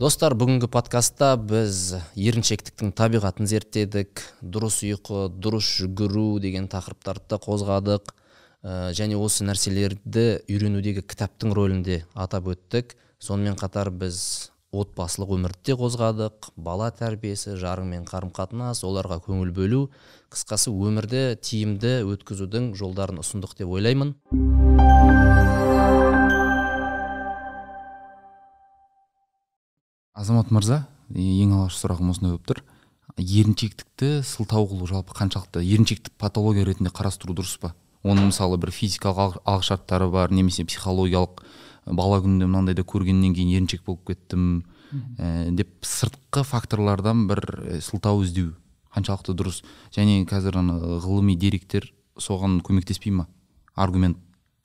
[0.00, 4.22] достар бүгінгі подкастта біз еріншектіктің табиғатын зерттедік.
[4.40, 8.14] Дұрыс ұйқы дұрыс жүгіру деген тақырыптарды қозғадық.
[8.64, 12.96] Ә, және осы нәрселерді үйренудегі кітаптың рөлін де атап өттік.
[13.20, 16.52] Сонымен қатар біз отбасылық өмірді де қозғадық.
[16.56, 19.82] Бала тәрбиесі жарыңмен қарым қатынас оларға көңіл бөлу
[20.32, 24.16] қысқасы өмірді тиімді өткізудің жолдарын ұсындық деп ойлаймын.
[30.20, 32.60] Азамат мырза ең алғашқы сұрағым осындай болып тұр.
[33.20, 35.62] Еріншектікті сылтау қылу жалпы қаншалықты?
[35.64, 37.72] Еріншектік патология ретінде қарастыру дұрыс па?
[38.04, 41.42] Оның мысалы бір физикалық алғышарттары бар немесе психологиялық
[41.86, 44.62] бала күнімде мынандайды көргеннен кейін еріншек болып кеттім
[45.18, 47.44] ә, деп сыртқы факторлардан бір
[47.82, 48.54] сылтау іздеу
[48.94, 49.62] қаншалықты дұрыс?
[49.96, 53.26] Және қазір ана ғылыми деректер соған көмектеспей ма?
[53.74, 54.18] Аргумент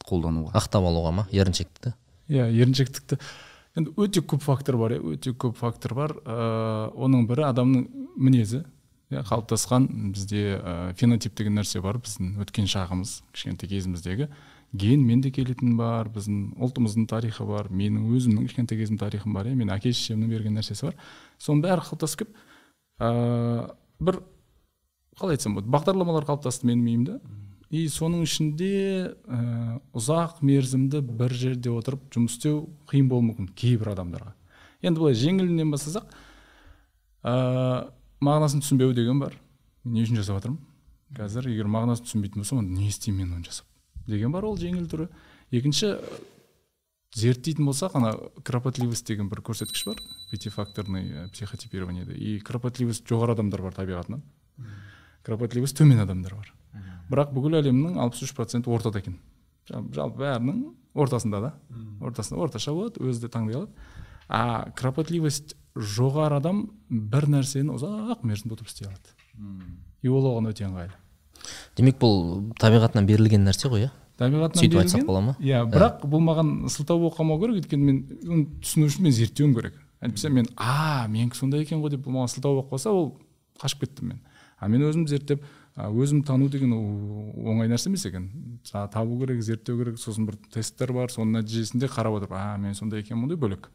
[0.05, 0.53] қолдануға?
[0.55, 1.95] Ақтап алуға ма еріншектікті?
[2.29, 3.19] Иә еріншектікті.
[3.75, 6.15] Енді өте көп фактор бар иә өте көп фактор бар.
[6.23, 8.63] Ә, оның бірі адамның мінезі
[9.11, 14.29] иә қалыптасқан бізде ә, фенотип деген нәрсе бар біздің өткен шағымыз кішкентай кезіміздегі.
[14.75, 19.55] Генмен де келетін бар біздің ұлтымыздың тарихы бар менің өзімнің кішкентай кезімнің тарихым бар иә
[19.55, 20.97] менің әке шешемнің берген нәрсесі бар.
[21.39, 22.35] Соның бәрі қалыптасып келіп
[22.99, 24.19] ә, бір
[25.19, 27.19] қалай айтсам болады бағдарламалар қалыптасты менің миымда.
[27.75, 28.71] И соның ішінде
[29.11, 29.39] ә,
[29.95, 34.33] ұзақ мерзімді бір жерде отырып жұмыс істеу қиын болуы мүмкін кейбір адамдарға.
[34.85, 36.07] Енді былай жеңілінен бастасақ
[37.25, 37.35] ә,
[38.23, 39.35] мағынасын түсінбеу деген бар.
[39.83, 40.61] Не үшін жасап жатырмын?
[41.15, 43.67] Қазір егер мағынасын түсінбейтін болсам онда не істеймін мен оны жасап?
[44.07, 45.09] Деген бар ол жеңіл түрі.
[45.53, 45.95] Екінші
[47.15, 50.01] зерттейтін болсақ ана кропотливость деген бір көрсеткіш бар.
[50.31, 52.13] Пятифакторный психотипированиеде.
[52.13, 54.21] И кропотливость жоғары адамдар бар табиғатынан.
[55.25, 56.53] Кропотливость төмен адамдар бар.
[57.11, 59.19] Бірақ бүкіл әлемнің алпыс үш проценті ортада екен.
[59.69, 60.63] Жалпы бәрінің
[60.95, 61.53] ортасында да.
[62.01, 63.71] Ортасында орташа болады өзі де таңдай алады.
[64.27, 69.13] А кропотливость жоғары адам бір нәрсені ұзақ мерзімде отырып істей алады.
[70.01, 70.95] И ол оған өте ыңғайлы.
[71.77, 73.91] Демек бұл табиғатынан берілген нәрсе ғой иә?
[74.17, 75.33] Табиғатынан сөйтіп айтсақ бола ма?
[75.43, 79.55] иә бірақ бұл маған сылтау болып қалмау керек өйткені мен оны түсіну үшін мен зерттеуім
[79.57, 79.75] керек.
[79.99, 83.11] Әйтпесе мен а менікі сондай екен ғой деп бұл маған сылтау болып қалса ол
[83.59, 84.21] қашып кеттім мен.
[84.57, 85.43] А мен өзім зерттеп
[85.75, 88.29] өзім тану деген ол оңай нәрсе емес екен.
[88.71, 93.03] Табу керек зерттеу керек сосын бір тесттер бар соның нәтижесінде қарап отырып а мен сондай
[93.03, 93.69] екенмін ғой бөлек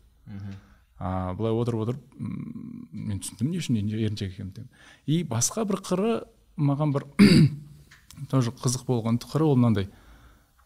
[0.99, 4.67] а былай отырып отырып мен түсіндім не үшін еріншек екенімді
[5.07, 6.13] и басқа бір қыры
[6.61, 7.07] маған бір
[8.29, 9.89] тоже қызық болған қыры ол мынандай.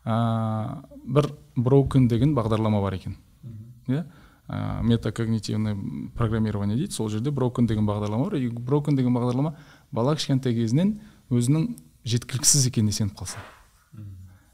[0.05, 3.17] Ә, бір броукен деген бағдарлама бар екен.
[3.87, 4.05] Иә?
[4.49, 5.77] Ә, метакогнитивный
[6.17, 8.39] программирование дейді сол жерде броукен деген бағдарлама бар.
[8.41, 9.57] И броукен деген бағдарлама
[9.93, 11.01] бала кішкентай кезінен
[11.41, 11.67] өзінің
[12.05, 13.43] жеткіліксіз екеніне сеніп қалса.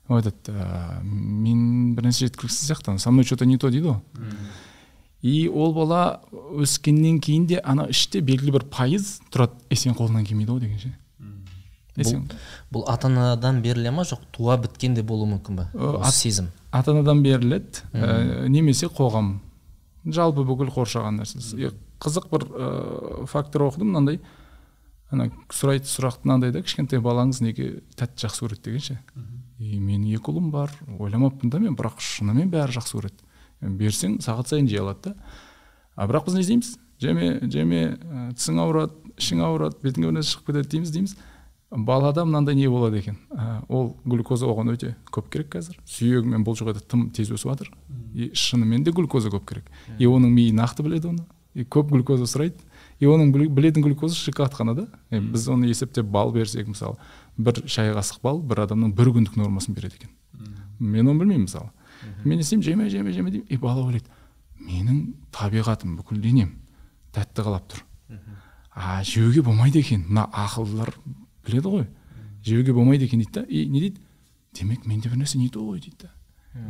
[0.09, 3.93] Ол айтады ә, мен бір нәрсе жеткіліксіз сияқтымын со мной че то не то дейді
[3.93, 4.01] ғой
[5.23, 10.27] и ол бала өскеннен кейін де ана іште белгілі бір пайыз тұрады е сенің қолыңнан
[10.27, 10.95] келмейді ғой дегенше
[12.01, 12.23] бұл,
[12.73, 15.69] бұл ата анадан беріле ма жоқ туа біткен де болуы мүмкін ба?
[15.75, 16.51] Осы сезім.
[16.73, 19.41] ата анадан беріледі ә, немесе қоғам.
[20.07, 21.73] Жалпы бүкіл қоршаған нәрсе.
[22.01, 24.21] Қызық бір ә, фактор оқыдым мынандай.
[25.11, 28.63] Ана сұрайды сұрақ мынандай да кішкентай балаңыз неге тәтті жақсы көреді?
[28.69, 28.99] дегенше.
[29.59, 33.27] И менің екі ұлым бар ойламаппын да мен бірақ шынымен бәрі жақсы көреді
[33.61, 35.17] берсең сағат сайын жей алады да.
[35.97, 37.83] А бірақ біз не істейміз жеме жеме
[38.37, 41.17] тісің ауырады ішің ауырады бетіңе бір нәрсе шығып кетеді дейміз дейміз
[41.71, 43.19] балада мынандай не болады екен?
[43.31, 45.77] Ә, ол глюкоза оған өте көп керек қазір.
[45.87, 47.71] Сүйегі мен бұлшық еті тым тез өсіп жатыр
[48.15, 49.71] и шынымен де глюкоза көп керек.
[49.99, 51.27] И оның миы нақты біледі оны.
[51.55, 52.59] И көп глюкоза сұрайды.
[53.01, 54.87] И оның білетін шоколад қана да?
[55.11, 56.97] Біз оны есептеп бал берсек мысалы
[57.37, 60.11] бір шай қасық бал бір адамның бір күндік нормасын береді екен.
[60.79, 61.71] Мен оны білмеймін мысалы.
[62.25, 64.09] Мен істеймін жеме жеме жеме деймін и бала ойлайды
[64.61, 66.53] менің табиғатым бүкіл денем
[67.15, 67.85] тәтті қалап тұр
[68.75, 70.93] а жеуге болмайды екен мына ақылдылар
[71.47, 71.87] біледі ғой
[72.45, 73.43] жеуге болмайды екен дейді да.
[73.49, 74.01] И не дейді
[74.55, 76.13] демек менде бір нәрсе не то ғой дейді да.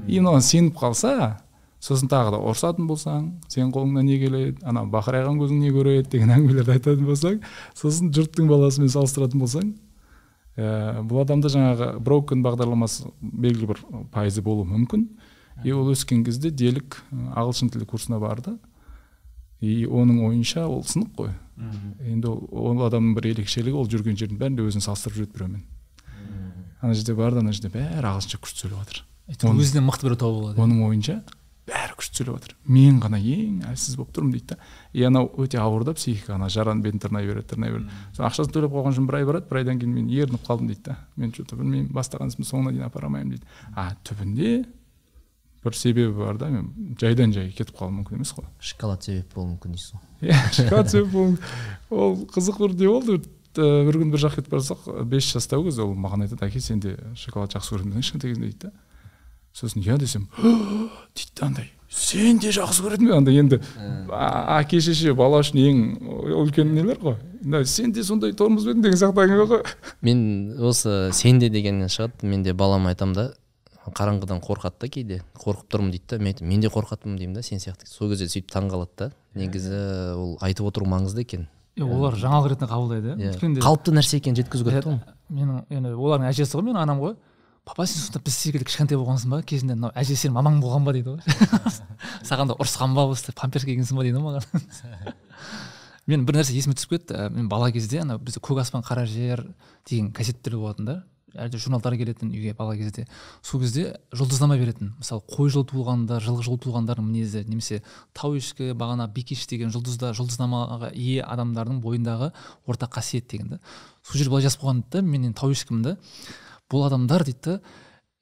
[0.07, 1.41] И мынаған сеніп қалса
[1.81, 6.34] сосын тағы да ұрысатын болсаң сенің қолыңнан не келеді ана бақырайған көзің не көреді деген
[6.37, 7.39] әңгімелерді айтатын болсаң
[7.78, 9.71] сосын жұрттың баласымен салыстыратын болсаң
[10.60, 13.83] ә, бұл адамда жаңағы броукен бағдарламасы белгілі бір
[14.13, 15.07] пайызы болуы мүмкін.
[15.65, 18.57] И ол өскен кезде делік ағылшын тілі курсына барды.
[19.60, 21.34] И оның ойынша ол сынық қой.
[22.07, 25.66] Енді ол, ол адамның бір ерекшелігі ол жүрген жердің бәрінде өзін салыстырып жүреді біреумен.
[26.81, 29.04] Ана жерде барды ана жерде бәрі ағылшынша күшті сөйлеп жатыр.
[29.53, 30.63] Өзінен мықты біреу тауып алады.
[30.65, 31.21] оның ойынша.
[31.71, 34.59] Бәрі күшті сөйлеп жатыр мен ғана ең әлсіз болып тұрмын дейді да.
[34.93, 37.95] И анау өте ауыр да психика ана жараның бетін тырнай береді тырнай береді.
[38.11, 40.84] Сосын ақшасын төлеп қойған соң бір ай барады бір айдан кейін мен ерініп қалдым дейді
[40.91, 40.99] да.
[41.17, 43.47] Мен че то білмеймін бастаған ісімді соңына дейін апара алмаймын дейді.
[43.75, 44.65] А түбінде
[45.65, 48.49] бір себебі бар да мен жайдан жай кетіп қалуым мүмкін емес қой.
[48.61, 50.31] Шоколад себеп болуы мүмкін дейсіз ғой.
[50.31, 51.37] Иә шоколад себеп болуы
[51.91, 53.21] ол қызық бір не болды?
[53.51, 56.81] Бір күні бір жаққа кетіп бара жатсақ бес жастағы кезде ол маған айтады әке сен
[56.81, 58.71] де шоколад жақсы көремін кішкентай кезінде дейді да.
[59.53, 63.59] Сосын иә десем дейді да андай сен де жақсы көретін бе андай енді
[64.13, 65.81] а- әке шеше бала үшін ең
[66.45, 67.17] үлкен нелер ғой.
[67.67, 69.63] Сен де сондай тормоз ба едің деген сияқты әңгіме ғой.
[70.07, 70.21] Мен
[70.71, 72.23] осы сенде дегеннен шығады.
[72.23, 73.25] Мен де балама айтамын да
[73.91, 75.23] қараңғыдан қорқады да кейде.
[75.41, 76.19] Қорқып тұрмын дейді да.
[76.19, 77.89] Мен айтамын мен де қорқатынмын деймін да сен сияқты.
[77.91, 79.81] Сол кезде сөйтіп таң қалады да негізі
[80.15, 81.49] ол айтып отыру маңызды екен.
[81.81, 83.17] Олар жаңалық ретінде қабылдайды.
[83.19, 83.59] Иә.
[83.65, 85.01] Қалыпты нәрсе екенін жеткізу керек оны.
[85.33, 87.17] менің енді олардың әжесі ғой менің анам ғой.
[87.65, 89.42] Папа сен сонда біз секілді кішкентай болғансың ба?
[89.42, 91.68] Кезінде мынау әже сенің мамаң болған ба дейді ғой.
[92.28, 95.15] Саған да ұрысқан ба осы памперс кигенсің ба дейді ғой маған.
[96.10, 97.28] Мен бір нәрсе есіме түсіп кетті.
[97.34, 99.45] Мен бала кезде ана бізде көк аспан қара жер
[99.89, 100.97] деген газеттер болатын да.
[101.30, 103.04] Әлде журналдар келетін үйге бала кезде.
[103.47, 104.95] Сол кезде жұлдызнама беретін.
[104.98, 107.83] Мысалы қой жылы туылғандар жылғы жылы туылғандардың мінезі немесе
[108.16, 112.33] тау ешкі бағана бикеш деген жұлдызда жұлдызнамаға ие адамдардың бойындағы
[112.66, 113.60] ортақ қасиет деген да.
[114.03, 115.97] Сол жерде былай жазып қойған да мен енді тау ешкімін да
[116.71, 117.61] бұл адамдар дейді да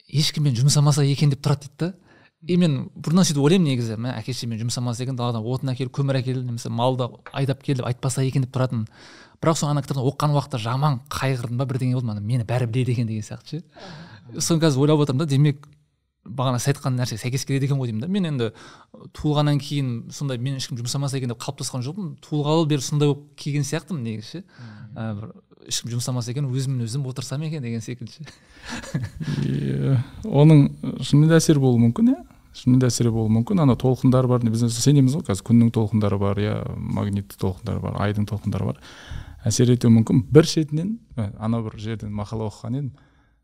[0.08, 1.78] ешкіммен жұмсамаса екен деп тұрады дейді.
[1.78, 1.94] Да
[2.46, 6.20] и мен бұрыннан сөйтіп ойлаймын негізі мә әке шешемен жұмсамаса екен даладан отын әкел көмір
[6.20, 8.86] әкел немесе малды айдап кел деп айтпаса екен деп тұратынмын
[9.42, 12.94] бірақ сол ана кітапты оқыған уақытта жаман қайғырдым ба бірдеңе болды ана мені бәрі біледі
[12.94, 13.64] екен деген сияқты ше.
[14.38, 15.66] Соны қазір ойлап отырмын да демек
[16.24, 18.08] бағана сіз айтқан нәрсе сәйкес келеді екен ғой деймін да.
[18.08, 18.50] Мен енді
[19.18, 22.16] туылғаннан кейін сондай мен ешкім жұмсамаса екен деп қалыптасқан жоқпын.
[22.22, 24.44] Туылғалы бері сондай болып келген сияқтымын негізі ше.
[24.94, 25.30] Бір
[25.68, 28.12] ешкім жұмсамаса екен өзіммен өзім отырсам екен деген секілді.
[28.16, 28.28] Ше
[29.44, 30.66] И, оның
[31.04, 32.18] шынымен де әсері болуы мүмкін иә?
[32.58, 33.62] Шынымен де әсері болуы мүмкін.
[33.62, 38.26] Ана толқындар бар біз сенеміз ғой қазір күннің толқындары бар иә магнитті толқындары бар айдың
[38.30, 38.80] толқындары бар.
[39.46, 40.24] Әсер етуі мүмкін.
[40.32, 42.92] Бір шетінен ә, ана бір жерден мақала оқыған едім.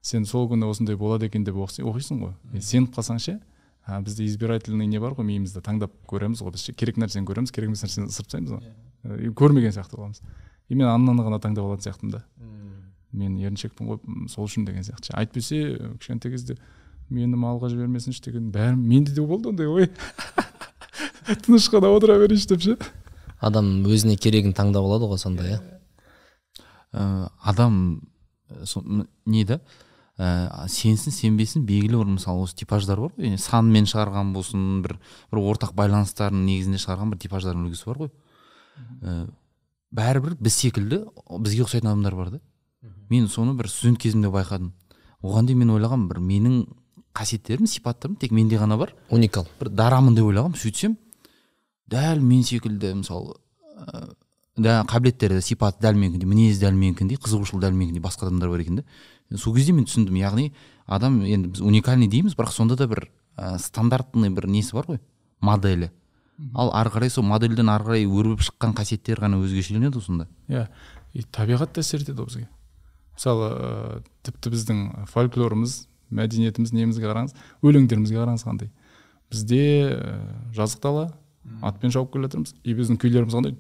[0.04, 2.34] Сен сол күні осындай болады екен деп оқи- оқисың ғой.
[2.60, 3.38] Сеніп қалсаң ше
[4.04, 6.72] бізде избирательный не бар ғой миымызда таңдап көреміз ғой біз ше.
[6.72, 8.62] Керек нәрсені көреміз керек емес нәрсені ысырып тастаймыз ғой
[9.04, 10.22] Е, көрмеген сияқты боламыз.
[10.68, 12.22] И мен ананы ғана таңдап алатын сияқтымын да.
[13.12, 15.12] Мен еріншекпін ғой сол үшін деген сияқты.
[15.14, 16.56] Әйтпесе ә, кішкентай кезде
[17.10, 19.90] мені малға жібермесінші деген бәрі менде де болды ондай ой
[21.44, 22.76] тыныш қана отыра берейінші деп ше.
[23.44, 25.60] Адам өзіне керегін таңдап алады ғой сонда иә?
[26.92, 28.00] Ә, адам
[29.26, 29.60] не да?
[30.16, 33.28] Ә, сенсін сенбесін белгілі бір мысалы осы типаждар бар ғой.
[33.28, 34.96] Яғни санмен шығарған болсын бір
[35.32, 38.12] бір ортақ байланыстардың негізінде шығарған бір типаждардың үлгісі бар ғой.
[39.02, 39.28] Ә,
[39.94, 41.04] бәрібір біз секілді
[41.38, 42.40] бізге ұқсайтын адамдар бар да.
[43.10, 44.72] Мен соны бір студент кезімде байқадым.
[45.22, 46.58] Оған дейін мен ойлағанмын бір менің
[47.14, 48.94] қасиеттерім сипаттарым тек менде ғана бар.
[49.10, 49.46] Уникал.
[49.60, 50.96] Бір дарамын деп ойлағанмын сөйтсем
[51.90, 53.36] дәл мен секілді мысалы
[53.76, 54.14] ә,
[54.56, 58.80] да қабілеттері сипаты дәл менікіндей мінезі дәл менікіндей қызығушылығы дәл менікіндей басқа адамдар бар екен
[58.80, 58.84] да.
[59.36, 60.52] Сол кезде мен түсіндім яғни
[60.86, 65.00] адам енді біз уникальный дейміз бірақ сонда да бір ә, стандартный бір несі бар ғой
[65.40, 65.90] моделі
[66.54, 70.26] ал ары қарай сол модельден ары қарай өрбіп шыққан қасиеттер ғана өзгешеленеді сонда.
[70.48, 71.26] Иә yeah.
[71.32, 72.48] табиғат та әсер етеді ол бізге.
[73.14, 78.72] Мысалы ә, тіпті біздің фольклорымыз мәдениетіміз немізге қараңыз өлеңдерімізге қараңыз қандай.
[79.30, 79.62] Бізде
[79.94, 80.18] ә,
[80.56, 81.06] жазық дала
[81.62, 82.54] атпен шауып келе жатырмыз.
[82.64, 83.54] И біздің күйлеріміз қандай?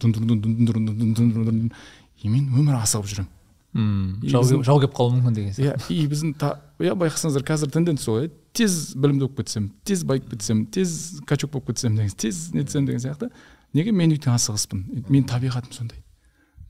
[2.24, 3.30] И мен өмір асығып жүремін
[3.74, 5.90] жау келіп қалуы мүмкін деген иә, сияқты.
[5.90, 6.34] иә и біздің
[6.78, 11.72] иә байқасаңыздар қазір тенденция сол тез білімді болып кетсем тез байып кетсем тез качок болып
[11.72, 13.30] кетсем деген тез нетсем деген сияқты.
[13.74, 14.84] Неге мен өйткен асығыспын?
[15.10, 16.04] Мен табиғатым сондай.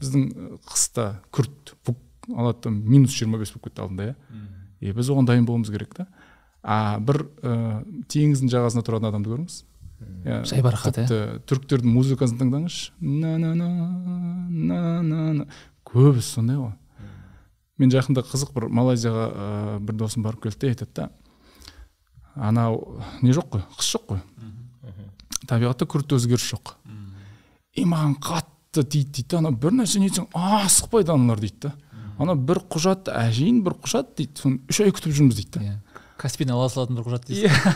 [0.00, 1.98] Біздің қыста күрт бук
[2.32, 4.14] алады да минус жиырма бес болып кетті алдында иә.
[4.80, 6.06] И біз оған дайын болуымыз керек та.
[6.62, 9.58] А бір ә, теңіздің жағасында тұратын адамды көріңіз.
[10.24, 11.26] Иә жайбарақат, иә?
[11.44, 12.94] түріктердің музыкасын тыңдаңызшы.
[13.00, 13.68] На на на
[14.48, 15.46] на на на.
[15.84, 16.72] Көбісі сондай ғой.
[17.78, 21.10] Мен жақында қызық бір малайзияға ә, бір досым барып келді де айтады да
[22.34, 24.22] анау не жоқ қой қыс жоқ қой.
[25.48, 26.74] Табиғатта күрт өзгеріс жоқ.
[27.74, 31.74] И маған қатты тиді дейді да ана бір нәрсе нетсең асықпайды аналар дейді да.
[32.18, 34.38] Ана бір құжат әжейін бір құжат дейді.
[34.40, 35.64] Соны үш ай күтіп жүрміз дейді да.
[35.64, 36.04] Иә.
[36.18, 37.50] Каспийден ала салатын бір құжат дейсіз.
[37.54, 37.74] Иә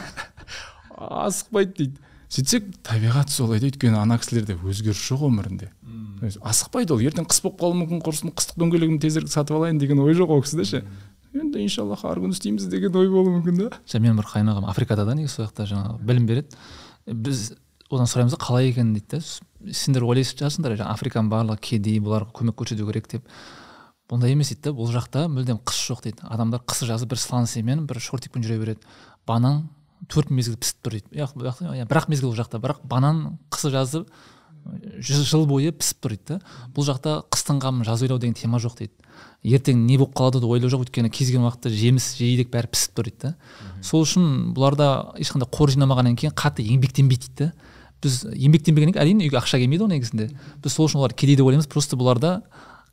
[0.99, 2.05] асықпайды дейді.
[2.29, 5.71] Сөйтсек табиғат солай да өйткені ана кісілерде өзгеріс жоқ өмірінде.
[6.45, 7.01] Асықпайды ол?
[7.01, 10.43] Ертең қыс болып қалуы мүмкін құрысын қыстық дөңгелегімді тезірек сатып алайын деген ой жоқ ол
[10.45, 10.83] кісіде ше.
[11.35, 13.69] Енді иншаллах арғы күні істейміз деген ой болуы мүмкін да.
[13.87, 16.57] Жаңа менің бір қайын ағам африкада да негізі сол жақта жаңағы білім береді.
[17.07, 17.53] Біз
[17.91, 19.21] одан сұраймыз да қалай екен дейді да.
[19.21, 19.41] «С-
[19.73, 23.27] сендер ойлайсыз шығарсыңдар жаңағы африканың барлығы кедей бұларға көмек көрсету керек деп.
[24.11, 26.23] Ондай емес дейді да бұл жақта мүлдем қыс жоқ дейді.
[26.29, 28.81] Адамдар қысы жазы бір сланциямен бір шортикпен жүре береді.
[29.27, 29.69] Банан
[30.09, 31.13] төрт мезгіл пісіп тұр дейді.
[31.19, 32.61] Яқ- яқ- иә, бір ақ мезгіл ол жақта.
[32.63, 34.07] Бірақ банан қысы жазы
[35.03, 36.39] жүз жыл бойы пісіп тұр дейді да.
[36.75, 38.93] Бұл жақта қыстың қамын жаз ойлау деген тема жоқ дейді.
[39.43, 42.99] Ертең не болып қалады деп ойлау жоқ өйткені кез келген уақытта жеміс жидек бәрі пісіп
[42.99, 43.35] тұр дейді да.
[43.83, 44.89] Сол үшін бұларда
[45.23, 47.75] ешқандай қор жинамағаннан кейін қатты еңбектенбейді дейді да.
[48.03, 50.29] Біз еңбектенбегеннен кейін әрине үйге ақша келмейді ғой негізінде.
[50.63, 52.43] Біз сол үшін олар кедей деп ойлаймыз просто бұларда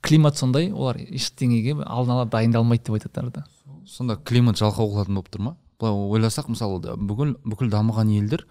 [0.05, 3.45] климат сондай олар ештеңеге алдын ала дайындалмайды деп айтады да.
[3.85, 5.55] Сонда климат жалқау қылатын болып тұр ма?
[5.79, 8.45] Былай ойласақ мысалы бүкіл бүкіл дамыған елдер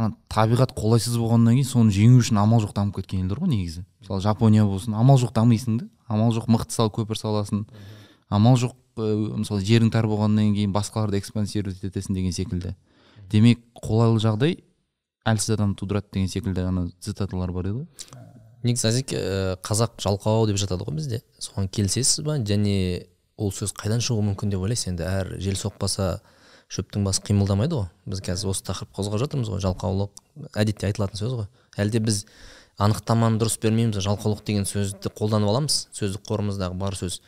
[0.00, 3.84] ана табиғат қолайсыз болғаннан кейін соны жеңу үшін амал жоқ дамып кеткен елдер ғой негізі.
[4.00, 5.88] Мысалы жапония болсын амал жоқ дамисың да.
[6.08, 7.66] Амал жоқ мықты сал көпір саласың.
[8.32, 12.74] Амал жоқ ә, мысалы жерің тар болғаннан кейін басқаларды экспансировать етесің деген секілді.
[13.30, 14.56] Демек қолайлы жағдай
[15.28, 17.86] әлсіз адам тудырады деген секілді ана цитаталар бар еді ғой.
[18.64, 21.22] Негізі әзеке ә, қазақ жалқау деп жатады ғой бізде.
[21.40, 22.38] Соған келісесіз ба?
[22.40, 23.06] Және
[23.40, 24.90] ол сөз қайдан шығуы мүмкін деп ойлайсыз?
[24.94, 26.20] Енді әр жел соқпаса
[26.70, 27.88] шөптің басы қимылдамайды ғой.
[28.06, 29.60] Біз қазір осы тақырып қозғап жатырмыз ғой.
[29.64, 31.48] Жалқаулық әдетте айтылатын сөз ғой.
[31.80, 32.22] Әлде біз
[32.78, 35.88] анықтаманы дұрыс бермейміз жалқаулық деген сөзді қолданып аламыз?
[35.96, 37.20] Сөздік қорымыздағы бар сөз.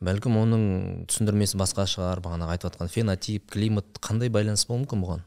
[0.00, 0.64] Бәлкім оның
[1.08, 5.22] түсіндірмесі басқа шығар бағанағы айтып жатқан фенотип климат қандай байланыс болуы мүмкін бұған?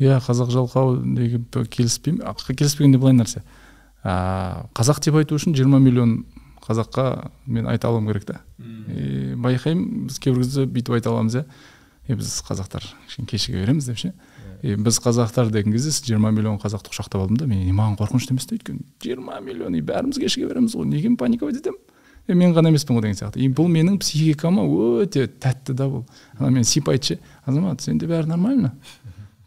[0.00, 3.42] Иә қазақ жалқау деген келіспеймін келіспегенде былай нәрсе.
[4.00, 6.14] Ә, қазақ деп айту үшін 20 миллион
[6.64, 8.40] қазаққа мен айта алуым керек та.
[8.60, 11.44] И байқаймын біз кейбір кезде бүйтіп айта аламыз иә.
[12.10, 14.12] Е біз қазақтар кішкене кешіге береміз деп ше.
[14.62, 18.46] И біз қазақтар деген кезде жиырма миллион қазақты құшақтап алдым да мен маған қорқынышты емес
[18.50, 18.82] та өйткені.
[19.02, 21.78] Жиырма миллион и бәріміз кешіге береміз ғой неге паниковать етемін
[22.30, 23.40] е мен ғана емеспін ғой деген сияқты.
[23.42, 24.62] И бұл менің психикама
[25.02, 26.04] өте тәтті да бұл.
[26.38, 27.18] Ана мен сипайды ше.
[27.44, 28.72] Азамат сенде бәрі нормально.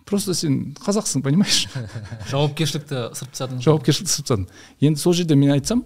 [0.06, 1.68] Просто сен қазақсың понимаешь?
[2.32, 3.62] Жауапкершілікті ысырып тастадың.
[3.64, 4.48] Жауапкершілікті ысырып тастадым.
[4.82, 5.86] Енді сол жерде мен айтсам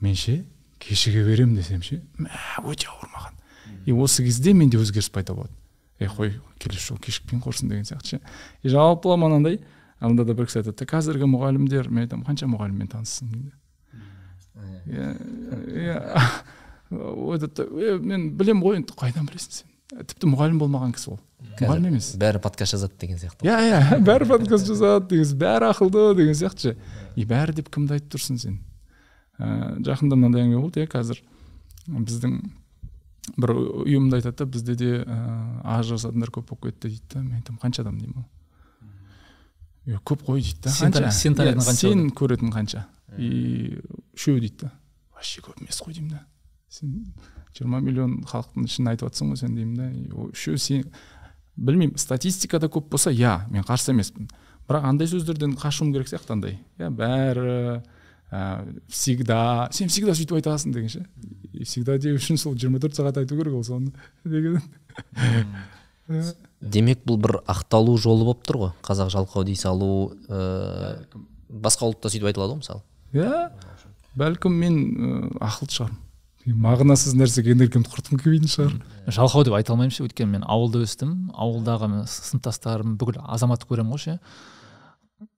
[0.00, 0.40] мен ше
[0.82, 2.32] кешіге беремін десем ше мә
[2.64, 3.38] өте ауыр маған.
[3.86, 5.54] И осы кезде менде өзгеріс пайда болады.
[5.98, 8.20] Е қой келесі жолы кешікпей құрсын деген сияқты ше.
[8.62, 9.60] И жалпылама анандай
[10.00, 13.54] анда да бір кісі айтады қазіргі мұғалімдер мен айтамын қанша мұғаліммен таныссың дейді.
[14.86, 15.08] Иә
[15.72, 15.96] иә
[16.90, 19.72] айтады да е мен білемін ғой енді қайдан білесің сен?
[19.96, 21.20] Тіпті мұғалім болмаған кісі ол.
[21.56, 22.12] Мұғалім емес.
[22.20, 23.46] бәрі подкаст жазады деген сияқты.
[23.46, 26.76] Иә иә бәрі подкаст жазады деген бәрі ақылды деген сияқты ше.
[27.16, 28.58] И бәрі деп кімді айтып тұрсың сен?
[29.38, 31.20] Ә, жақында мынандай әңгіме болды иә қазір
[31.86, 32.38] біздің
[33.36, 35.16] бір ұйымда айтады да бізде де ә,
[35.78, 37.22] ажырасатындар көп болып кетті дейді да.
[37.22, 41.10] Мен айтамын қанша адам деймін ғой көп қой дейді да қанша?
[41.12, 42.86] сен тарайтын Иә, қанша сен көретін қанша?
[43.18, 43.78] И
[44.14, 44.72] үшеу дейді да.
[45.14, 46.24] Вообще көп емес қой деймін да.
[46.68, 47.12] Сен
[47.56, 49.90] жиырма миллион халықтың ішін айтып жатрсың ғой сен деймін да.
[50.16, 50.84] Ол үшеу сен
[51.56, 54.28] білмеймін статистикада көп болса иә мен қарсы емеспін.
[54.66, 56.58] Бірақ андай сөздерден қашуым керек сияқты андай.
[56.78, 57.82] Иә бәрі
[58.30, 61.06] ә, всегда сен всегда сөйтіп айтасың деген ше
[61.56, 63.92] и всегда деу үшін сол жиырма төрт сағат айту керек ол соны.
[64.24, 64.60] Деген.
[66.60, 68.72] Демек бұл бір ақталу жолы болып тұр ғой.
[68.86, 70.98] Қазақ жалқау дей салу ә,
[71.48, 72.82] басқа ұлтта сөйтіп айтылады ғой мысалы.
[73.16, 73.46] Иә
[74.16, 75.14] бәлкім мен ә,
[75.48, 76.02] ақылды шығармын.
[76.46, 78.74] Мағынасыз нәрсеге энергиямды құртқым келмейтін шығар.
[79.10, 81.16] Жалқау деп айта алмаймын ше өйткені мен ауылда өстім.
[81.34, 84.18] Ауылдағы сыныптастарым бүкіл азаматты көремін ғой ше.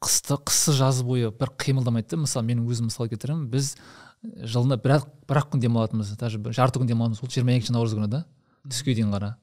[0.02, 2.22] Қысты қысы жазы бойы бір қимылдамайды да.
[2.24, 3.48] Мысалы мен өзім мысал келтіремін.
[3.52, 3.76] Біз
[4.22, 6.16] жылына бір ақ бір ақ күн демалатынбыз.
[6.18, 7.22] Даже бір жарты күн демалатынбыз.
[7.22, 8.24] Ол жиырма екінші наурыз күні да.
[8.66, 9.36] Түске дейін қара.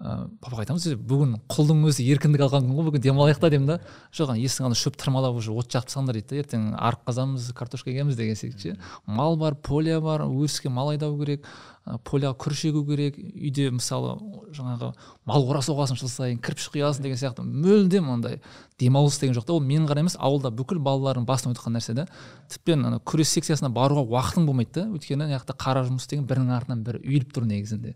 [0.00, 3.66] Ыыы папаға айтамыз "Е, бүгін құлдың өзі еркіндік алған күн ғой бүгін демалайық та деймін
[3.66, 3.80] да.
[4.14, 6.36] Жоқ ана ана шөп тырмалап уже от жағып тастаңдар дейді да.
[6.40, 8.78] Ертең арық қазамыз картошка егеміз деген секілді ше.
[9.04, 11.44] Мал бар поля бар өріске мал айдау керек.
[11.90, 14.14] Ы, поляға күріш егу керек үйде мысалы
[14.54, 14.92] жаңағы
[15.28, 18.40] мал қора соғасың жыл сайын кірпіш құясың деген сияқты мүлдем андай
[18.80, 19.54] демалыс деген жоқ та.
[19.54, 22.06] Ол менің ғана емес ауылда бүкіл балалардың басынан өтіп нәрсе да
[22.50, 24.86] тіптен ана күрес секциясына баруға уақытың болмайды да.
[24.88, 27.94] Өйткені ана жақта қара жұмыс деген бірінің артынан бірі үйіліп тұр негізінде.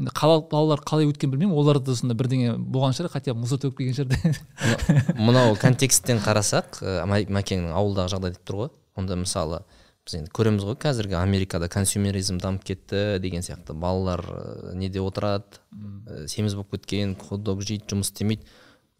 [0.00, 1.56] Енді қала балалар қалай өткенін білмеймін.
[1.60, 7.04] Оларда сонда бірдеңе болған шығар хотя бы мусор төгіп келген шығар мынау контексттен қарасақ ә,
[7.06, 8.72] мәкеңнің ауылдағы жағдай деп тұр ғой.
[8.96, 9.62] Онда мысалы
[10.06, 15.60] біз енді көреміз ғой қазіргі америкада консюмеризм дамып кетті деген сияқты балалар ә, неде отырады
[15.72, 18.42] ә, семіз болып кеткен хот дог жейді жұмыс істемейді.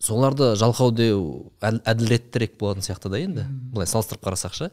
[0.02, 3.46] Соларды жалқау деу әділеттірек болатын сияқты да енді.
[3.74, 4.70] Былай салыстырып қарасақ ше.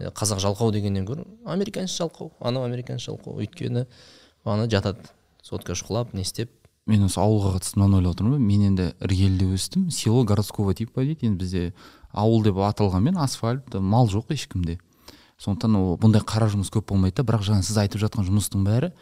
[0.00, 3.36] Е, қазақ жалқау дегеннен гөрі американец жалқау анау американец жалқау.
[3.40, 3.86] Өйткені
[4.44, 5.04] бағана жатады
[5.44, 6.50] сотка шұқылап не істеп.
[6.86, 9.90] Мен осы ауылға қатысты мынаны ойлап отырмын мен енді іргеліде өстім.
[9.90, 11.74] Село городского типа дейді енді бізде
[12.10, 14.80] ауыл деп аталғанмен асфальт мал жоқ ешкімде.
[15.42, 17.26] Сондықтан ол бұндай қара жұмыс көп болмайды да.
[17.26, 18.92] Бірақ жаңа сіз айтып жатқан жұмыстың бәрі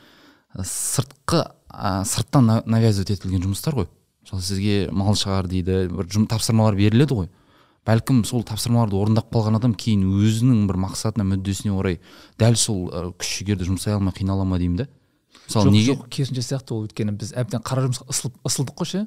[0.57, 3.89] сыртқы ә, сырттан на- навязывать етілген жұмыстар ғой.
[4.25, 7.29] Мысалы сізге мал шығар дейді бір жұм, тапсырмалар беріледі ғой.
[7.87, 12.01] Бәлкім сол тапсырмаларды орындап қалған адам кейін өзінің бір мақсатына мүддесіне орай
[12.39, 14.89] дәл сол ә, күш жігерді жұмсай алмай қинала ма деймін да?
[15.47, 15.95] Мысалы неге?
[15.95, 19.07] жоқ керісінше сияқты ол өйткені біз әбден қара жұмысқа ысылдық қой ше.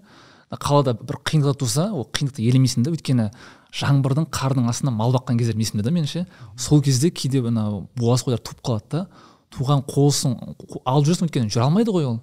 [0.54, 2.92] Қалада бір қиындық туса ол қиындықты елемейсің да.
[2.92, 3.30] Өйткені
[3.74, 6.26] жаңбырдың қардың астында мал баққан кездерім есімде да менің ше
[6.58, 9.08] сол кезде кейде ана буаз қойлар туып қалады да
[9.54, 10.38] туған қозысын
[10.86, 12.20] алып жүресің өйткені жүре алмайды ғой ол.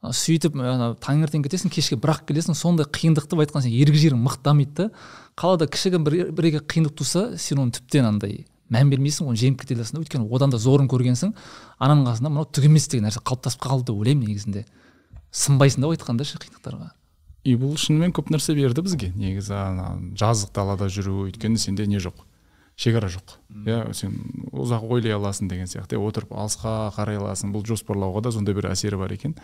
[0.00, 4.46] Сөйтіп ана таңертең кетесің кешке бірақ келесің сондай қиындықты былай айтқан сен ерік жігерің мықты
[4.46, 4.90] дамиды да
[5.36, 9.60] қалада кішігірім бір бір екі қиындық туса сен оны тіптен андай мән бермейсің оны жеңіп
[9.60, 10.04] кете аласың да.
[10.06, 11.34] Өйткені одан да зорын көргенсің
[11.78, 14.64] ананың қасында мынау түк емес деген нәрсе қалыптасып қалды деп ойлаймын негізінде.
[15.30, 16.90] Сынбайсың да былай айтқанда ше қиындықтарға.
[17.44, 19.12] И бұл шынымен көп нәрсе берді бізге.
[19.16, 22.24] Негізі ана жазық далада жүру өйткені сенде не жоқ?
[22.80, 23.36] Шекара жоқ.
[23.66, 24.16] Иә сен
[24.52, 25.96] ұзақ ойлай аласың деген сияқты.
[25.96, 29.34] Иә, отырып алысқа қарай аласың бұл жоспарлауға да сондай бір әсері бар екен.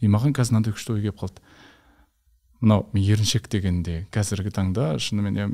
[0.00, 1.44] И маған қазір мынандай күшті ой келіп қалды.
[2.60, 5.48] Мынау еріншек дегенде қазіргі таңда шынымен иә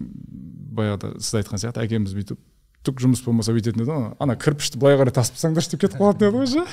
[0.79, 2.41] баяғыда сіз айтқан сияқты әкеміз бүйтіп
[2.85, 4.07] түк жұмыс болмаса бүйтетін еді ғой.
[4.21, 6.65] Ана кірпішті былай қарай тасып тастаңдаршы деп кетіп қалатын еді ғой ше.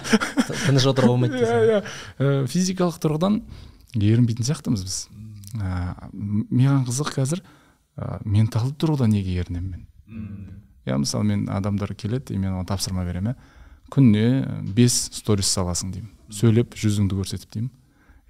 [0.67, 1.77] Тыныш отыруға болмайды иә иә.
[2.19, 3.41] Ә, физикалық тұрғыдан
[3.95, 4.98] ерінбейтін сияқтымыз біз.
[5.57, 7.43] Ә, маған қызық қазір
[7.98, 10.60] ә, менталды тұрғыдан неге ерінемін мен?
[10.86, 13.36] Иә мысалы мен адамдар келеді и мен оған тапсырма беремін иә
[13.91, 16.12] күніне бес сторис саласың деймін.
[16.31, 17.74] Сөйлеп жүзіңді көрсетіп деймін.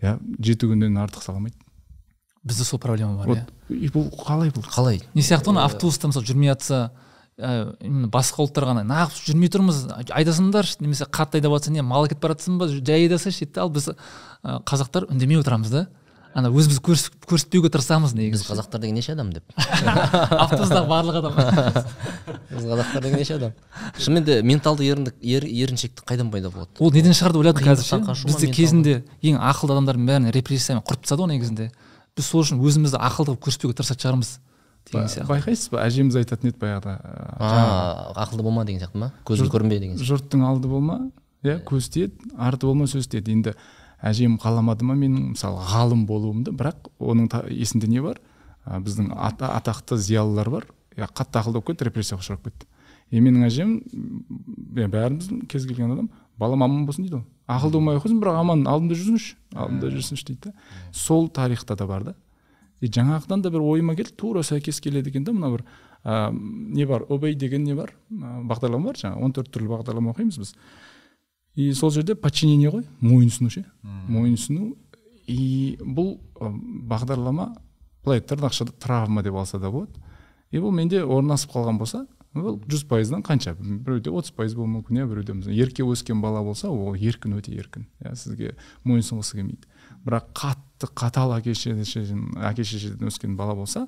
[0.01, 1.61] Иә жеті күннен артық сала алмайды
[2.43, 4.65] бізде сол проблема бар иә вот бұл қалай бұл?
[4.65, 5.01] Қалай?
[5.13, 6.91] Не сияқты ғой автобуста мысалы жүрмей жатса
[7.41, 9.79] именно басқа ұлттар ғана неғып жүрмей тұрмыз
[10.13, 13.71] айдасаңдаршы немесе қатты айдап жатса не мал әкетіп бара жатсың ба жай айдасайшы дейді ал
[13.73, 15.87] біз ә, қазақтар үндемей отырамыз да.
[16.31, 19.43] Ана өзіміз көрсетпеуге тырысамыз біз негізі қазақтар деген неше адам деп.
[19.57, 21.33] Автобустағы барлық адам.
[22.53, 23.57] Біз қазақтар деген неше адам.
[23.97, 26.71] Шынымен де менталды еріндік ер, еріншектік қайдан пайда болады?
[26.79, 27.83] Ол неден шығарды ойладым қазір
[28.15, 28.29] ше?
[28.29, 31.67] бізде кезінде ең ақылды адамдардың бәрін репрессиямен құрып тастады ғой негізінде.
[32.15, 34.31] Біз сол үшін өзімізді ақылды қылып көрсетпеуге тырысатын шығармыз.
[34.89, 35.27] Деген сияқты.
[35.29, 35.83] байқайсыз ба?
[35.85, 36.95] Әжеміз айтатын еді баяғыда
[38.15, 39.11] ақылды болма деген сияқты ма?
[39.27, 41.11] Көзің көрінбе деген жұрттың алды болма
[41.43, 43.35] иә көз тиеді арты болма сөз тиеді.
[43.35, 43.55] Енді
[44.01, 44.95] әжем қаламады ма?
[44.95, 48.21] Менің мысалы ғалым болуымды бірақ оның есінде не бар?
[48.65, 50.67] Біздің ата, атақты зиялылар бар.
[50.97, 52.67] Иә қатты ақылды болып кетті репрессияға ұшырап кетті.
[53.11, 53.77] И менің әжем
[54.75, 56.09] иә бәріміз кез келген адам
[56.39, 60.27] балам аман болсын дейді ғой ақылды болмай ақ қойсын бірақ аман алдымда жүрсінші алдымда жүрсінші
[60.29, 60.53] дейді да.
[60.91, 62.15] Сол тарихта да бар да.
[62.81, 65.63] И жаңағыдан да бір ойыма келді тура сәйкес келеді екен да мына бір
[66.03, 67.93] ә, не бар обей деген не бар?
[68.09, 70.55] Ә, бағдарлама бар жаңағы он төрт түрлі бағдарлама оқимыз біз.
[71.55, 73.65] И сол жерде подчинение ғой мойынсыну ше.
[73.83, 74.75] Мойынсыну
[75.27, 77.51] и бұл бағдарлама
[78.03, 80.01] былай тырнақшада травма деп алса да болады.
[80.51, 83.53] И бұл менде орнасып қалған болса ол жүз пайыздан қанша?
[83.59, 87.87] Біреуде отыз пайыз болуы мүмкін иә біреуде ерке өскен бала болса ол еркін өте еркін.
[87.99, 88.55] Иә сізге
[88.87, 89.67] мойынсұнғысы келмейді.
[90.05, 90.31] Бірақ
[90.81, 93.87] қатты қатал әке шешеден әке шешеден өскен бала болса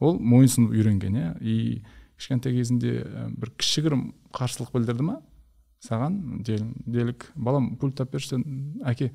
[0.00, 1.30] ол мойынсұнып үйренген иә.
[1.40, 1.82] И
[2.18, 3.04] кішкентай кезінде
[3.36, 5.20] бір кішігірім қарсылық білдірді ма
[5.84, 8.40] саған дел- делік балам пульт алып берші
[8.84, 9.12] әке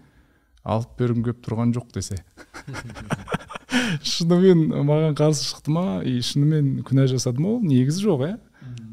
[0.64, 2.24] алып бергім келіп тұрған жоқ десе.
[4.04, 8.38] Шынымен маған қарсы шықты ма и шынымен күнә жасады ма ол негізі жоқ иә.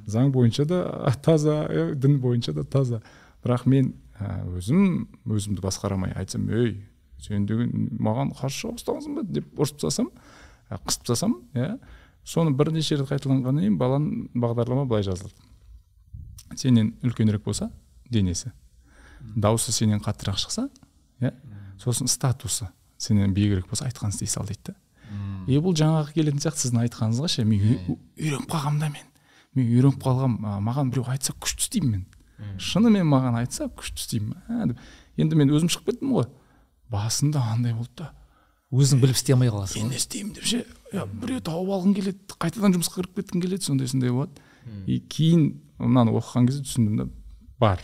[0.06, 3.02] Заң бойынша да таза иә, дін бойынша да таза.
[3.44, 6.78] Бірақ мен өзім өзімді басқара алмай айтсам ей
[7.26, 10.10] сен деген маған қарсы шыға бастағансың ба деп ұрысып тастасам
[10.70, 11.78] қысып тастасам иә
[12.26, 15.34] соны бірнеше рет қайталанғаннан кейін баланың бағдарлама былай жазылды
[16.56, 17.70] сенен үлкенірек болса
[18.10, 18.52] денесі.
[19.36, 20.68] Дауысы сенен қаттырақ шықса
[21.20, 21.32] иә
[21.82, 24.74] сосын статусы сенен биігірек болса айтқанын істей сал дейді да.
[25.46, 29.06] И бұл жаңағы келетін сияқты сіздің айтқаныңызға ше мен үй- үйреніп қалғанмын да мен.
[29.54, 32.06] Мен үйреніп қалғам маған біреу айтса күшті істеймін мен.
[32.58, 34.78] Шынымен маған айтса күшті істеймін деп.
[35.16, 36.26] енді мен өзім шығып кеттім ғой.
[36.92, 38.10] Басында андай болды да.
[38.74, 39.82] Өзің біліп істей алмай қаласың.
[39.86, 40.64] Мен не істеймін деп ше?
[40.92, 44.40] Біреу тауып алғың келеді қайтадан жұмысқа кіріп кеткің келеді сондай сондай болады.
[44.86, 45.44] И кейін
[45.78, 47.06] мынаны оқыған кезде түсіндім да
[47.62, 47.82] бар.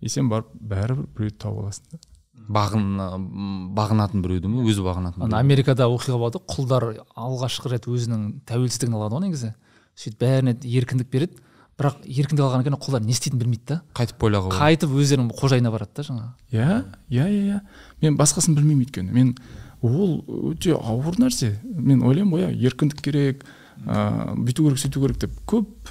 [0.00, 2.00] И сен барып бәрібір біреуді тауып аласың да.
[2.44, 6.84] Бағын м, бағынатын біреуді ма өзі бағынатын ана америкада оқиға болды құлдар
[7.16, 9.54] алғашқы рет өзінің тәуелсіздігін алады ғой негізі.
[9.96, 11.40] Сөйтіп бәріне еркіндік береді.
[11.78, 13.80] Бірақ еркіндік алғаннан кейін құлдар не істейтінін білмейді да.
[13.98, 14.60] Қайтып поляға барады.
[14.62, 16.30] қайтып өздерінің қожайынына барады да жаңағы.
[16.52, 17.60] Иә иә иә иә.
[18.02, 19.10] Мен басқасын білмеймін өйткені.
[19.10, 19.34] Мен
[19.82, 21.58] ол өте ауыр нәрсе.
[21.64, 23.44] Мен ойлаймын ғой иә еркіндік керек
[23.84, 25.34] ыыы бүйту керек сөйту керек деп.
[25.50, 25.90] Көп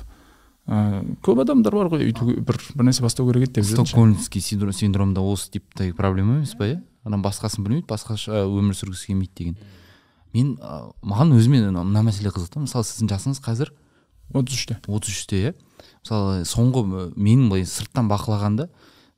[0.72, 4.72] ыыы көп адамдар бар ғой өйту бір бір нәрсе бастау керек еді деп стокгольмский синдром,
[4.72, 6.80] синдромда осы типтегі проблема емес па иә?
[7.04, 9.58] Адам басқасын білмейді басқаша өмір сүргісі келмейді деген.
[10.34, 13.74] Мен ә, маған өзіме мына мына мәселе қызық та мысалы сіздің жасыңыз қазір
[14.34, 14.80] отыз үште.
[14.88, 15.54] отыз үште иә?
[16.04, 16.84] Мысалы соңғы
[17.16, 18.68] менің былай сырттан бақылағанда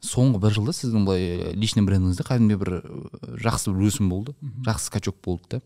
[0.05, 2.75] соңғы бір жылда сіздің былай личный брендіңізде кәдімгідей бір
[3.41, 4.35] жақсы бір өсім болды
[4.67, 5.61] жақсы скачок болды да.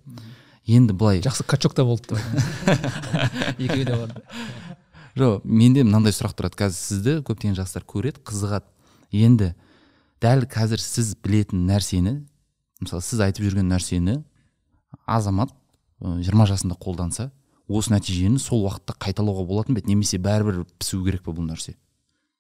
[0.70, 2.16] Енді былай жақсы качок та болды.
[3.58, 4.14] Екеуі де бар.
[5.18, 6.60] Жоқ менде мынандай сұрақ тұрады.
[6.60, 8.70] Қазір сізді көптеген жастар көреді қызығады.
[9.10, 9.54] Енді
[10.22, 12.20] дәл қазір сіз білетін нәрсені
[12.84, 14.20] мысалы сіз айтып жүрген нәрсені
[15.10, 15.52] азамат
[16.00, 17.30] жиырма жасында қолданса
[17.70, 19.94] осы нәтижені сол уақытта қайталауға болатын ба еді?
[19.94, 21.76] Немесе бәрібір пісу керек па бұл нәрсе?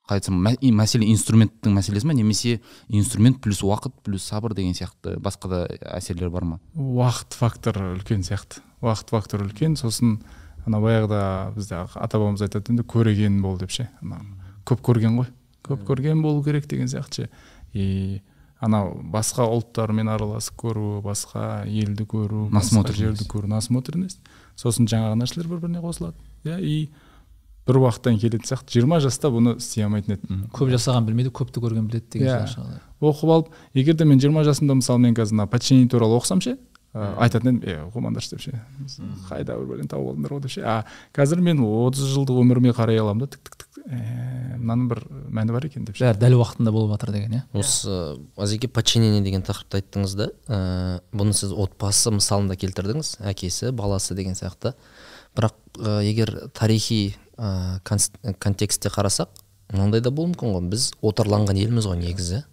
[0.10, 5.20] Қалай айтсам мә- мәселе инструменттің мәселесі ма немесе инструмент плюс уақыт плюс сабыр деген сияқты
[5.22, 5.60] басқа да
[5.98, 6.60] әсерлер бар ма?
[6.76, 8.64] Уақыт факторы үлкен сияқты.
[8.82, 9.76] Уақыт факторы үлкен.
[9.78, 10.20] Сосын
[10.66, 13.90] ана баяғыда бізде ата бабамыз айтатын еді көреген бол деп ше.
[14.02, 14.22] Ана
[14.66, 15.30] көп көрген ғой
[15.64, 17.30] көп көрген болу керек деген сияқты ше.
[17.74, 18.22] И
[18.60, 22.98] анау басқа ұлттармен араласып көру басқа елді көру Насмотренность.
[23.22, 24.20] жерді көру насмотренность.
[24.60, 26.20] Сосын жаңағы нәрселер бір біріне қосылады.
[26.46, 26.90] Иә и
[27.70, 28.74] бір уақыттан келетін сияқты.
[28.76, 30.44] Жиырма жаста бұны істей алмайтын едім.
[30.56, 32.48] Көп жасаған білмейді көпті көрген біледі деген Иә.
[32.50, 32.80] шығар.
[33.00, 36.58] Оқып алып егер де мен жиырма жасымда мысалы мен қазір мына подчинение туралы оқысам ше
[36.94, 38.60] айтатын едім е оқымаңдаршы деп ше
[39.30, 40.78] қайда бір бәлені тауып алдыңдар ғой деп ше а
[41.14, 45.02] қазір мен отыз жылдық өміріме қарай аламын да тік тік тік ә, мынаның бір
[45.34, 46.06] мәні бар екен деп ше.
[46.08, 47.42] Бәрі дәл уақытында болып жатыр деген иә?
[47.58, 50.60] Осы азеке подчинение деген тақырыпты айттыңыз да ә,
[51.14, 54.74] бұны сіз отбасы мысалында келтірдіңіз әкесі баласы деген сияқты.
[55.38, 59.30] Бірақ ә, егер тарихи ә, контекстте қарасақ
[59.74, 60.70] мынандай да болуы мүмкін ғой.
[60.74, 62.44] Біз отарланған елміз ғой негізі.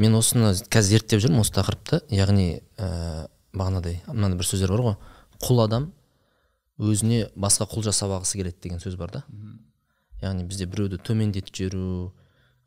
[0.00, 2.00] Мен осыны қазір зерттеп жүрмін осы тақырыпты.
[2.14, 4.96] Яғни ә, бағанадай мынандай бір сөздер бар ғой.
[5.40, 5.90] Құл адам
[6.80, 9.22] өзіне басқа құл жасап алғысы келеді деген сөз бар да.
[10.22, 12.12] Яғни бізде біреуді төмендетіп жіберу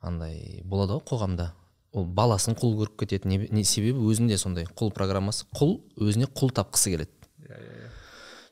[0.02, 1.52] андай болады ғой қоғамда.
[1.93, 3.30] Ол баласын құл көріп кетеді.
[3.30, 5.46] Не, не себебі өзінде сондай құл программасы.
[5.54, 7.12] Құл өзіне құл тапқысы келеді.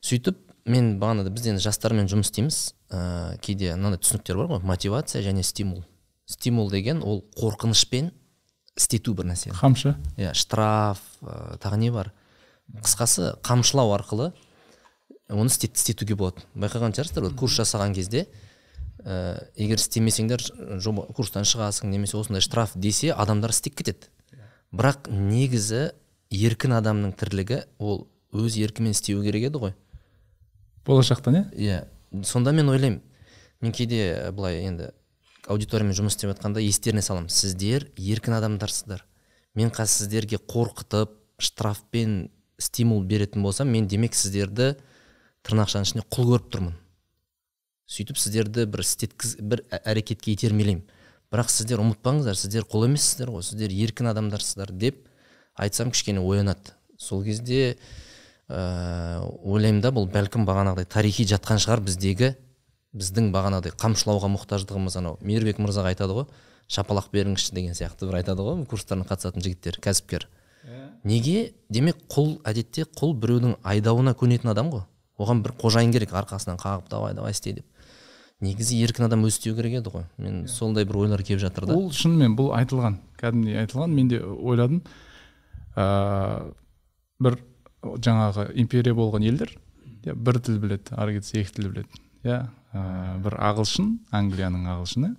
[0.02, 0.38] Сөйтіп
[0.70, 2.60] мен бағанада біз енді жастармен жұмыс істейміз.
[2.92, 4.62] Ә, кейде мынандай түсініктер бар ғой.
[4.62, 5.82] Мотивация және стимул.
[6.30, 8.12] Стимул деген ол қорқынышпен
[8.78, 9.96] істету бір нәрсені қамшы.
[10.16, 12.12] Иә штраф ә, тағы не бар?
[12.80, 14.32] Қысқасы қамшылау арқылы
[15.28, 16.42] оны істет, істетуге болады.
[16.54, 18.26] Байқаған шығарсыздар курс жасаған кезде
[19.04, 20.44] ә, егер істемесеңдер
[20.80, 24.08] жоба курстан шығасың немесе осындай штраф десе адамдар істеп кетеді.
[24.72, 25.92] Бірақ негізі
[26.32, 29.74] еркін адамның тірлігі ол өз еркімен істеу керек еді ғой.
[30.86, 31.44] Болашақтан иә?
[31.52, 32.24] Иә.
[32.24, 33.02] Сонда мен ойлаймын
[33.60, 34.90] мен кейде былай енді
[35.48, 37.28] аудиториямен жұмыс істеп жатқанда естеріне саламын.
[37.28, 39.04] Сіздер еркін адамдарсыздар.
[39.54, 44.74] Мен қазір сіздерге қорқытып штрафпен стимул беретін болсам мен демек сіздерді
[45.46, 46.74] тырнақшаның ішінде құл көріп тұрмын.
[47.92, 50.84] Сөйтіп сіздерді бір істеткіз бір ә- әрекетке итермелеймін.
[51.32, 55.02] Бірақ сіздер ұмытпаңыздар сіздер құл емессіздер ғой сіздер еркін адамдарсыздар деп
[55.56, 56.76] айтсам кішкене оянады.
[56.98, 57.76] Сол кезде
[58.48, 62.34] ә, ойлаймын да бұл бәлкім бағанағыдай тарихи жатқан шығар біздегі
[62.92, 65.18] біздің бағанағыдай қамшылауға мұқтаждығымыз анау.
[65.24, 66.28] Мейірбек мырзаға айтады ғой
[66.68, 70.28] шапалақ беріңізші деген сияқты бір айтады ғой курстарына қатысатын жігіттер кәсіпкер.
[71.04, 71.52] Неге?
[71.70, 74.86] Демек құл әдетте құл біреудің айдауына көнетін адам ғой.
[75.18, 77.66] Оған бір қожайын керек арқасынан қағып давай давай істе деп.
[78.42, 80.06] Негізі еркін адам өзі істеу керек еді ғой.
[80.18, 81.76] Мен сондай бір ойлар келіп жатыр да.
[81.78, 83.94] Ол шынымен бұл айтылған кәдімгідей айтылған.
[83.94, 84.82] Мен де ойладым.
[85.76, 86.54] Ә,
[87.22, 87.38] бір
[87.82, 89.54] жаңағы империя болған елдер
[90.02, 92.02] иә бір тіл біледі ары кетсе екі тіл біледі.
[92.26, 92.40] Иә
[92.74, 92.82] ә,
[93.22, 95.14] бір ағылшын англияның ағылшыны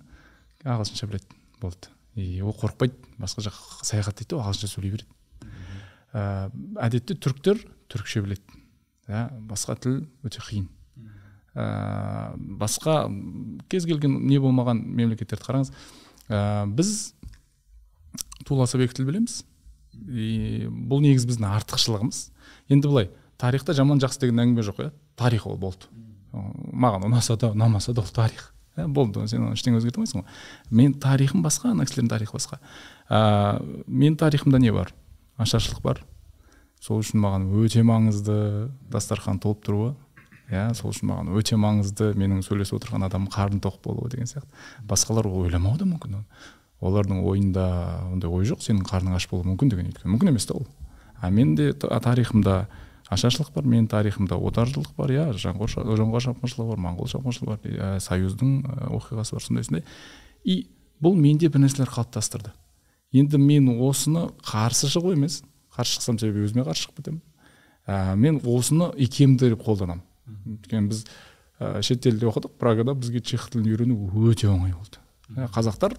[0.64, 1.90] ағылшынша біледі болды.
[2.14, 5.13] И ол қорықпайды басқа жаққа саяхаттайды да ағылшынша сөйлей береді.
[6.14, 6.50] Ә,
[6.86, 7.60] әдетте түріктер
[7.92, 8.62] түрікше біледі
[9.10, 10.68] иә басқа тіл өте қиын.
[11.54, 13.04] Ә, басқа
[13.70, 15.74] кез келген не болмаған мемлекеттерді қараңыз.
[16.28, 17.12] Ә, біз
[18.46, 19.42] туласа екі тіл білеміз.
[20.08, 22.24] И бұл негізі біздің артықшылығымыз.
[22.72, 25.86] Енді былай тарихта жаман жақсы деген әңгіме жоқ иә тарих ол болды.
[26.32, 28.50] Маған ұнаса да ұнамаса да ол тарих.
[28.74, 30.28] Иә болды сен оны ештеңе өзгерте алмайсың ғой.
[30.70, 32.58] Мен тарихым басқа ана кісілердің тарихы басқа.
[33.06, 34.90] Ә, менің тарихымда не бар?
[35.38, 36.02] Ашаршылық бар.
[36.80, 39.94] Сол үшін маған өте маңызды дастархан толып тұруы
[40.52, 44.50] иә сол үшін маған өте маңызды менің сөйлесіп отырған адамым қарны тоқ болуы деген сияқты.
[44.86, 46.24] Басқалар ойламауы да мүмкін
[46.84, 47.64] олардың ойында
[48.12, 50.66] ондай ой жоқ сенің қарның аш болуы мүмкін деген өйткені мүмкін емес та ол.
[51.20, 52.66] А менде та- тарихымда
[53.08, 57.58] ашаршылық бар менің тарихымда отаршылдық бар иә жоңғар ша- жоңғар шапқыншылығы бар моңғол шапқыншылығы бар
[57.64, 58.52] ә, союздың
[58.90, 59.84] оқиғасы бар сондай сондай
[60.44, 60.66] и
[61.00, 62.52] бұл менде бір нәрселер қалыптастырды.
[63.14, 65.42] Енді мен осыны қарсы шығу емес.
[65.74, 67.22] Қарсы шықсам себебі өзіме қарсы шығып кетемін.
[67.86, 71.04] Ә, мен осыны икемді деп қолданамын өйткені біз
[71.60, 75.00] ә, шетелде оқыдық прагада бізге чех тілін үйрену өте оңай болды.
[75.36, 75.96] Ә, қазақтар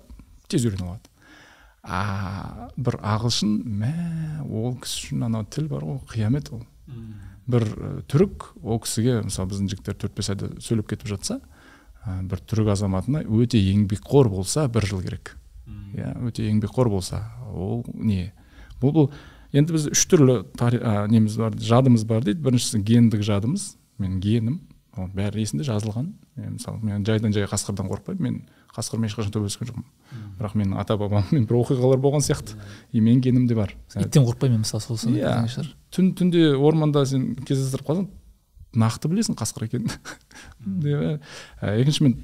[0.49, 1.11] тез үйрене алады.
[1.85, 3.93] А бір ағылшын мә
[4.49, 6.63] ол кісі үшін анау тіл бар ғой қиямет ол.
[7.45, 7.67] Бір
[8.09, 11.39] түрік ол кісіге мысалы біздің жігіттер төрт бес айда сөйлеп кетіп жатса
[12.01, 15.35] ә, бір түрік азаматына өте еңбекқор болса бір жыл керек.
[15.95, 17.23] Иә өте еңбекқор болса
[17.53, 18.33] ол не?
[18.81, 19.09] Бұл бұл
[19.55, 22.41] енді біз үш түрлі тари- ә, неміз бар жадымыз бар дейді.
[22.43, 23.75] Біріншісі гендік жадымыз.
[23.99, 24.59] Менің генім.
[24.97, 26.13] Ол бәрі есімде жазылған.
[26.37, 28.19] Е, мысалы мен жайдан жай қасқырдан қорықпаймын.
[28.19, 28.41] Мен
[28.75, 29.83] қасқырмен ешқашан төбелескен жоқпын.
[30.39, 32.55] Бірақ менің ата бабаммен бір оқиғалар болған сияқты.
[32.91, 33.73] И менің генімде бар.
[33.95, 35.47] Иттен қорықпаймын мен мысалы сол сондай Иә.
[35.51, 35.71] шығар?
[35.91, 38.07] Түн түнде орманда сен кездестіріп қалсаң
[38.75, 39.91] нақты білесің қасқыр екенін.
[41.61, 42.15] Екіншімен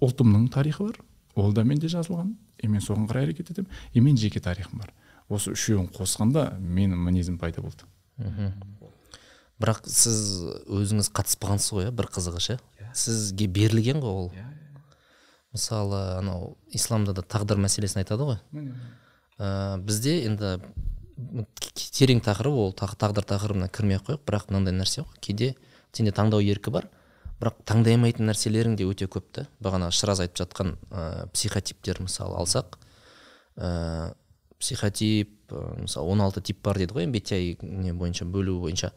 [0.00, 1.00] ұлтымның тарихы бар.
[1.36, 2.34] Ол да менде жазылған.
[2.62, 3.68] И мен соған қарай әрекет етемін.
[3.94, 4.92] И менің жеке тарихым бар.
[5.30, 7.86] Осы үшеуін қосқанда менің мінезім пайда болды.
[9.60, 10.20] Бірақ сіз
[10.72, 11.90] өзіңіз қатыспағансыз ғой иә?
[11.92, 12.58] бір қызығы ше?
[12.96, 14.30] Сізге берілген ғой ол?
[15.52, 18.38] Мысалы анау исламда да тағдыр мәселесін айтады ғой.
[19.38, 20.54] Ә, бізде енді
[21.74, 24.24] терең тақырып ол тақ- тағдыр тақырыбына кірмей ақ қояйық.
[24.26, 25.12] Бірақ мынандай нәрсе ғой.
[25.20, 25.54] Кейде
[25.92, 26.88] сенде таңдау еркі бар.
[27.40, 29.46] Бірақ таңдай алмайтын нәрселерің де өте көп та.
[29.64, 32.76] Бағана шыраз айтып жатқан ә, психотиптер мысалы алсақ
[33.56, 34.12] ә,
[34.60, 38.92] психотип ә, мысалы 16 тип бар дейді ғой MBTI не бойынша бөлу бойынша.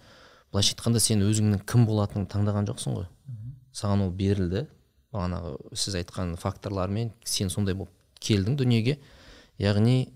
[0.51, 3.07] Былайша айтқанда сен өзіңнің кім болатыныңды таңдаған жоқсың ғой.
[3.73, 4.67] Саған ол берілді.
[5.13, 8.99] Бағанағы сіз айтқан факторлармен сен сондай болып келдің дүниеге.
[9.61, 10.11] Яғни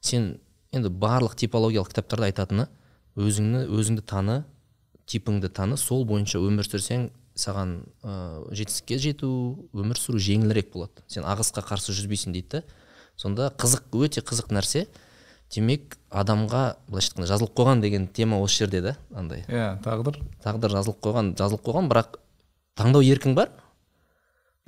[0.00, 0.38] сен
[0.72, 2.68] енді барлық типологиялық кітаптарда айтатыны
[3.18, 4.42] өзіңні өзіңді таны
[5.08, 8.14] типіңді таны сол бойынша өмір сүрсең саған ә,
[8.50, 9.28] жетістікке жету
[9.76, 11.04] өмір сүру жеңілірек болады.
[11.06, 12.62] Сен ағысқа қарсы жүзбейсің дейді да
[13.18, 14.86] сонда қызық өте қызық нәрсе.
[15.54, 19.44] Демек адамға былайша айтқанда жазылып қойған деген тема осы жерде да андай.
[19.48, 20.18] Иә тағдыр.
[20.44, 22.18] Тағдыр жазылып қойған жазылып қойған бірақ
[22.76, 23.48] таңдау еркің бар.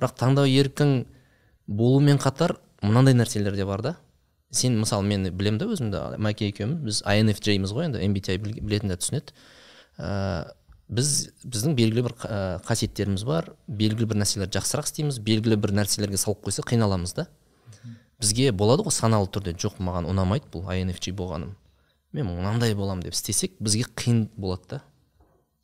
[0.01, 0.95] Бірақ таңдау еркің
[1.67, 3.95] болумен қатар мынандай нәрселер де бар да.
[4.51, 8.97] Сен мысалы мен білемін да өзімді мәке екеуміз біз INFJ'міз ғой енді MBTI біл- білетіндер
[8.99, 9.35] түсінеді.
[10.01, 10.49] Ә,
[10.91, 13.51] біз біздің белгілі бір ә, қасиеттеріміз бар.
[13.67, 15.21] Белгілі бір нәрселерді жақсырақ істейміз.
[15.23, 17.27] Белгілі бір нәрселерге салып қойса қиналамыз да.
[18.21, 19.55] Бізге болады ғой саналы түрде.
[19.55, 21.55] Жоқ маған ұнамайды бұл INFJ болғаным.
[22.11, 24.81] Мен мынандай боламын деп істесек бізге қиын болады да.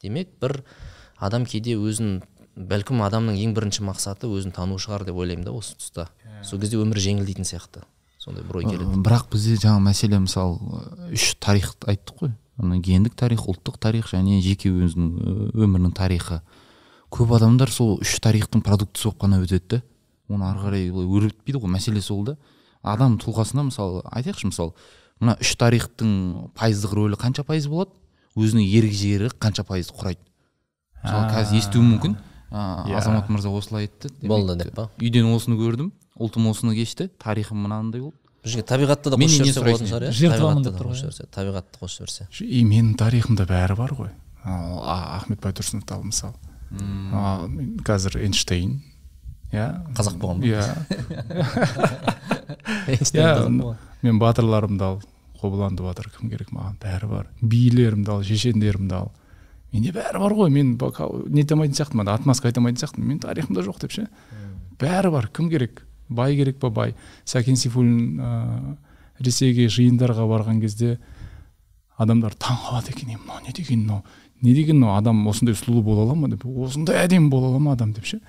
[0.02, 0.62] Демек бір
[1.20, 2.22] адам кейде өзін
[2.56, 6.08] бәлкім адамның ең бірінші мақсаты өзін тану шығар деп ойлаймын да осы тұста.
[6.46, 7.84] Сол кезде өмір жеңілдейтін сияқты.
[8.18, 9.02] Сондай бір ой келеді.
[9.06, 10.58] бірақ бізде жаңа мәселе мысалы
[11.14, 12.34] үш тарих айттық қой.
[12.58, 16.42] Ана гендік тарих ұлттық тарих және жеке өзінің ы, өмірінің тарихы.
[17.14, 19.82] Көп адамдар сол үш тарихтың продуктісі болып қана өтеді да
[20.30, 22.38] оны ары қарай былай өрбітпейді ғой мәселе сол да.
[22.84, 24.74] Адам тұлғасына мысалы айтайықшы мысалы
[25.20, 27.92] мына үш тарихтың пайыздық рөлі қанша пайыз болады?
[28.38, 30.22] Өзінің ерік жігері қанша пайызды құрайды?
[31.04, 32.18] Мысалы қазір естуі мүмкін.
[32.48, 32.96] Иә.
[32.96, 34.86] азамат мырза осылай айтты болды деп па?
[35.02, 38.16] үйден осыны көрдім ұлтым осыны кешті тарихым мынандай болды.
[38.48, 40.12] Бұл жерге табиғатты да қосып жіберсе болатын шығар иә?
[40.16, 43.76] Жертвамын табиғатты деп да тұр ғой, қосып жіберсе табиғатты қосып жіберсе и менің тарихымда бәрі
[43.78, 44.12] бар ғой.
[44.48, 46.36] Ахмет байтұрсыновты ал мысалы
[47.88, 48.80] қазір эйнштейн
[49.52, 49.68] иә?
[49.96, 50.48] Қазақ болған ба?
[50.48, 50.64] иә.
[52.88, 55.00] Иә мен батырларымды ал
[55.42, 56.78] қобыланды батыр кім керек маған?
[56.82, 57.30] Бәрі бар.
[57.42, 59.12] Билерімді ал шешендерімді ал.
[59.72, 63.08] Менде бәрі бар ғой мен нете алмайтын сияқтымын отмазка айта алмайтын сияқтымын.
[63.12, 64.08] Менің тарихымда жоқ деп ше.
[64.82, 65.87] Бәрі бар кім керек?
[66.10, 66.70] Бай керек па?
[66.70, 66.96] Бай.
[67.26, 68.78] Сәкен сейфуллин ыыы
[69.20, 71.00] ресейге жиындарға барған кезде
[71.98, 73.10] адамдар таң қалады екен.
[73.10, 74.04] Е мынау не деген мынау?
[74.42, 74.98] Не деген мынау?
[74.98, 76.46] Адам осындай сұлу бола ала ма деп?
[76.46, 78.20] Осындай әдемі бола ала ма адам деп ше?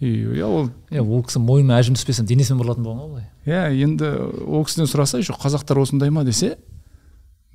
[0.00, 3.28] И иә ол иә ол кісі мойнына әжім түспесін денесімен бұрылатын болған ғой.
[3.46, 4.10] Былай иә енді
[4.42, 6.56] ол кісіден сұраса еще қазақтар осындай ма десе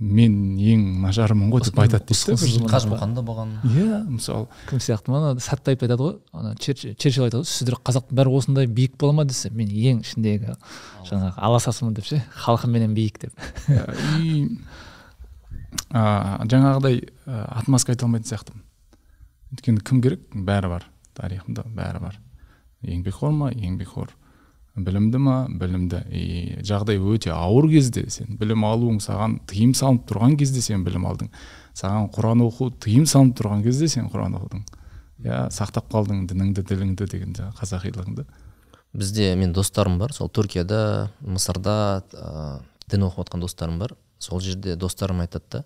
[0.01, 5.13] мен ең нашарымын ғой деп айтады дейді да қажымұқан да болған иә мысалы кім сияқты
[5.13, 5.19] ма?
[5.31, 6.15] Ана сәтбаев айтады ғой.
[6.33, 9.25] Ана Черч- черчилль айтады ғой сіздер қазақтың бәрі осындай биік бола ма?
[9.29, 10.55] десе мен ең ішіндегі
[11.05, 13.33] жаңағы аласасымын деп ше халқымменен биік деп.
[13.69, 13.85] Иә,
[14.19, 14.57] и
[15.93, 17.03] а, жаңағыдай
[17.61, 18.65] отмазка айта алмайтын сияқтымын.
[19.53, 20.25] Өйткені кім керек?
[20.33, 20.87] Бәрі бар.
[21.17, 22.17] Тарихымда бәрі бар.
[22.81, 23.51] Еңбекқор ма?
[23.53, 24.09] Еңбекқор
[24.75, 25.47] білімді ма?
[25.49, 26.03] білімді.
[26.11, 31.05] И жағдай өте ауыр кезде сен білім алуың саған тыйым салынып тұрған кезде сен білім
[31.09, 31.31] алдың.
[31.75, 34.63] Саған құран оқу тыйым салынып тұрған кезде сен құран оқыдың.
[35.25, 38.25] Иә сақтап қалдың дініңді діліңді деген жаңағы қазақилығыңды.
[38.93, 42.59] Бізде мен достарым бар сол түркияда мысырда ә,
[42.91, 43.95] дін оқып жатқан достарым бар.
[44.19, 45.63] Сол жерде достарым айтады да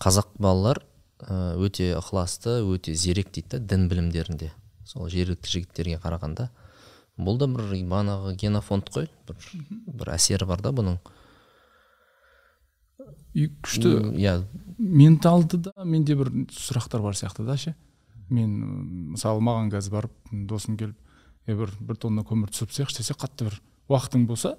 [0.00, 0.82] қазақ балалар
[1.20, 4.52] өте ықыласты өте зерек дейді да дін білімдерінде.
[4.84, 6.48] Сол жергілікті жігіттерге қарағанда.
[7.18, 9.08] Бұл да бір бағанағы генофонд қой.
[9.28, 9.48] Бір,
[9.86, 10.98] бір әсері бар да бұның.
[13.34, 14.40] И күшті иә.
[14.78, 17.74] менталды да менде бір сұрақтар бар сияқты да ше.
[18.30, 20.96] Мен мысалы маған қазір барып досым келіп
[21.46, 24.56] е бір бір тонна көмір түсіріп тастайықшы десе қатты бір уақытың болса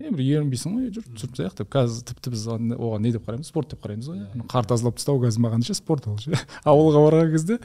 [0.00, 1.70] е бір ерінбейсің ғой е жүр түсіріп тастайық деп.
[1.72, 3.50] Қазір тіпті біз оған не деп қараймыз?
[3.52, 4.46] Спорт деп қараймыз ғой иә.
[4.50, 6.32] Қар тазалап тастау қазір маған ше спорт ол ше.
[6.64, 7.58] Ауылға барған кезде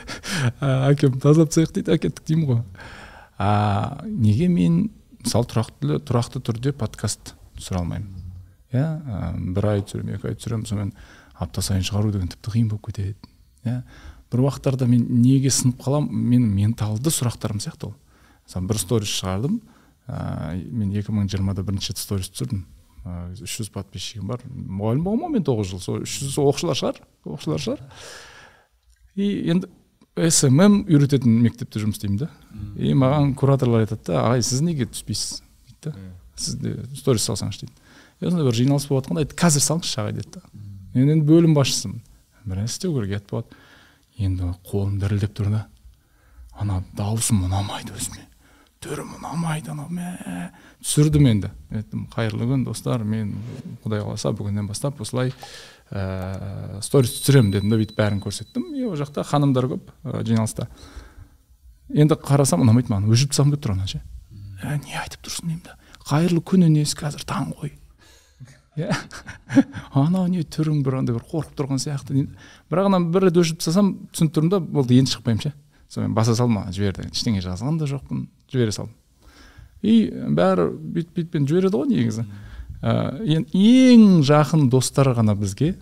[0.61, 2.61] әкем тазалап тастайық дейді әкеттік деймін ғой.
[3.37, 4.87] А неге мен
[5.23, 8.27] мысалы тұрақты тұрақты түрде подкаст түсіре алмаймын?
[8.73, 8.85] Иә
[9.55, 10.93] бір ай түсіремін екі ай түсіремін сонымен
[11.37, 13.15] апта сайын шығару деген тіпті қиын болып кетеді.
[13.65, 13.81] Иә
[14.31, 17.95] бір уақыттарда мен неге сынып қаламын менің менталды сұрақтарым сияқты ол.
[18.47, 19.61] Мысалы бір сторис шығардым
[20.07, 22.65] ә, мен 2020-да бірінші рет сторис түсірдім.
[23.37, 24.43] Үш жүз подписчигім бар.
[24.51, 25.83] Мұғалім болғанмын ғой мен тоғыз жыл?
[25.83, 27.83] Сол үш жүз оқушылар шығар оқушылар шығар.
[29.15, 29.69] И енді
[30.17, 32.29] смм үйрететін мектепте жұмыс істеймін да
[32.77, 35.41] и маған кураторлар айтады да ағай сіз неге түспейсіз?
[35.67, 35.93] дейді да.
[36.35, 37.73] Сіз де сторис салсаңызшы дейді.
[38.19, 40.41] И сондай бір жиналыс болып жатқанда айтты қазір салыңызшы ағай деді да.
[40.95, 42.01] Мен енді бөлім басшысымын
[42.45, 43.61] бір нәрсе істеу керек ұят болады
[44.17, 45.65] енді қолым дірілдеп тұр да
[46.57, 48.25] ана дауысым ұнамайды өзіме
[48.81, 50.51] түрім ұнамайды анау мә
[50.81, 51.49] түсірдім енді.
[51.73, 53.33] Айттым қайырлы күн достар мен
[53.83, 55.33] құдай қаласа бүгіннен бастап осылай
[55.91, 58.69] ә, сторис түсіремін дедім да бүйтіп бәрін көрсеттім.
[58.75, 60.67] И ол жақта ханымдар көп ә, жиналыста.
[61.93, 64.01] Енді қарасам ұнамайды маған өшіріп тастағым келіп тұр ана ше.
[64.63, 65.77] Ә, не айтып тұрсың деймін да.
[66.07, 67.73] Қайырлы күн енесі қазір таң ғой.
[68.77, 68.93] Иә.
[69.97, 72.27] Анау не түрің бір андай бір қорқып тұрған сияқты
[72.69, 75.53] бірақ ана бір рет өшіріп тастасам түсініп тұрмын да болды енді шықпаймын ше.
[75.89, 77.07] Сонымен баса салдым жіберді.
[77.09, 78.93] Ештеңе жазған да жоқпын жібере салдым.
[79.81, 82.27] И бәрі бүйтіп бүйтпен жібереді ғой негізі.
[82.81, 83.19] Ә,
[83.53, 85.75] ең жақын достар ғана бізге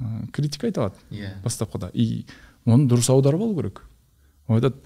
[0.00, 1.02] ә, критика айта алады.
[1.10, 1.34] Иә.
[1.44, 1.90] Бастапқыда.
[1.94, 2.26] И
[2.66, 3.82] оны дұрыс аударып алу керек.
[4.48, 4.80] Ол айтады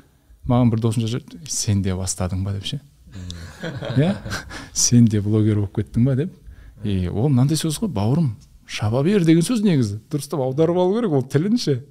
[0.49, 2.53] маған бір досым жазып жіберді сен де бастадың ба?
[2.53, 2.81] деп ше.
[3.97, 4.17] Иә?
[4.73, 6.17] Сен де блогер болып кеттің ба?
[6.17, 6.35] деп.
[6.85, 8.35] И ол мынандай сөз ғой бауырым
[8.67, 10.01] шаба бер деген сөз негізі.
[10.13, 11.83] Дұрыстап аударып алу керек ол тілін ше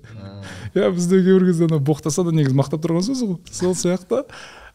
[0.73, 4.23] иә бізде кейбір кезде ана боқтаса да негізі мақтап тұрған сөз ғой сол сияқты.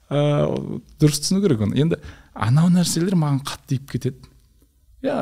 [0.08, 1.76] Ыыы дұрыс түсіну керек оны.
[1.78, 1.98] Енді
[2.34, 4.30] анау нәрселер маған қатты тиіп кетеді.
[5.04, 5.18] Иә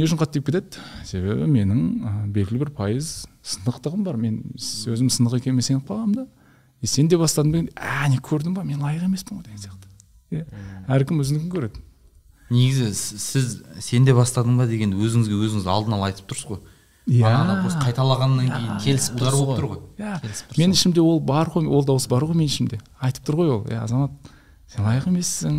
[0.00, 5.10] не үшін қатты тиіп кетеді себебі менің ә, белгілі бір пайыз сынықтығым бар мен өзім
[5.12, 6.26] сынық екеніме сеніп қалғанмын да
[6.80, 9.90] и сен де бастадың ба а не көрдің ба мен лайық емеспін ғой деген сияқты
[10.30, 10.44] иә
[10.96, 11.84] әркім өзінікін көреді
[12.50, 16.62] негізі сіз сен де бастадың ба деген өзіңізге өзіңіз алдын ала айтып тұрсыз ғой
[17.20, 20.16] бағана просто қайталағаннан кейін келісіп тұрсыз болып тұр ғой иә
[20.56, 23.62] менің ішімде ол бар ғой ол дауыс бар ғой менің ішімде айтып тұр ғой ол
[23.68, 24.32] иә азамат
[24.70, 25.56] сен лайық емессің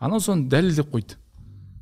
[0.00, 1.19] анау соны дәлелдеп қойды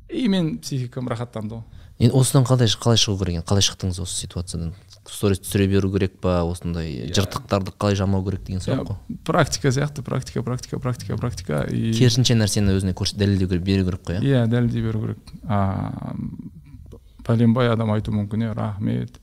[0.09, 1.63] и мен психикам рахаттанды ғой.
[1.99, 3.39] Енді осыдан қалай қалай шығу керек?
[3.39, 4.73] Енді қалай шықтыңыз осы ситуациядан?
[5.09, 6.37] Сторис түсіре беру керек па?
[6.47, 8.99] Осындай жыртықтарды қалай жамау керек деген сұрақ қой.
[9.09, 14.05] Иә, практика сияқты практика практика практика практика и керісінше нәрсені өзіне дәлелдеу керек беру керек
[14.07, 14.23] қой иә?
[14.23, 15.33] Иә дәлелдей беру керек.
[15.43, 16.15] А,
[17.27, 19.19] пәленбай адам айтуы мүмкін иә рахмет.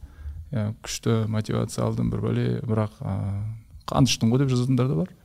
[0.52, 2.48] Иә күшті мотивация алдым бір бәле.
[2.66, 3.46] Бірақ а,
[3.88, 5.16] қант іштің ғой деп жазатындар да бар.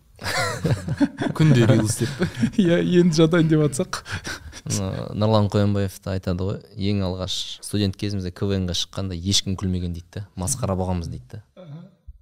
[1.36, 2.26] Күнде рилс деп.
[2.62, 4.06] Иә енді жатайын деп жатсақ
[4.65, 6.60] нұрлан қоянбаев та айтады ғой
[6.91, 11.43] ең алғаш студент кезімізде квн ға шыққанда ешкім күлмеген дейді да масқара болғанбыз дейді да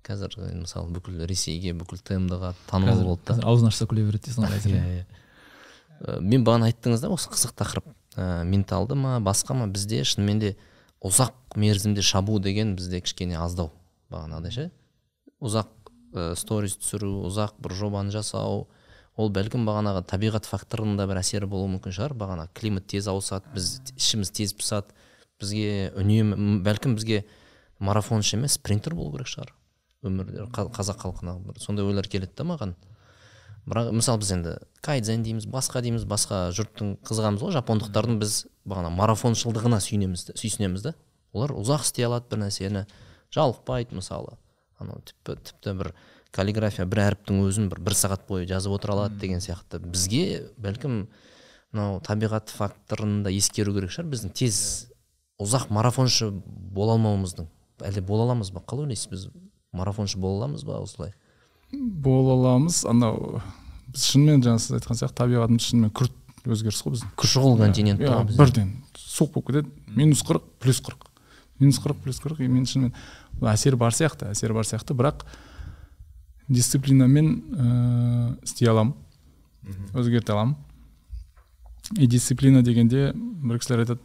[0.10, 3.43] қазір мысалы бүкіл ресейге бүкіл тмд ға танымал болды да.
[3.45, 5.06] аузын ашса күле береді дейсің ғой иә иә.
[6.23, 7.91] Мен бағана айттыңыз да осы қызық тақырып.
[8.15, 9.67] Ә, менталды ма басқа ма?
[9.67, 10.54] Бізде шынымен де
[11.06, 13.73] ұзақ мерзімде шабу деген бізде кішкене аздау
[14.10, 14.67] бағанағыдай ше.
[15.43, 18.69] Ұзақ ә, сторис түсіру ұзақ бір жобаны жасау
[19.19, 22.15] ол бәлкім бағанағы табиғат факторының да бір әсері болуы мүмкін шығар.
[22.15, 24.95] Бағана климат тез ауысады біз ішіміз тез пысады.
[25.39, 27.25] Бізге үнемі бәлкім бізге
[27.79, 29.51] марафоншы емес спринтер болу керек шығар.
[30.08, 32.75] Өмірде қа- қазақ халқына бір сондай ойлар келеді да маған.
[33.67, 37.53] Бірақ мысалы біз енді кайдзен дейміз басқа дейміз басқа жұрттың қызығамыз ғой.
[37.60, 40.93] Жапондықтардың біз бағана марафоншылдығына сүйінеміз сүйсінеміз да
[41.34, 42.86] олар ұзақ істей алады бір нәрсені
[43.36, 44.39] жалықпайды мысалы.
[44.79, 45.91] Анау тіпті тіпті бір
[46.36, 49.80] каллиграфия бір әріптің өзін бір бір сағат бойы жазып отыра алады деген сияқты.
[49.82, 51.08] Бізге бәлкім
[51.74, 54.12] мынау табиғат факторын да ескеру керек шығар.
[54.13, 54.60] Біздің тез
[55.42, 57.50] ұзақ марафоншы бола алмауымыздың.
[57.86, 58.62] Әлде бола аламыз ба?
[58.62, 59.10] Қалай ойлайсыз?
[59.10, 59.28] Біз
[59.74, 61.13] марафоншы бола аламыз ба осылай?
[61.72, 62.84] Бола аламыз.
[62.89, 63.42] Анау
[63.89, 66.15] біз шынымен жаңа сіз айтқан сияқты табиғатымыз шынымен күрт
[66.46, 67.13] өзгеріс қой біздің.
[67.26, 68.24] Шұғыл континент иә.
[68.38, 68.74] бірден.
[68.98, 69.72] Суық болып кетеді.
[69.96, 71.08] Минус қырық плюс қырық.
[71.60, 72.94] Минус қырық плюс қырық и мен шынымен
[73.42, 74.96] әсері бар сияқты әсері бар сияқты.
[74.98, 75.26] Бірақ
[76.49, 78.95] дисциплинамен ыыы істей аламын
[79.93, 80.57] өзгерте аламын
[81.97, 84.01] и дисциплина дегенде бір кісілер айтады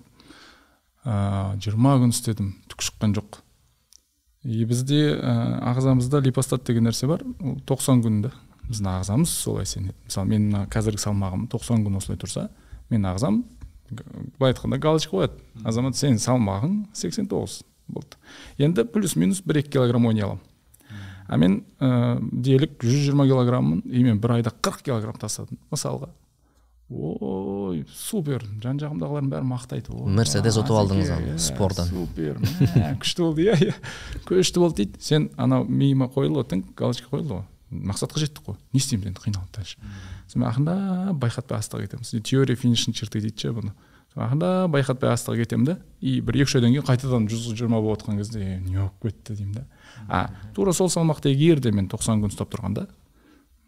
[1.05, 3.41] ыыы жиырма күн істедім түк шыққан жоқ
[4.45, 5.35] и бізде ә,
[5.73, 7.25] ағзамызда липостат деген нәрсе бар.
[7.41, 8.31] Ол тоқсан күнде
[8.69, 9.97] біздің ағзамыз солай сенеді.
[10.05, 12.49] Мысалы мен мына қазіргі салмағым 90 күн осылай тұрса
[12.91, 13.41] менің ағзам
[14.37, 15.41] былай айтқанда галочка қояды.
[15.65, 18.21] Азамат сенің салмағың 89 болды.
[18.59, 20.45] Енді плюс минус бір екі килограмм ойнай аламын
[21.27, 26.11] а мен ә, делік 120 килограмммын и мен бір айда 40 килограмм тастадым мысалға.
[26.91, 28.45] Ой супер.
[28.63, 31.89] Жан жағымдағылардың бәрі мақтайды «Ой, Мерседес ұтып алдыңыз иә, спорттан».
[31.89, 32.37] супер.
[33.01, 33.75] Күшті болды иә иә.
[34.29, 35.01] Күшті болды дейді.
[35.01, 37.47] Сен анау миыма қойылды ғой тың галочка қойылды ғой.
[37.89, 38.61] Мақсатқа жеттік қой.
[38.77, 39.81] Не істейміз енді қиналып дальше.
[40.29, 43.73] Сонымен ақырындап байқатпай астыға кетеміз теория финишный черты дейді ше бұны.
[44.15, 45.79] Ақырындап байқатпай астыға кетемін да.
[46.05, 49.09] И бір екі үш айдан кейін қайтадан жүз жиырма болып жатқан кезде «Е, не болып
[49.09, 49.65] кетті деймін да.
[50.09, 52.89] А тура сол салмақта егер де мен тоқсан күн ұстап тұрғанда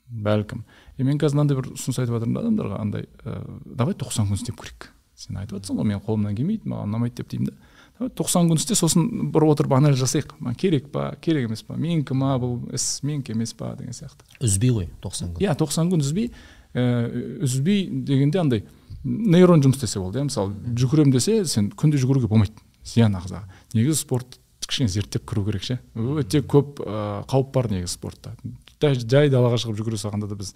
[0.06, 0.64] бәлкім.
[0.98, 4.38] И мен қазір мынандай бір ұсыныс айтып жатырмын да адамдарға андай ә, давай тоқсан күн
[4.38, 8.50] істеп көрейік сен айтып жатрсың ғой менің қолымнан келмейді маған ұнамайды деп деймін да тоқсан
[8.50, 10.36] күн істе сосын бір отырып анализ жасайық.
[10.38, 14.26] Маған керек па керек емес па менікі ма бұл іс менікі емес па деген сияқты.
[14.44, 15.42] Үзбей ғой тоқсан күн.
[15.42, 16.28] Иә тоқсан күн үзбей
[16.76, 18.64] ііі үзбей дегенде андай
[19.02, 23.48] нейрон жұмыс істесе болды иә мысалы жүгіремін десе сен күнде жүгіруге болмайды зиян ағзаға.
[23.72, 25.78] Негізі спорт кішкене зерттеп кіру керек ше.
[25.94, 28.34] Өте көп ыыы қауіп бар негізі спортта.
[28.80, 30.52] Жай, далаға шығып жүгіре салғанда да біз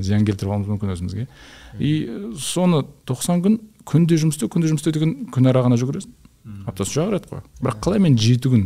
[0.00, 1.26] зиян келтіріп алуымыз мүмкін өзімізге.
[1.78, 1.92] И
[2.40, 6.14] соны тоқсан күн күнде жұмыс істеу күнде жұмыс істеу деген күнара ғана жүгіресің.
[6.66, 7.42] Аптасына үш ақ рет қой.
[7.60, 8.64] Бірақ қалай мен жеті күн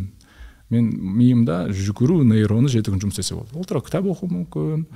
[0.70, 3.53] мен миымда жүгіру нейроны жеті күн жұмыс істесе болды.
[3.55, 4.87] Ол туралы кітап оқу мүмкін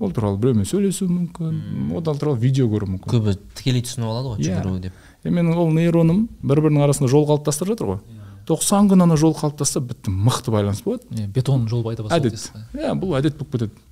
[0.00, 3.12] ол туралы біреумен сөйлесу мүмкін ол туралы видео көру мүмкін.
[3.12, 4.60] Көбі тікелей түсініп алады ғой Иә.
[4.62, 4.92] жүгіру деп.
[5.24, 8.00] Е менің ол нейроным бір бірінің арасында жол қалыптастырып жатыр ғой.
[8.48, 11.04] Тоқсан күн ана жол қалыптасса бітті мықты байланыс болады.
[11.12, 12.48] Иә, бетон жол пайда басталды әдет.
[12.74, 13.84] иә бұл әдет болып кетеді.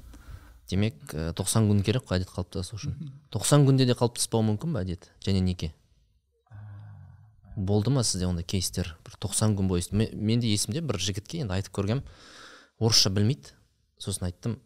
[0.71, 0.97] Демек
[1.39, 2.95] тоқсан күн керек қой әдет қалыптасу үшін.
[3.31, 5.11] Тоқсан күнде де қалыптаспауы мүмкін ба әдет?
[5.25, 5.73] Және неке?
[7.57, 8.97] Болды ма сізде ондай кейстер?
[9.05, 12.03] Бір тоқсан күн бойы ме- менде есімде бір жігітке енді айтып көргем.
[12.81, 13.55] Орысша білмейді
[13.99, 14.59] сосын айттым.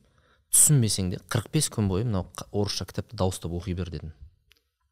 [0.51, 4.11] Түсінбесең де 45 күн бойы мынау орысша кітапты дауыстап оқи бер дедім.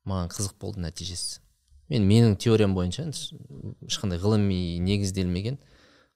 [0.06, 1.40] Маған қызық болды нәтижесі.
[1.88, 5.58] Мен менің теориям бойынша ешқандай ғылыми негізделмеген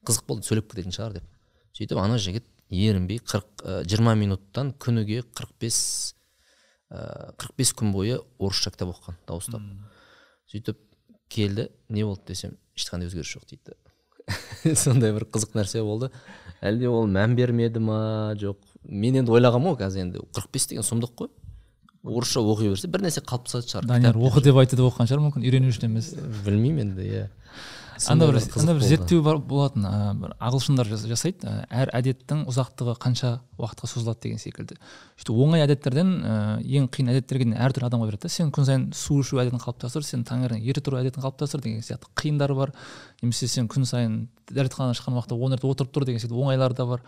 [0.06, 1.28] қызық болды сөйлеп кететін шығар деп.
[1.76, 5.78] Сөйтіп ана жігіт ерінбей қырық жиырма минуттан күніге 45
[6.92, 9.62] ыыы қырық бес күн бойы орысша кітап оқыған дауыстап.
[10.50, 10.80] Сөйтіп
[11.32, 13.76] келді не болды десем ешқандай өзгеріс жоқ дейді.
[14.82, 16.10] Сондай бір қызық нәрсе болды.
[16.62, 18.34] Әлде ол мән бермеді ма?
[18.38, 18.60] Жоқ.
[18.84, 21.32] Мен енді ойлағанмын ғой қазір енді қырық бес деген сұмдық қой.
[22.02, 23.86] Орысша оқи берсе бір нәрсе қалыптасатын шығар.
[23.86, 26.12] Данияр оқы деп айтты деп оқыған шығар мүмкін үйрену үшін емес
[26.44, 27.28] білмеймін енді иә.
[28.10, 32.40] Анда бір анда бір зерттеу бар болатын ә, бір ағылшындар жас- жасайды ә, әр әдеттің
[32.50, 33.30] ұзақтығы қанша
[33.60, 34.74] уақытқа созылады деген секілді.
[35.20, 36.32] Сөйтіп оңай әдеттерден ә,
[36.66, 40.02] ең қиын әдеттерге дейін әртүрлі адамға береді да сен күн сайын су ішу әдетін қалыптастыр
[40.08, 42.72] сен таңертең ерте тұру әдетін қалыптастыр деген сияқты қиындары бар.
[43.22, 44.18] Немесе сен күн сайын
[44.50, 47.06] дәретханадан шыққан уақытта он рет отырып тұр деген секілді оңайлары да бар.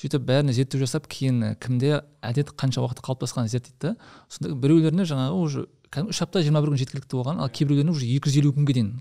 [0.00, 3.94] Сөйтіп бәріне зерттеу жасап кейін ә, кімде әдет қанша уақытта қалыптасқанын зерттейді да
[4.32, 8.08] сонда біреулеріне жаңағы уже кәдімгі үш апта жиырма бір күн жеткілікті болған ал кейбіреулеріне уже
[8.08, 8.94] екі жүз елу күнге дейін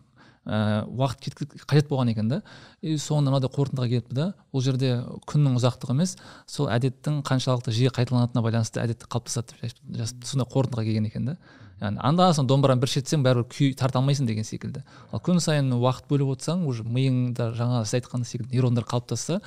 [0.49, 2.41] ә, уақыт қажет болған екен да.
[2.81, 4.91] И соңында мынадай қорытындыға келіпті да бұл жерде
[5.29, 6.15] күннің ұзақтығы емес
[6.49, 11.31] сол әдеттің қаншалықты жиі қайталанатынына байланысты әдет қалыптасады деп жазып- жазыпты сондай қорытындыға келген екен
[11.31, 11.37] да.
[11.79, 14.81] Яғни анда санда домбыраны бір шертсең бәрібір күй тарта алмайсың деген секілді.
[15.13, 19.39] Ал күн сайын уақыт бөліп отырсаң уже миыңда жаңа сіз айтқан секілді нейрондар қалыптасса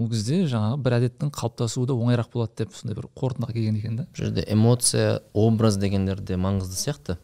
[0.00, 3.98] ол кезде жаңағы бір әдеттің қалыптасуы да оңайырақ болады деп сондай бір қорытындыға келген екен
[4.00, 4.06] да.
[4.08, 7.18] Бұл жерде эмоция образ дегендер де маңызды сияқты.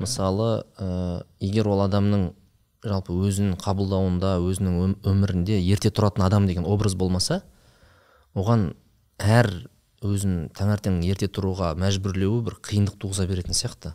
[0.00, 2.30] Мысалы ә, егер ол адамның
[2.86, 7.42] жалпы өзін қабылдауында өзінің өм- өмірінде ерте тұратын адам деген образ болмаса
[8.34, 8.74] оған
[9.18, 9.50] әр
[10.04, 13.94] өзін таңертең ерте тұруға мәжбүрлеуі бір қиындық туғыза беретін сияқты.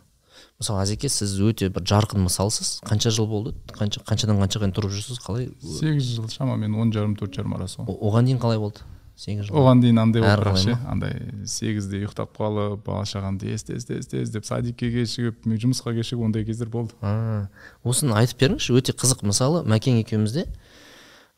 [0.60, 2.80] Мысалы әзеке сіз өте бір жарқын мысалсыз.
[2.86, 3.54] Қанша жыл болды?
[3.74, 5.20] Қанша қаншадан қаншаға дейін тұрып жүрсіз?
[5.24, 5.50] Қалай?
[5.62, 8.84] Сегіз жыл шамамен он жарым төрт жарым арасы ғой оған дейін қалай болды?
[9.16, 9.58] Сегіз жыл.
[9.60, 14.22] Оған дейін андай болды бірақ ше андай сегізде ұйықтап қалып бала шағамды есте есте есте
[14.22, 16.96] іздеп садикке кешігіп мен жұмысқа кешігіп ондай кездер болды.
[17.02, 17.48] А,
[17.84, 18.72] осыны айтып беріңізші.
[18.80, 19.62] Өте қызық мысалы.
[19.68, 20.46] Мәкең екеумізде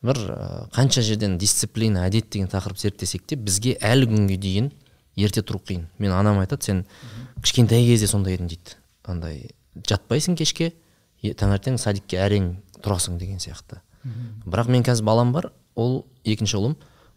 [0.05, 0.21] бір
[0.73, 4.71] қанша жерден дисциплина әдет деген тақырып зерттесек те бізге әлі күнге дейін
[5.19, 5.85] ерте тұру қиын.
[5.99, 6.83] Мен анам айтады сен
[7.41, 8.79] кішкентай кезде сондай едің дейді.
[9.11, 10.73] Андай жатпайсың кешке
[11.23, 12.51] таңертең садикке әрең
[12.85, 13.81] тұрасың деген сияқты.
[14.45, 16.75] Бірақ мен қазір балам бар ол екінші ұлым.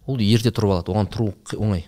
[0.09, 1.85] Ол ерте тұрып алады оған тұру оңай.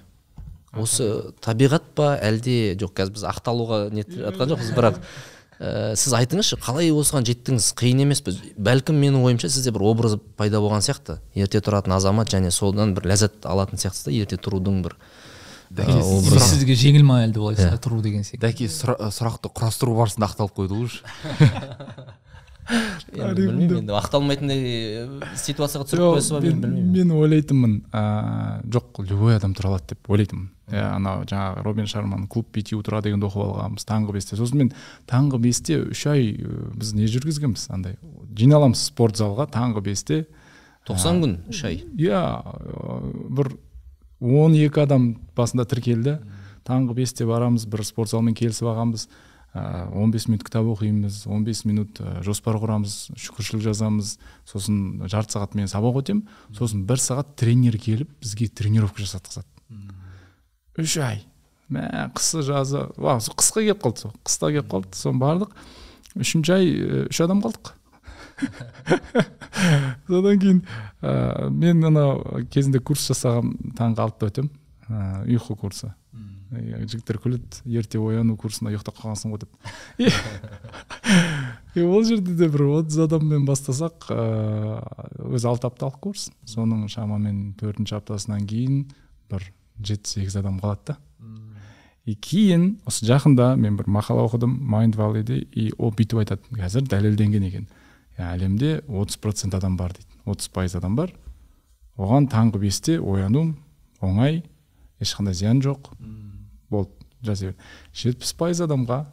[0.77, 5.01] Осы табиғат па әлде жоқ қазір біз ақталуға не жатқан жоқпыз бірақ
[5.59, 10.19] ә, сіз айтыңызшы қалай осыған жеттіңіз қиын емес пе бәлкім менің ойымша сізде бір образ
[10.37, 11.19] пайда болған сияқты.
[11.35, 14.99] Ерте тұратын азамат және содан бір ләззат алатын сияқтысыз да ерте тұрудың бір
[15.71, 18.43] дәке сұрақ- сізге жеңіл ма әлде олай тұру деген секілді?
[18.47, 21.03] Дәке сұра- сұрақты құрастыру барысында ақталып қойды ғой уже.
[22.71, 24.61] енді білмеймін енді ақталмайтындай
[25.03, 26.91] ә, ситуацияға түсіріп қойса ба мен білмеймін.
[26.95, 28.03] мен ойлайтынмын ә,
[28.71, 30.51] жоқ любой адам тұра алады деп ойлайтынмын.
[30.71, 34.39] Иә анау жаңағы робин шарманың клуб пяти утра дегенді оқып алғанбыз таңғы бесте.
[34.39, 34.71] Сосын мен
[35.11, 37.67] таңғы бесте үш ай ә, біз не жүргізгенбіз?
[37.75, 37.97] Андай
[38.39, 40.21] жиналамыз спорт залға таңғы бесте.
[40.87, 41.83] Тоқсан күн үш ай.
[41.99, 42.23] иә
[43.35, 43.51] бір
[44.21, 46.21] он екі адам басында тіркелді.
[46.69, 49.09] Таңғы бесте барамыз бір спорт залмен келісіп алғанбыз
[49.53, 54.13] он бес минут кітап оқимыз 15 минут ә, жоспар құрамыз шүкіршілік жазамыз.
[54.47, 59.49] Сосын жарты сағат мен сабақ өтемін сосын бір сағат тренер келіп бізге тренировка жасатқызады.
[60.79, 61.25] Үш ай.
[61.71, 62.87] Мә қысы жазы.
[62.95, 64.95] Қысқа келіп қалды сол қыста келіп қалды.
[64.95, 65.59] Соны бардық.
[66.15, 67.75] Үшінші ай ә, үш адам қалдық.
[70.09, 70.63] содан кейін
[71.03, 74.53] ә, мен анау кезінде курс жасағам таңғы алтыда өтемін.
[74.91, 75.93] Ә, ұйқы курсы.
[76.51, 79.53] Жігіттер күледі ерте ояну курсында ұйықтап қалғансың ғой деп.
[81.79, 86.27] И ол жерде де бір отыз адаммен бастасақ ыыы өзі алты апталық курс.
[86.51, 88.89] Соның шамамен төртінші аптасынан кейін
[89.31, 89.47] бір
[89.79, 90.99] жеті сегіз адам қалады да.
[92.11, 96.43] И кейін осы жақында мен бір мақала оқыдым майнд валлиде и ол бүйтіп айтады.
[96.59, 97.71] Қазір дәлелденген екен.
[98.23, 100.09] Әлемде 30 процент адам бар дейді.
[100.27, 101.13] 30 пайыз адам бар.
[102.01, 103.55] Оған таңғы бесте ояну
[104.01, 104.43] оңай
[105.01, 105.93] ешқандай зиян жоқ.
[106.71, 106.93] Болды
[107.23, 107.57] жаза бер
[107.95, 109.05] жетпіс пайыз адамға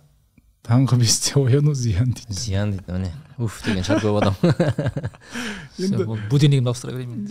[0.67, 2.33] таңғы бесте ояну зиян дейді.
[2.33, 3.13] Зиян дейді міне.
[3.37, 4.35] Уф деген шығар көп адам.
[5.83, 7.27] Енді будильнигімді ауыстыра берейін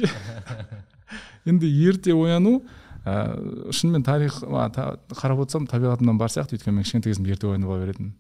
[1.51, 2.61] енді ерте ояну
[3.05, 6.59] ә, шынымен тарих қарап отырсам табиғатымнан бар сияқты.
[6.59, 8.15] Өйткені мен кішкентай кезімде ерте оянып ала беретінмін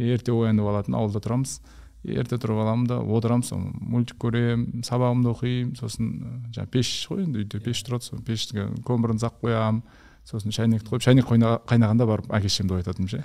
[0.00, 1.58] ерте оянып алатын ауылда тұрамыз.
[2.04, 3.72] Ерте тұрып аламын да отырамын соны.
[3.80, 8.78] Мультик көремін сабағымды оқимын сосын ә, жаңағы пеш қой енді үйде пеш тұрады сол пештің
[8.86, 9.82] көмірін жағып қоямын
[10.30, 13.24] сосын шайнекті қойып қойна- қайнағанда барып әке шешемді оятатынмын ше.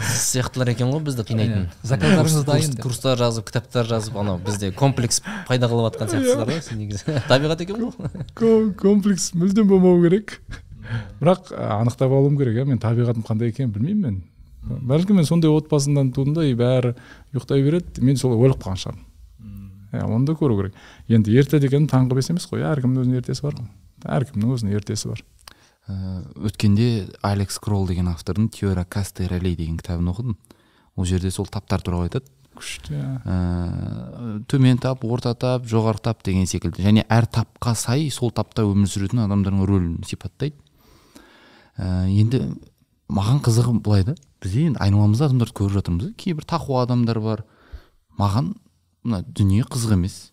[0.00, 1.66] Сіз сияқтылар екен ғой бізді қинайтын.
[1.84, 2.76] Заказдарыңыз Курс- дайын.
[2.80, 7.18] курстар жазып кітаптар жазып анау бізде комплекс пайда қылып жатқан сияқтысыздар ғой сіз негізі.
[7.28, 7.92] Табиғат екен ғой.
[8.34, 10.40] Ком- комплекс мүлдем болмау керек.
[11.20, 14.22] Бірақ ә, анықтап алуым керек иә мен табиғатым қандай екенін білмеймін мен.
[14.62, 15.50] Бәлкім мен сондай
[16.34, 16.94] да и бәрі
[17.34, 18.02] ұйықтай береді.
[18.02, 19.04] Мен солай ойлап қалған шығармын.
[19.92, 20.74] Иә оны да көру керек.
[21.08, 23.68] Енді ерте деген таңғы бес емес қой әркімнің өзінің ертесі бар ғой.
[24.04, 25.22] Әркімнің өзінің ертесі бар.
[25.88, 25.94] Ә,
[26.44, 26.88] өткенде
[27.24, 30.36] алекс кролл деген автордың теория касты ролей деген кітабын оқыдым.
[30.96, 32.28] Ол жерде сол таптар туралы айтады.
[32.58, 36.84] Күшті иә ә, төмен тап орта тап жоғары тап деген секілді.
[36.84, 40.58] Және әр тапқа сай сол тапта өмір сүретін адамдардың рөлін сипаттайды.
[41.78, 42.44] Ә, енді
[43.08, 47.44] маған қызығы былай да бізде енді айналамызда адамдарды көріп жатырмыз да кейбір тақуа адамдар бар.
[48.18, 48.52] Маған
[49.04, 50.32] мына дүние қызық емес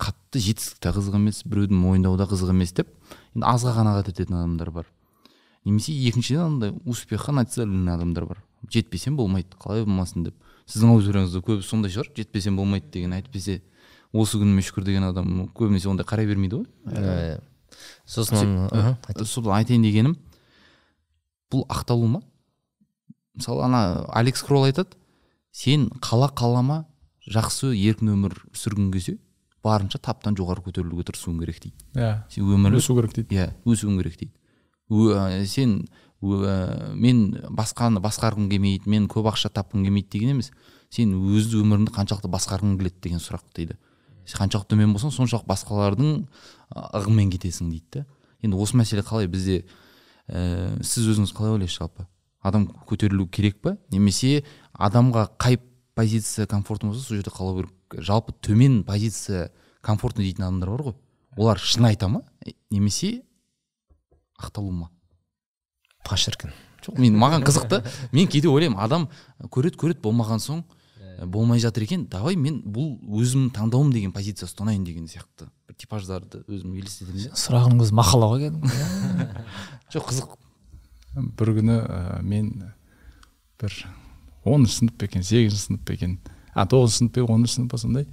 [0.00, 2.90] қатты жетістік те қызық емес біреудің мойындауы да қызық емес деп
[3.34, 4.86] енді азға қанағат ететін адамдар бар.
[5.64, 8.42] Немесе екіншіден андай успехқа нацеленный адамдар бар.
[8.70, 10.34] Жетпесем болмайды қалай болмасын деп.
[10.66, 13.60] Сіздің аудиторияңызда көбісі сондай шығар жетпесем болмайды деген әйтпесе
[14.12, 16.66] осы күніме шүкір деген адам көбінесе ондай қарай бермейді ғой.
[16.86, 17.40] Ә,
[18.06, 19.26] сосын оны- аха, айт.
[19.26, 20.16] сол айтайын дегенім
[21.50, 22.22] бұл ақталу ма?
[23.36, 24.96] Мысалы ана алекс кролл айтады
[25.52, 26.84] сен қала қалама
[27.30, 29.16] жақсы еркін өмір сүргің келсе
[29.64, 31.76] барынша таптан жоғары көтерілуге тырысуың керек дейді.
[31.94, 33.34] Иә сен өмірлік өсу керек дейді.
[33.36, 34.32] Иә өсуің керек дейді.
[34.90, 35.86] Ө- ә, сен
[36.22, 40.50] ө- ә, мен басқаны басқарғым келмейді мен көп ақша тапқым келмейді деген емес.
[40.90, 43.76] Сен өз өміріңді қаншалықты басқарғың келеді деген сұрақ дейді.
[44.26, 46.24] Сен қаншалықты төмен болсаң соншалық басқалардың
[46.96, 48.06] ығымен кетесің дейді да
[48.42, 49.64] енді осы мәселе қалай бізде
[50.30, 52.06] ә, сіз өзіңіз қалай ойлайсыз жалпы?
[52.40, 53.76] Адам көтерілу керек па?
[53.90, 55.58] Немесе адамға қай
[55.98, 58.00] позиция комфортный болса сол жерде қалу керек?
[58.06, 59.50] Жалпы төмен позиция
[59.82, 60.96] комфортный дейтін адамдар бар ғой.
[61.36, 62.22] Олар шын айта ма?
[62.70, 63.22] Немесе
[64.38, 64.90] ақталу ма?
[66.04, 67.82] Па шіркін жоқ мен маған қызық та.
[68.12, 69.08] Мен кейде ойлаймын адам
[69.52, 70.62] көреді көреді болмаған соң
[70.96, 75.50] ә, болмай жатыр екен давай мен бұл өзімнің таңдауым деген позиция ұстанайын деген сияқты.
[75.80, 79.26] Типаждарды өзім елестетемін да сұрағының өзі мақала ғой кәдімгі.
[79.94, 80.36] Жоқ қызық.
[81.40, 82.52] Бір күні ә, мен
[83.60, 83.76] бір
[84.44, 86.18] оныншы сынып па екен сегізінші сынып па екен.
[86.54, 88.06] А тоғызыншы сынып па оныншы сынып па сондай.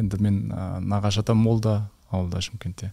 [0.00, 2.92] Енді мен ә, нағашы атам молда ауылда шымкентте.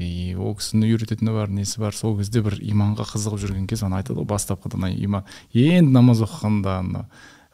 [0.00, 4.00] И ол кісінің үйрететіні бар несі бар сол кезде бір иманға қызығып жүрген кез ана
[4.00, 7.04] айтады ғой бастапқыда ана иман енді намаз оқығанда ана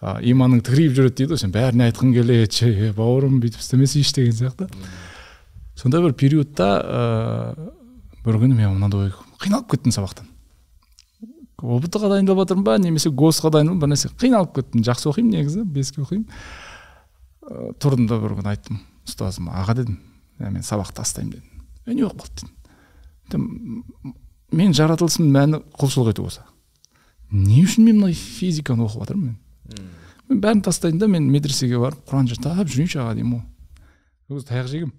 [0.00, 4.38] ә, иманың тікірейіп жүреді дейді ғой сен бәріне айтқың келеді ше бауырым бүйтіп істемесейші деген
[4.38, 4.70] сияқты.
[5.78, 7.70] Сонда бір периодта ыыы
[8.26, 9.12] бір күні мен мынандай ой
[9.42, 10.26] қиналып кеттім сабақтан
[11.58, 15.32] обт ға дайындалып жатырмын ба немесе гос ға дайындалып бір нәрсе қиналып кеттім жақсы оқимын
[15.38, 16.26] негізі беске оқимын
[17.48, 19.98] ыыы тұрдым да бір күні айттым ұстазыма аға дедім
[20.38, 22.46] «ә, мен сабақты тастаймын дедім е не болып қалды
[23.30, 23.46] дедім
[24.04, 24.14] «М-
[24.52, 26.44] мен жаратылысымның мәні құлшылық ету болса
[27.30, 29.88] не үшін мен мына физиканы оқып жатырмын мен?
[30.28, 33.42] Мен бәрін тастайын да мен медресеге барып құран жаттап жүрейінші аға деймін ғой
[34.28, 34.94] ол кезде таяқ жегенмін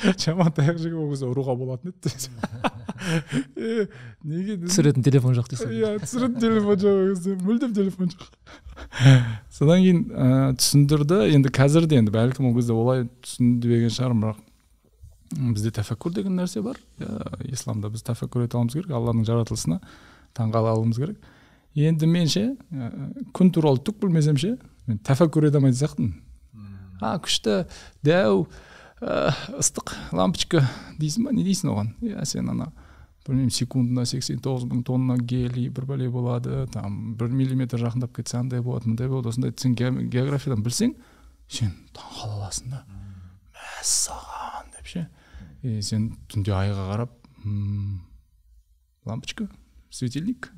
[0.22, 2.10] жаман таяқ жегенмін ол кезде ұруға болатын еді
[4.24, 8.28] неге түсіретін телефон жоқ дейсің иә түсіретін телефон жоқ ол кезде мүлдем телефон жоқ.
[9.56, 11.20] Содан кейін ыыы түсіндірді.
[11.34, 14.46] Енді қазір де енді бәлкім ол кезде олай түсінбеген шығармын бірақ
[15.54, 16.80] бізде тәфәккүр деген нәрсе бар.
[17.00, 19.78] Иә исламда біз тәфәккүр ете алуымыз керек алланың жаратылысына
[20.36, 21.30] таңғала алуымыз керек.
[21.78, 22.90] Енді мен ше ә,
[23.36, 24.56] күн туралы түк білмесем ше
[24.88, 26.16] мен тәфәккүр ете алмайтын сияқтымын.
[27.00, 27.62] А күшті.
[28.04, 28.44] Дәу
[29.00, 30.62] ыстық лампочка
[31.00, 31.32] дейсің ба?
[31.32, 31.92] Не дейсің оған?
[32.04, 32.70] Иә сен ана
[33.26, 38.38] білмеймін секундына сексен тоғыз мың тонна гелий бір бәле болады там бір миллиметр жақындап кетсе
[38.40, 39.28] андай болады мындай болады.
[39.30, 40.94] Осындай сен ге- географиядан білсең
[41.48, 42.82] сен таңқала аласың да.
[43.54, 45.06] Мәссаған деп ше.
[45.62, 48.00] И сен түнде айға қарап «М,
[49.06, 49.46] лампочка
[49.90, 50.50] светильник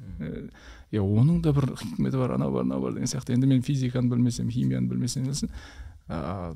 [0.92, 3.34] иә оның да бір хикметі бар анау бар мынау бар деген сияқты.
[3.36, 5.50] Енді мен физиканы білмесем химияны білмесем несін?
[6.08, 6.54] Ә,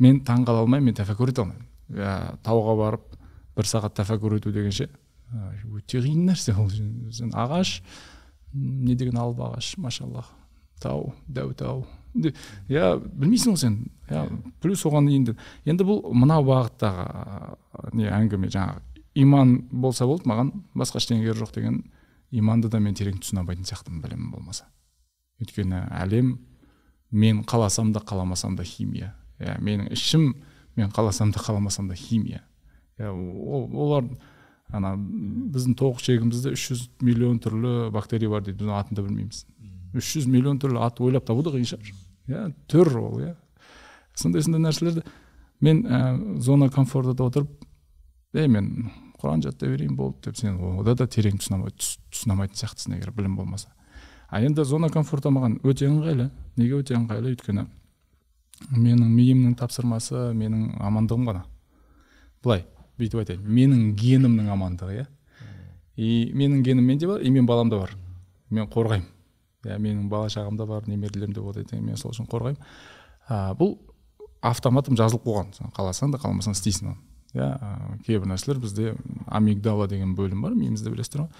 [0.00, 1.68] мен таң қала алмаймын мен тәфәккүр ете алмаймын.
[1.92, 3.16] Ә, тауға барып
[3.56, 4.88] бір сағат тәфәккүр ету деген ше
[5.32, 6.70] өте қиын нәрсе ол.
[7.12, 7.80] Сен ағаш
[8.52, 10.28] не деген алып ағаш машаллах.
[10.80, 11.86] Тау дәу тау.
[12.68, 13.78] Иә білмейсің ғой сен.
[14.10, 14.26] Иә
[14.60, 18.82] плюс оған енді енді бұл мына бағыттағы не әңгіме жаңағы
[19.22, 21.82] иман болса болды маған басқа ештеңе керегі жоқ деген
[22.30, 24.66] иманды да мен терең түсіне алмайтын сияқтымын білімім болмаса.
[25.40, 26.36] Өйткені әлем
[27.10, 29.14] мен қаласам да қаламасам да химия.
[29.42, 30.32] Иә менің ішім
[30.76, 32.42] мен қаласам да қаламасам да химия
[32.98, 33.10] иә.
[33.10, 34.08] Ол олар
[34.72, 39.44] ана біздің тоқ ішегімізде үш жүз миллион түрлі бактерия бар дейді біз атын да білмейміз.
[39.98, 41.92] Үш жүз миллион түрлі ат ойлап табу да қиын шығар.
[42.28, 43.34] Иә түр ол иә.
[44.14, 45.04] Сондай сондай нәрселерді
[45.60, 47.50] мен ә, зона комфортада отырып
[48.34, 48.90] ей мен
[49.20, 53.68] құран жаттай берейін болды деп сен ода да терең түсіне алмайтын сияқтысың егер білім болмаса.
[54.28, 56.30] А енді зона комфорта маған өте ыңғайлы.
[56.56, 57.34] Неге өте ыңғайлы?
[57.34, 57.66] Өйткені
[58.70, 61.44] менің миымның тапсырмасы менің амандығым ғана.
[62.44, 62.64] Былай
[63.00, 63.42] бүйтіп айтайын.
[63.46, 65.06] Менің генімнің амандығы иә.
[65.96, 67.94] И менің генім менде бар и менің баламда бар.
[68.50, 69.08] Мен қорғаймын.
[69.66, 72.60] Иә менің бала шағам да бар немерелерім де болады ертең мен сол үшін қорғаймын.
[73.28, 73.76] А, бұл
[74.42, 75.72] автоматом жазылып қойған.
[75.76, 77.00] Қаласаң да қаламасаң істейсің оны.
[77.32, 77.50] Иә
[78.06, 78.94] кейбір нәрселер бізде
[79.26, 81.30] амигдала деген бөлім бар миымызда білесіздер ғой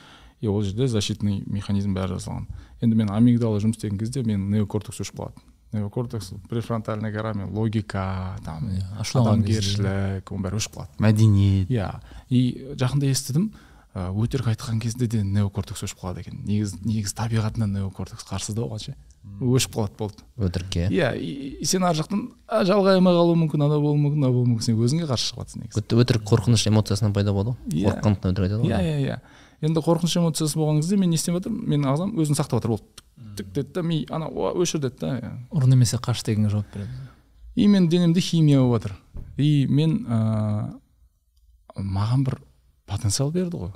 [0.40, 2.46] и ол жерде защитный механизм бәрі жасалған.
[2.80, 8.36] Енді мен амигдала жұмыс істеген кезде мен неокортекс өшіп қалады неокортекс префронтальная кора мен логика
[8.44, 9.18] там кезде.
[9.18, 10.98] адамгершілік оның бәрі өшіп қалады.
[11.00, 11.68] Мәдениет.
[11.72, 12.00] Иә.
[12.28, 13.52] И жақында естідім
[13.94, 16.42] ә, өтірік айтқан кезде де неокортекс өшіп қалады екен.
[16.44, 18.94] Негізі негізі табиғатынан неокортекс қарсы да оған ше.
[19.40, 20.24] Өшіп қалады болды.
[20.36, 20.88] Өтірікке.
[20.90, 24.48] Иә и, сен ар жақтан «А, жалғай алмай қалуы мүмкін анау болуы мүмкін мынау болуы
[24.50, 25.78] мүмкін сен өзіңе қарсы шығып жатрсың негізі.
[25.78, 27.70] Өт- өтірік қорқыныш эмоциясынан пайда болады ғой?
[27.70, 27.86] Иә.
[27.86, 28.72] қорыққандықтан өтірік айтады ғой.
[28.72, 29.20] Иә иә иә.
[29.62, 31.62] Енді қорқыныш эмоциясы болған кезде мен не істеп жатырмын?
[31.70, 32.74] Менің ағзам өзін сақтап жатыр.
[32.76, 33.36] Болды.
[33.36, 35.30] Тік деді да ми ана «Уа, өшір деді да иә.
[35.50, 36.90] ұры немесе қаш дегенге жауап береді.
[37.54, 38.96] И менің денемде химия болып жатыр.
[39.36, 42.38] И мен ыыы маған бір
[42.86, 43.72] потенциал берді ғой.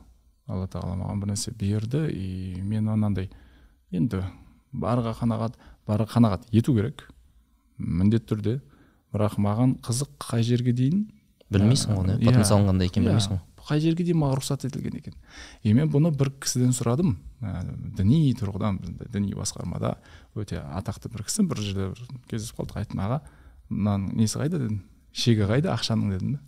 [0.49, 2.07] Алла тағала маған бір нәрсе берді.
[2.13, 3.31] И мен анандай
[3.93, 4.23] енді
[4.75, 5.55] барға қанағат
[5.87, 7.07] барға қанағат ету керек.
[7.79, 8.61] Міндетті түрде.
[9.15, 11.07] Бірақ маған қызық қай жерге дейін
[11.51, 12.27] білмейсің оны Иә.
[12.27, 13.41] потенциалың қандай екенін Иә, білмейсің ғой.
[13.67, 15.15] Қай жерге дейін маған рұқсат етілген екен?
[15.63, 17.17] И мен бұны бір кісіден сұрадым.
[17.43, 17.63] Ә,
[17.99, 18.81] діни тұрғыдан
[19.13, 19.97] діни басқармада
[20.39, 22.83] өте атақты бір кісі бір жерде бір кездесіп қалдық.
[22.83, 23.23] Айттым аға
[23.69, 24.85] мынаның несі қайда дедім?
[25.13, 25.75] Шегі қайда?
[25.75, 26.39] Ақшаның дедім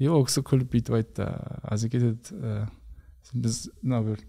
[0.00, 1.26] и ол кісі күліп бүйтіп айтты.
[1.62, 2.68] Азеке деді «ә,
[3.36, 4.22] біз мына бір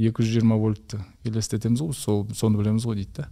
[0.00, 3.28] екі жүз жиырма вольтты елестетеміз ғой сол соны білеміз ғой дейді да.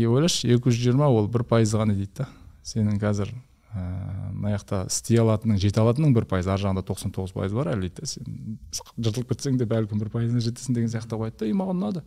[0.00, 2.28] И ойлашы екі жүз жиырма ол бір пайызы ғана дейді да.
[2.64, 3.34] Сенің қазір
[3.74, 7.72] ыыы мына жақта істей алатының жете алатының бір пайыз ар жағында тоқсан тоғыз пайыз бар
[7.74, 8.58] әлі дейді сен
[8.96, 11.48] жыртылып кетсең де бәлкім бір пайызына жетесің деген сияқты қойды да.
[11.50, 12.04] И маған ұнады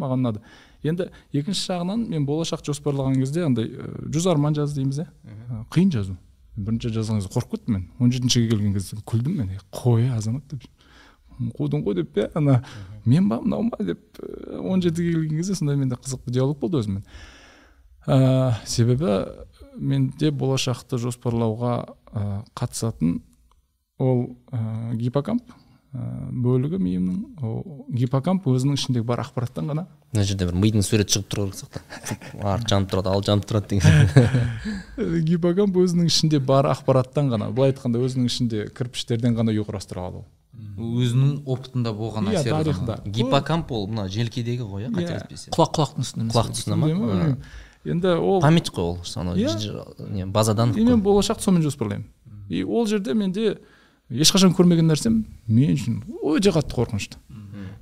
[0.00, 0.42] маған ұнады.
[0.86, 5.08] Енді екінші жағынан мен болашақ жоспарлаған кезде андай ыыы, жүз арман жаз дейміз иә.
[5.74, 6.16] Қиын жазу.
[6.56, 7.84] Бірінші жазған кезде қорқып кеттім мен.
[7.98, 9.50] он жетіншіге келген кезде күлдім мен.
[9.50, 10.64] «Е, қой азамат деп.
[11.58, 12.62] Қудың ғой деп пе ана?
[13.04, 14.20] Мен ба мынау ма деп
[14.58, 17.04] он жетіге келген кезде сондай менде қызық бір диалог болды өзіммен
[18.06, 19.06] ә, себебі
[19.76, 21.74] менде болашақты жоспарлауға
[22.12, 22.22] ә,
[22.58, 23.20] қатысатын
[24.02, 26.06] ол ә, гиппокамп ә,
[26.44, 27.18] бөлігі миымның.
[27.44, 29.86] Ол гиппокамп өзінің ішіндегі бар ақпараттан ғана.
[30.12, 33.72] Мына жерде бір мидың суреті шығып тұру керек сияқты арты жанып тұрады алды жанып тұрады
[33.72, 33.88] деген.
[35.30, 37.50] Гиппокамп өзінің ішінде бар ақпараттан ғана.
[37.54, 40.30] Былай айтқанда өзінің ішінде кірпіштерден ғана үй құрастыра алады ол.
[40.76, 45.54] Өзінің опытында болған иә әсері тарихында гиппокамп ол мына желкедегі ғой иә қателеспесем.
[45.56, 47.36] Құлақ құлақтың үстінде емес құлақ тұсына ма.
[47.84, 49.36] Енді ол память қой ол анау
[50.10, 52.06] не базадан и мен болашақты сонымен жоспарлаймын
[52.48, 53.58] и ол жерде менде
[54.10, 57.18] ешқашан көрмеген нәрсем мен үшін өте қатты қорқынышты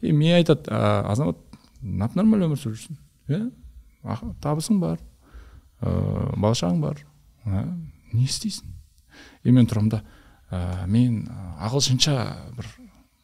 [0.01, 1.37] и мен айтады «А, азамат
[1.83, 2.97] нап нормально өмір сүріп жүрсің
[3.29, 4.99] иә табысың бар
[5.83, 7.03] ыыы бала шағаң бар
[7.45, 7.67] ә,
[8.13, 8.71] не істейсің
[9.45, 10.03] и мен тұрамын да
[10.51, 11.27] «ә, мен
[11.61, 12.17] ағылшынша
[12.57, 12.67] бір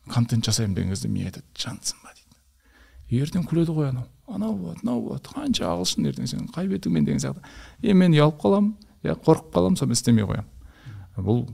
[0.09, 4.83] контент жасаймын деген кезде мен айтады жансың ба дейді ертең күледі ғой анау анау болады
[4.83, 7.43] мынау болады қанша ағылшын ертең сен қай бетіңмен деген сияқты
[7.83, 8.75] и мен ұялып қаламын
[9.07, 10.53] иә қорқып қаламын сонымен істемей қоямын.
[11.17, 11.47] Бұл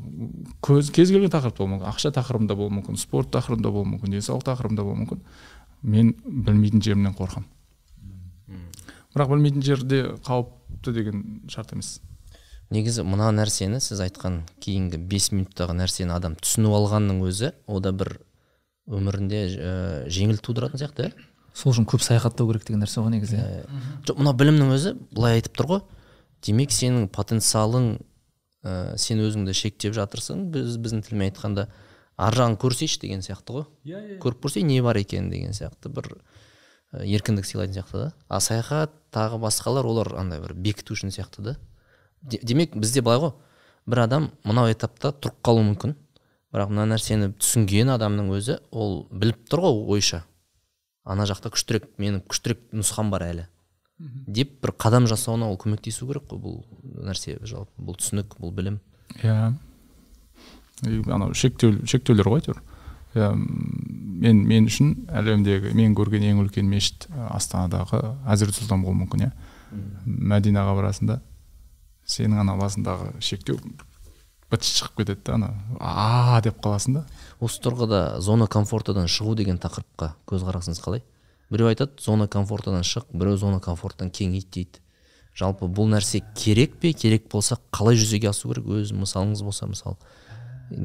[0.65, 1.91] көз, кез келген тақырып болуы мүмкін.
[1.93, 5.21] Ақша тақырыбында болуы мүмкін спорт тақырыбында болуы мүмкін денсаулық тақырыбында болуы мүмкін.
[5.83, 7.47] Мен білмейтін жерімнен қорқамын
[9.13, 12.01] бірақ білмейтін жерде қауіпті деген шарт емес.
[12.73, 17.93] Негізі мына нәрсені сіз айтқан кейінгі бес минуттағы нәрсені адам түсініп алғанның өзі ол да
[17.93, 18.15] бір
[18.89, 19.75] өмірінде ә,
[20.09, 21.13] жеңіл тудыратын сияқты иә
[21.55, 23.65] сол үшін көп саяхаттау керек деген нәрсе ғой негізі иә.
[24.09, 25.83] Жоқ мына білімнің өзі былай айтып тұр ғой.
[26.43, 27.89] Демек сенің потенциалың
[28.65, 30.47] ә, сен өзіңді шектеп жатырсың.
[30.55, 31.69] Біз біздің тілмен айтқанда
[32.17, 33.67] ар жағын көрсейші деген сияқты ғой.
[33.85, 36.15] Иә көріп көрсей не бар екен деген сияқты бір
[36.93, 38.13] ә, еркіндік сыйлайтын сияқты да.
[38.29, 41.57] А саяхат тағы басқалар олар андай бір бекіту үшін сияқты да.
[42.23, 43.35] Де- демек бізде былай ғой.
[43.87, 45.97] Бір адам мынау этапта тұрып қалуы мүмкін.
[46.53, 50.25] Бірақ мына нәрсені түсінген адамның өзі ол біліп тұр ғой ойша.
[51.05, 53.47] Ана жақта күштірек менің күштірек нұсқам бар әлі.
[54.27, 56.61] Деп бір қадам жасауына ол көмектесу керек қой бұл
[57.07, 58.81] нәрсе жалпы бұл түсінік бұл білім.
[59.23, 59.53] Иә.
[60.83, 62.63] Анау шектеу шектеулер ғой әйтеуір.
[63.15, 63.29] Иә
[64.23, 68.01] мен мен үшін әлемдегі мен көрген ең үлкен мешіт астанадағы
[68.33, 69.33] әзірет сұлтан болуы мүмкін иә.
[70.07, 71.21] Мәдинаға барасың да
[72.09, 73.61] сенің ана басындағы шектеу
[74.53, 75.51] быт шығып кетеді да ана
[75.81, 77.07] а деп қаласың да?
[77.41, 81.03] Осы тұрғыда зона комфортадан шығу деген тақырыпқа көзқарасыңыз қалай?
[81.51, 84.81] Біреу айтады зона комфортадан шық біреу зона комфорттан кеңейт дейді.
[85.37, 86.93] Жалпы бұл нәрсе керек пе?
[86.93, 88.69] Керек болса қалай жүзеге асу керек?
[88.69, 89.97] Өз мысалыңыз болса мысалы.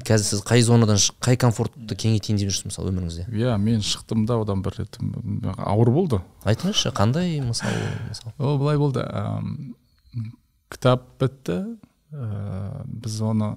[0.07, 3.27] Қазір сіз қай зонадан шық- қай комфортты кеңейтейін деп жүрсіз мысалы өміріңізде?
[3.31, 4.97] Иә мен шықтым да одан бір рет.
[5.57, 6.21] Ауыр болды.
[6.43, 7.71] Айтыңызшы қандай мысал
[8.09, 9.03] мысалы ол былай болды.
[9.07, 9.75] Ам,
[10.71, 11.77] кітап бітті
[12.11, 13.55] ә, біз оны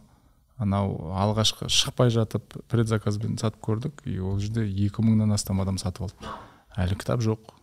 [0.60, 4.02] анау алғашқы шықпай жатып предзаказбен сатып көрдік.
[4.04, 6.34] И ол жерде екі мыңнан астам адам сатып алды.
[6.76, 7.54] Әлі кітап жоқ.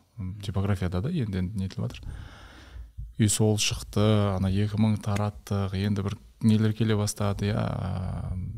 [0.44, 2.02] Типографияда да енді енді нетіліп жатыр.
[3.18, 7.62] И сол шықты ана екі мың тараттық енді бір нелер келе бастады иә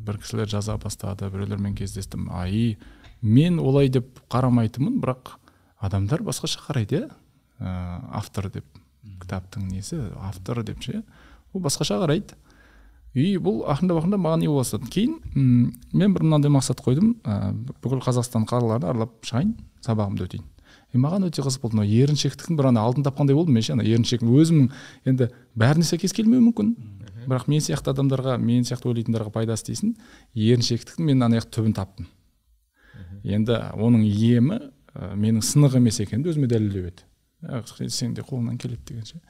[0.07, 2.29] бір кісілер жаза бастады біреулермен кездестім.
[2.31, 2.77] А и
[3.21, 5.35] мен олай деп қарамайтынмын бірақ
[5.79, 7.09] адамдар басқаша қарайды иә
[8.11, 8.65] автор деп.
[9.19, 11.03] Кітаптың несі авторы деп ше.
[11.53, 12.37] Ол басқаша қарайды
[13.17, 17.15] и бұл ақырындап ақырындап маған не бола бастады кейін м, мен бір мынандай мақсат қойдым.
[17.25, 20.45] Ә, бүкіл қазақстан қалаларын аралап шығайын сабағымды өтейін.
[20.93, 21.79] И маған өте қызық болды.
[21.79, 24.69] Мынау еріншектіктің бір ана алтын тапқандай болдым мен ше ана еріншек өзімнің
[25.09, 26.71] енді бәріне сәйкес келмеуі мүмкін.
[27.25, 29.95] Бірақ мен сияқты адамдарға мен сияқты ойлайтындарға пайдасы тисін
[30.33, 32.09] еріншектіктің мен ана жақ түбін таптым.
[33.23, 34.59] Енді оның емі
[34.93, 37.05] ә, менің сынық емес екенімді өзіме дәлелдеу еді.
[37.43, 39.21] Ә, сен де қолыңнан келеді деген ше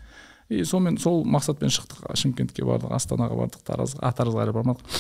[0.50, 2.10] и сонымен сол мақсатпен шықтық.
[2.18, 5.00] Шымкентке бардық астанаға бардық таразға а таразға әлі бармадық?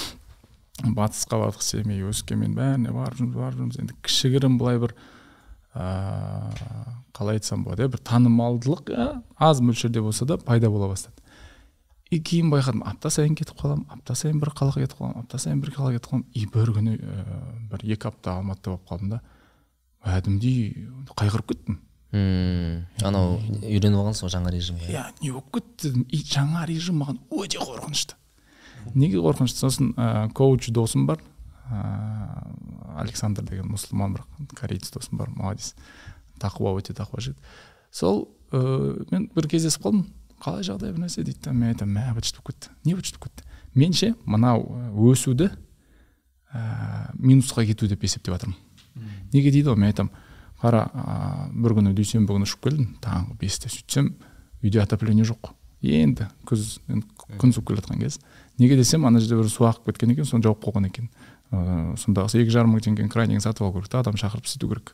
[0.95, 3.79] Батысқа бардық семей өскемен бәріне барып жүрміз барып жүрміз.
[3.81, 4.95] Енді кішігірім былай бір
[5.75, 8.93] ыыы қалай айтсам болады иә бір танымалдылық
[9.37, 11.19] аз мөлшерде болса да пайда бола бастады.
[12.09, 15.59] И кейін байқадым апта сайын кетіп қаламын апта сайын бір қалаға кетіп қаламын апта сайын
[15.61, 16.25] бір қалаға кетіп қаламын.
[16.33, 17.25] И бір күні ә,
[17.69, 19.19] бір екі апта алматыда болып қалдым да
[20.07, 20.87] кәдімгідей
[21.19, 21.77] қайғырып кеттім.
[22.11, 24.89] Мм анау үйреніп алғансыз ғой жаңа режимге.
[24.89, 28.17] Иә не болып кетті дедім и жаңа режим маған өте қорқынышты.
[28.95, 29.63] Неге қорқынышты?
[29.65, 31.21] Сосын ә, коуч досым бар.
[31.69, 32.47] Ә,
[33.03, 35.75] александр деген мұсылман бірақ кореец досым бар молодец
[36.41, 37.37] тақуа өте тақуа жігіт.
[37.91, 40.07] Сол ә, мен бір кездесіп қалдым.
[40.39, 43.09] Қалай жағдай бір нәрсе дейді да мен айтамын мә быт шыт болып кетті не быт
[43.11, 43.43] болып кетті
[43.75, 44.63] мен ше мынау
[45.11, 45.49] өсуді
[46.53, 48.55] ә, минусқа кету деп есептеп жатырмын
[49.33, 50.13] неге дейді ғой мен айтамын
[50.61, 51.15] қара ә,
[51.53, 52.91] бір күні дүйсенбі күні ұшып келдім.
[53.03, 54.13] Таңғы бесте сөйтсем
[54.63, 55.53] үйде отопление жоқ.
[55.81, 57.07] Енді күз енді
[57.39, 58.19] күн суып келе жатқан кез.
[58.59, 61.09] Неге десем ана жерде бір су ағып кеткен екен соны жауып қойған екен.
[61.51, 64.93] Ыыы сондағы екі жарым мың теңгенің крайнигін сатып алу керек та адам шақырып істету керек.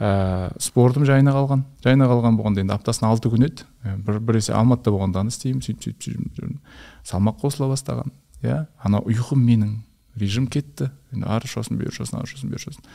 [0.00, 3.66] Ә, спортым жайына қалған жайына қалған болғанда енді аптасына алты күн еді.
[3.84, 6.60] Ә, бір біресе алматыда болғанда аны істеймін сөйтіп сөйтіп жүрмін.
[7.04, 8.66] салмақ қосыла бастаған иә.
[8.80, 9.74] Ана ұйқым менің
[10.16, 10.90] режим кетті.
[11.12, 12.88] Енді ары ұшасың бері ұшасың ары ұшасың бері ұшасың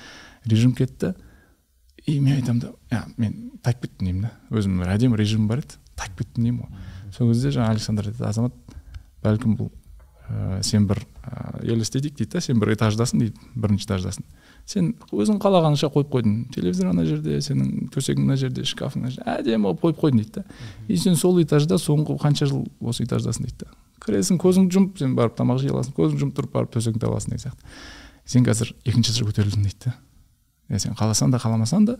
[0.49, 1.13] режим кетті.
[2.05, 2.73] И мен айтамын да.
[2.91, 3.33] Иә мен
[3.63, 4.31] тайып кеттім деймін да.
[4.51, 5.79] Өзімнің бір әдемі режимім бар еді.
[5.95, 6.85] Тайып кеттім деймін ғой.
[7.15, 8.53] Сол кезде жаңағы александр айтады азамат
[9.23, 9.71] бәлкім бұл
[10.29, 14.25] ә, сен бір ә, елестетейік дейді да сен бір этаждасың дейді бірінші этаждасың.
[14.65, 16.37] Сен өзің қалағаныңша қойып қойдың.
[16.53, 20.41] Телевизор ана жерде сенің төсегің мына жерде шкафың мына жерде әдемі қылып қойып қойдың дейді
[20.41, 20.45] да.
[20.87, 23.75] И сен сол этажда соңғы қанша жыл осы этаждасың дейді да.
[24.05, 27.35] Кіресің көзіңді жұмып сен барып тамақ жей аласың көзіңді жұмып тұрып барып төсегіңді таба аласың
[27.35, 27.77] деген сияқты.
[28.25, 29.93] Сен қазір екінші этажға көтерілдің дейді да.
[30.70, 31.97] Иә сен қаласаң да қаламасаң да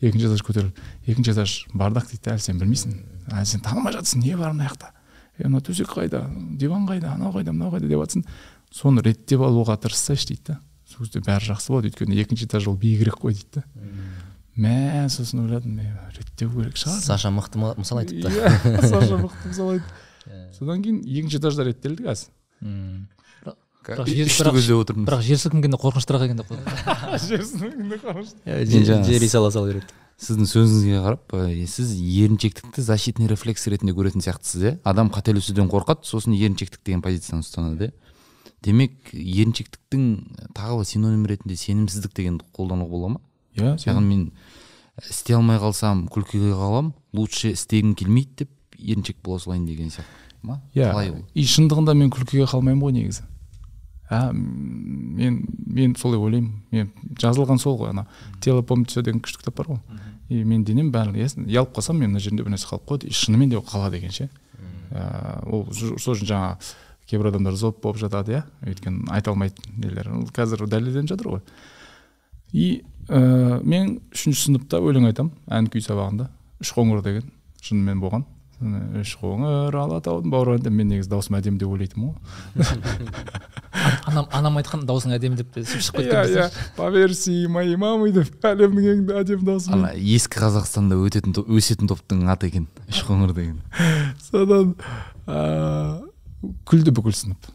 [0.00, 0.70] екінші этаж көтеріл
[1.06, 2.94] екінші этаж бардақ дейді әлі сен білмейсің.
[3.32, 4.92] Әлі сен танымай жатрсың не бар мына жақта?
[5.38, 6.26] Е мына төсек қайда?
[6.56, 7.14] Диван қайда?
[7.16, 8.24] Анау қайда мынау қайда деп жатрсың
[8.72, 11.92] соны реттеп алуға тырыссайшы дейді да сол кезде бәрі жақсы болады.
[11.92, 13.64] Өйткені екінші этаж ол биігірек қой дейді да
[14.56, 17.00] мә сосын ойладым е реттеу керек шығар.
[17.04, 18.32] Саша мықты мысал айтыпты.
[18.32, 19.92] Иә саша мықты мысал айтты.
[20.56, 22.32] Содан кейін екінші этажда реттелді қазір
[23.86, 26.64] жер- үшті бірақ- көздеп отырмын бірақ жер сілкінгенде қорқынышты екен деп қойды
[29.18, 29.86] жер сала сала береді.
[30.16, 31.34] сіздің сөзіңізге қарап
[31.68, 37.44] сіз еріншектікті защитный рефлекс ретінде көретін сияқтысыз иә адам қателесуден қорқады сосын еріншектік деген позицияны
[37.44, 37.92] ұстанады иә
[38.64, 43.20] демек еріншектіктің тағы бір синоним ретінде сенімсіздік дегенді қолдануға бола ма?
[43.56, 44.32] Иә яғни мен
[45.10, 50.62] істей алмай қалсам күлкіге қаламын лучше істегім келмейді деп еріншек бола салайын деген сияқты ма?
[50.74, 50.90] Иә.
[50.90, 51.22] Қалай ол?
[51.34, 53.24] И шындығында мен күлкіге қалмаймын ғой негізі.
[54.10, 56.52] М, мен мен солай ойлаймын.
[56.70, 58.06] Мен жазылған сол ғой ана.
[58.40, 59.80] Тело помнится деген күшті кітап бар ғой.
[60.28, 63.06] И менің денем ясно ұялып қалсам мен мына жерімде бір нәрсе қалып қояды.
[63.08, 64.30] И шынымен де ол қалады екен ше
[64.90, 66.74] Ә, ол сол үшін жаңағы
[67.10, 68.42] кейбір адамдар зоб болып жатады иә.
[68.66, 70.10] Өйткені айта алмайды нелер.
[70.14, 71.42] Ол қазір дәлелденіп жатыр ғой.
[72.52, 75.32] И ә, мен үшінші сыныпта өлең айтамын.
[75.50, 76.28] Ән күй сабағында.
[76.62, 77.30] Үш қоңыр деген
[77.62, 78.26] шынымен болған.
[78.56, 83.26] Үш қоңыр алатаудың баурайында мен негізі даусым әдемі деп ойлайтынмын ғой
[84.08, 86.46] анам анам айтқан даусың әдемі деп сөйтіп шығып иә кеткен иә.
[86.78, 92.24] По версии моей мамы деп әлемнің ең әдемі дауысы ана ескі қазақстанда өтетін өсетін топтың
[92.32, 93.60] аты екен үш қоңыр деген.
[94.30, 94.74] Содан
[95.28, 97.52] ыыы күлді бүкіл сынып.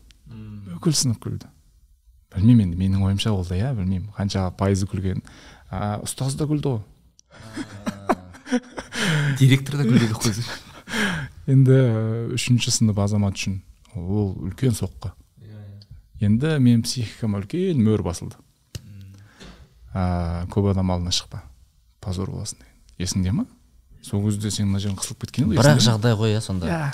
[0.78, 1.50] Бүкіл сынып күлді.
[2.36, 4.12] Білмеймін енді менің ойымша ол да иә білмеймін.
[4.18, 5.24] Қанша пайызы күлген.
[6.06, 6.84] Ұстаз да күлді ғой.
[9.40, 10.36] Директор да күледі қой
[11.48, 13.62] енді ә, үшінші сынып азамат үшін.
[13.96, 15.12] Ол үлкен соққы.
[16.22, 18.38] Енді менің психикама үлкен мөр басылды.
[19.94, 21.42] А, көп адам алдына шықпа.
[22.02, 22.78] Позор боласың деген.
[23.02, 23.46] Есіңде ма?
[24.06, 26.70] Сол кезде сен мына жерің қысылып кеткен ғой бірақ жағдай ғой иә сонда.
[26.70, 26.92] Иә.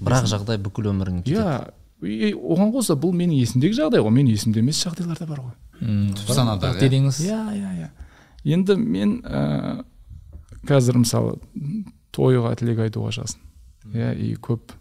[0.00, 1.40] Бірақ жағдай бүкіл өмірің кетеді.
[1.40, 1.72] Иә
[2.04, 4.12] и оған қоса бұл менің есімдегі жағдай ғой.
[4.12, 5.54] Менің есімде емес жағдайлар да бар ғой.
[6.28, 7.20] Бірақ дедіңіз.
[7.24, 7.90] Иә иә иә.
[8.44, 9.84] Енді мен ә,
[10.68, 11.38] қазір мысалы
[12.14, 14.74] тойға тілек айтуға шығасың иә и көп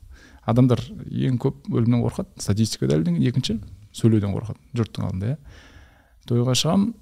[0.46, 3.60] адамдар ең көп өлімнен қорқады статистика дәлелденген екінші
[3.96, 5.38] сөйлеуден қорқады жұрттың алдында иә.
[6.30, 6.94] Тойға шығамын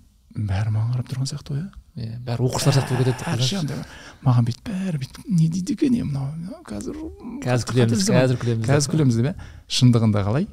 [0.50, 1.70] бәрі маған қарап тұрған сияқты ғой иә.
[1.92, 3.78] Иә бәрі оқушылар сияқты болып кетеді
[4.24, 7.00] маған бүйтіп бәрі бүйтіп не дейді екен е мынау қазір
[7.44, 9.50] қазір күлеміз қазір күлеміз қазір күлеміз деп иә.
[9.68, 10.48] Шындығында қалай.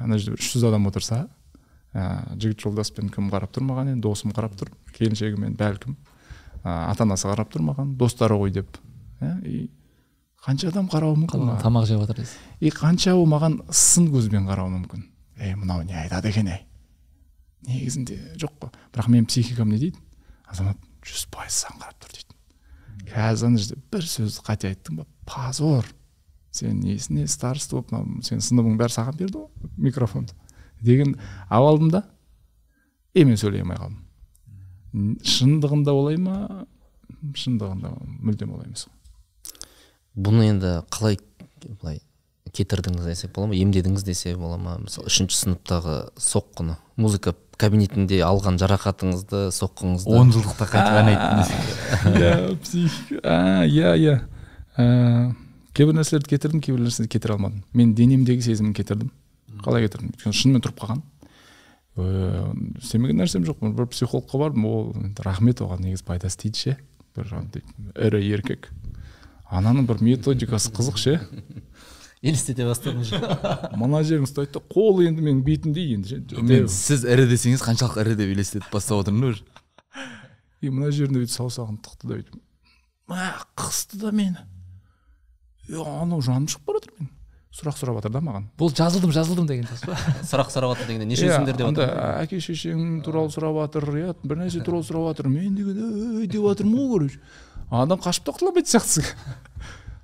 [0.00, 1.26] Ана жерде үш жүз адам отырса
[1.92, 5.96] ә, жігіт жолдаспен кім қарап тұр маған енді досым қарап тұр келіншегімен бәлкім
[6.64, 8.78] ә, ата анасы қарап тұр маған достары ғой деп.
[9.20, 9.70] Иә и
[10.46, 11.62] қанша адам қарауы мүмкін маған?
[11.62, 15.06] тамақ жеп жатыр дейсіз и қаншауы маған сын көзбен қарауы мүмкін
[15.42, 16.62] ей мынау не айтады екен ей
[17.66, 19.98] негізінде жоқ қой бірақ менің психикам не дейді
[20.46, 25.06] азамат жүз пайыз саған қарап тұр дейді қазір ана жерде бір сөзді қате айттың ба
[25.26, 25.88] позор
[26.54, 30.36] сен несіне староста болып мынау сенің сыныбың бәрі саған берді ғой микрофонды
[30.80, 31.16] деген
[31.48, 32.04] ап алдым да
[33.14, 36.66] и мен сөйлей алмай қалдым шындығында олай ма
[37.36, 38.86] шындығында мүлдем олай емес
[40.16, 41.18] бұны енді қалай
[41.80, 42.00] былай
[42.56, 44.76] кетірдіңіз десек бола ма емдедіңіз десе бола ма?
[44.80, 51.10] Мысалы үшінші сыныптағы соққыны музыка кабинетінде алған жарақатыңызды соққыңызды он жылдықта қайтып ән
[52.16, 53.20] иә психика.
[53.24, 54.16] А иә иә
[55.76, 57.64] кейбір нәрселерді кетірдім кейбір нәрселерді кетіре алмадым.
[57.76, 59.12] Мен денемдегі сезімін кетірдім
[59.64, 60.14] қалай кетірдім?
[60.16, 61.04] Өйткені шынымен тұрып қалған
[61.96, 63.62] ыыы істемеген нәрсем жоқ.
[63.72, 64.92] Бір психологқа бардым ол
[65.24, 66.76] рахмет оған негізі пайдасы тиді ше.
[67.16, 67.64] Бір андай
[67.96, 68.68] ірі еркек.
[69.50, 71.18] Ананың бір методикасы қызық ше.
[72.26, 73.04] Елестете бастадым
[73.80, 78.00] мына жерін ұстайды да қолы енді менің бетімде енді ше мен сіз ірі десеңіз қаншалық
[78.02, 79.44] ірі деп елестетіп бастап отырмын да уже.
[80.64, 82.40] И мына жеріне бүйтіп саусағын тықты да бүйтіп
[83.12, 84.40] мә қысты да мені
[85.68, 87.12] е анау жаным шығып бара жатыр менің.
[87.56, 88.48] Сұрақ сұрап жатыр да маған.
[88.60, 89.96] Бұл жазылдым жазылдым деген сөз ба?
[90.28, 94.10] Сұрақ сұрап жатыр дегенде Иә, нешесіңдер деп анда жатыр әке шешең туралы сұрап жатыр иә
[94.22, 97.22] бір нәрсе туралы сұрап жатыр мен деген ей деп жатырмын ғой короче.
[97.70, 99.04] Адам қашып та құтыла алмайтын сияқтысың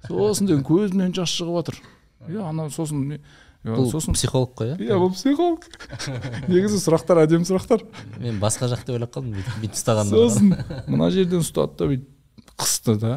[0.09, 1.81] сосын деген көзімнен жас шығып жатыр
[2.29, 3.21] иә анау сосын
[3.63, 4.77] бұл сосын психолог қой иә?
[4.89, 5.69] Иә бұл психолог.
[6.51, 7.85] Негізі сұрақтар әдемі сұрақтар.
[8.19, 10.49] Мен басқа жақ деп ойлап қалдым бүйтіп ұстағанда сосын
[10.91, 13.13] мына жерден ұстады да бүйтіп қысты да.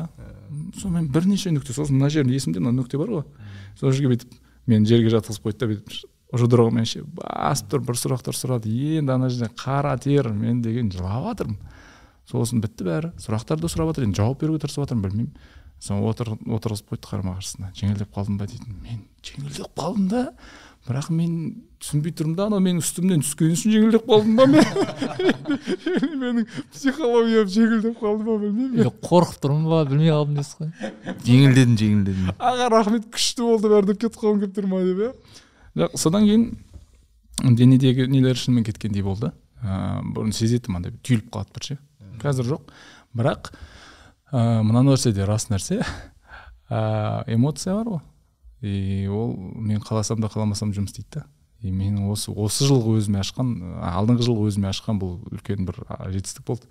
[0.78, 3.26] Сонымен бірнеше нүкте сосын мына жерінде есімде мына нүкте бар ғой.
[3.80, 4.38] Сол жерге бүйтіп
[4.70, 8.70] мені жерге жатқызып қойды да бүйтіп жұдырығымен ше басып тұрып бір сұрақтар сұрады.
[8.70, 11.58] Енді ана жерде қара тер мен деген жылап жатырмын
[12.30, 13.12] сосын бітті бәрі.
[13.22, 15.34] Сұрақтар да сұрап жатыр енді жауап беруге тырысып жатырмын білмеймін.
[15.80, 20.22] Сосын отыр отырғызып қойды қарама қарсысына жеңілдеп қалдым ба дейді мен жеңілдеп қалдым да
[20.86, 21.32] бірақ мен
[21.82, 24.66] түсінбей тұрмын да анау менің үстімнен түскені үшін жеңілдеп қалдым ба мен?
[26.22, 30.70] Менің психологиям жеңілдеп қалды ма білмеймін или қорқып тұрмын ба білмей қалдым дейсіз ғой.
[31.26, 35.12] Жеңілдедім жеңілдедім аға рахмет күшті болды бәрі деп кетіп қалғым келіп тұр ма деп иә.
[35.82, 36.46] Жоқ содан кейін
[37.58, 39.34] денедегі нелер шынымен кеткендей болды.
[39.66, 41.78] Ыыы бұрын сезетінмін андай түйіліп қалады бір ше
[42.26, 42.74] қазір жоқ.
[43.16, 43.54] Бірақ
[44.34, 45.82] ыыы мына нәрсе де рас нәрсе.
[46.70, 48.02] Ыыы эмоция бар ғой.
[48.62, 51.26] И ол мен қаласам да қаламасам жұмыс істейді да.
[51.62, 53.54] И менің осы осы жылғы өзіме ашқан
[53.86, 55.80] алдыңғы жылғы өзіме ашқан бұл үлкен бір
[56.14, 56.68] жетістік болды.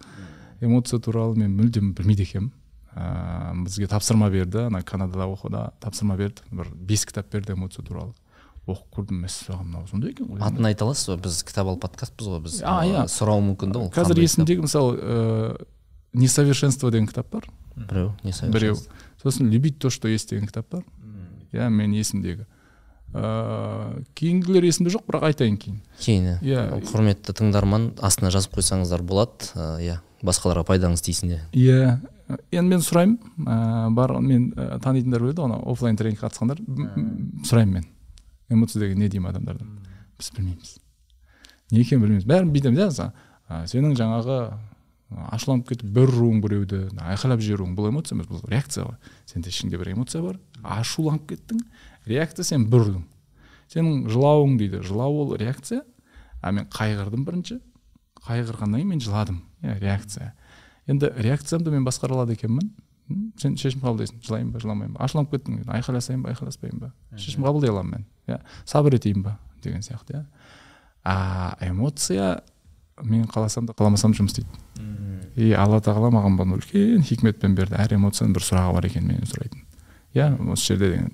[0.60, 2.52] Эмоция туралы мен мүлдем білмейді екенмін.
[2.94, 8.14] Ыыы бізге тапсырма берді ана канадада оқуда тапсырма берді бір бес кітап берді эмоция туралы.
[8.66, 9.86] Оқып көрдім мәссаған мынау.
[9.90, 10.40] Сондай екен ғой.
[10.40, 11.16] Атын айта аласыз ба?
[11.26, 12.60] Біз кітап алып подкастпыз ғой біз.
[12.64, 13.04] А, иә.
[13.12, 15.66] сұрауы мүмкін да ол қазір есімдегі мысалы ыыы
[16.14, 17.48] несовершенство деген кітап бар.
[17.76, 18.14] Біреу
[18.52, 18.76] біреу.
[19.22, 20.84] Сосын любить то что есть деген кітап бар.
[21.52, 22.46] Иә менің есімдегі.
[23.14, 25.80] Ыыы кейінгілер есімде жоқ бірақ айтайын кейін.
[26.00, 26.64] Кейін Иә.
[26.88, 29.52] құрметті тыңдарман астына жазып қойсаңыздар болады.
[29.54, 31.98] Э, иә басқаларға пайдаңыз тисін иә иә.
[32.50, 33.18] Енді мен сұраймын.
[33.38, 34.50] Ыыы бар мен
[34.82, 36.58] танитындар біледі ғой анау оффлайн тренингке қатысқандар.
[37.44, 37.86] Сұраймын мен.
[38.50, 39.78] Эмоция деген не деймін адамдардан
[40.18, 40.76] біз білмейміз.
[41.70, 42.28] Не екенін білмейміз?
[42.28, 44.38] Бәрін бүйтеміз иә сенің жаңағы
[45.30, 48.96] ашуланып кетіп бір ұруың біреуді айқайлап жіберуің бұл эмоция емес бұл реакция ғой.
[49.28, 50.38] Сенде ішіңде бір эмоция бар.
[50.62, 51.60] Ашуланып кеттің.
[52.08, 53.04] Реакция сен бір ұрдың
[53.72, 54.82] сенің жылауың дейді.
[54.84, 55.82] Жылау ол реакция.
[56.42, 57.60] А мен қайғырдым бірінші.
[58.24, 59.42] Қайғырғаннан кейін мен жыладым.
[59.62, 60.32] Иә реакция.
[60.86, 62.72] Енді реакциямды мен басқара алады екенмін
[63.40, 64.20] сен шешім қабылдайсың.
[64.24, 65.04] Жылайын ба жыламайын ба?
[65.04, 65.64] Ашуланып кеттің.
[65.68, 66.92] Айқайласайын ба айқайласпайын ба?
[67.16, 68.06] Шешім қабылдай аламын мен.
[68.26, 68.40] Иә?
[68.64, 69.38] Сабыр етейін ба?
[69.64, 70.24] деген сияқты иә.
[71.04, 72.42] А эмоция
[73.02, 74.48] мен қаласам да қаламасам да жұмыс істейді.
[75.36, 77.74] И алла тағала маған бұны үлкен хикметпен берді.
[77.80, 79.64] Әр эмоцияның бір сұрағы бар екенін менен сұрайтын.
[80.14, 81.10] Иә осы жерде деген.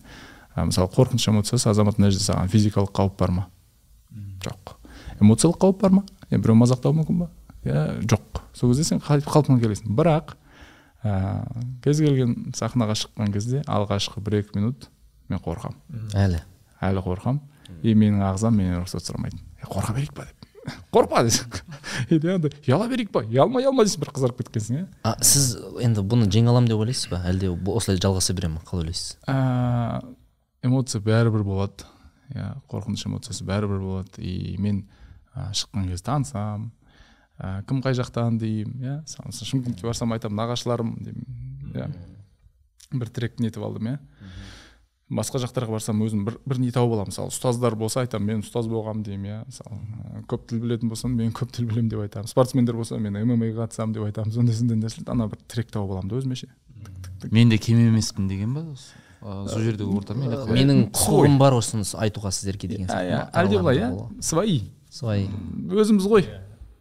[0.56, 3.46] Мысалы қорқыныш эмоциясы азамат мына жерде саған физикалық қауіп бар ма?
[4.44, 4.74] Жоқ.
[5.20, 6.04] Эмоциялық қауіп бар ма?
[6.28, 7.30] Иә біреу мазақтауы мүмкін ба?
[7.64, 8.42] Иә жоқ.
[8.52, 9.94] Сол кезде сен қалпыңа келесің.
[9.96, 10.34] Бірақ
[11.02, 11.46] ә,
[11.84, 14.90] кез келген сахнаға шыққан кезде алғашқы бір екі минут
[15.30, 15.80] мен қорқамын.
[16.12, 16.42] Әлі.
[16.85, 17.41] Әлі қорқамын
[17.83, 20.26] и менің ағзам менен рұқсат сұрамайды «Е, қорқа берейік па?
[20.28, 20.41] деп.
[20.95, 21.61] Қорықпа десең.
[22.35, 23.22] Андай ұяла берейік па?
[23.24, 27.11] Ұялма ұялма дейсің бір қызарып кеткенсің иә а сіз енді бұны жеңе аламын деп ойлайсыз
[27.12, 27.22] ба?
[27.31, 28.62] Әлде осылай жалғаса бере ма?
[28.68, 29.14] Қалай ойлайсыз?
[30.66, 31.89] Эмоция бәрібір болады.
[32.35, 34.20] Иә қорқыныш эмоциясы бәрібір болады.
[34.20, 34.85] И мен
[35.35, 36.70] шыққан кезде танысам
[37.39, 38.97] ә, кім қай жақтан деймін иә?
[39.07, 41.89] Мысалы шымкентке барсам айтамын нағашыларым деймін иә?
[42.93, 43.99] Бір трек нетіп алдым иә?
[45.11, 47.11] Басқа жақтарға барсам өзім бір, бір не тауып аламын.
[47.11, 49.38] Мысалы ұстаздар болса айтамын мен ұстаз болғанмын деймін иә.
[49.50, 52.30] Мысалы ә, көп тіл білетін болсам мен көп тіл білемін деп айтамын.
[52.30, 54.34] Спортсмендер болса мен ммаға қатысамын деп айтамын.
[54.34, 56.50] Сондай сондай нәрселер ана бір трек тауып аламын да өзіме ше.
[57.30, 58.64] Мен де кем емеспін деген ба?
[58.70, 58.94] Осы?
[59.20, 63.26] А, сол жердегі орта менің құқығым бар осыны айтуға сіздерге деген иә.
[63.36, 63.90] Әлде былай иә?
[64.24, 65.26] свои солай
[65.68, 66.24] өзіміз ғой.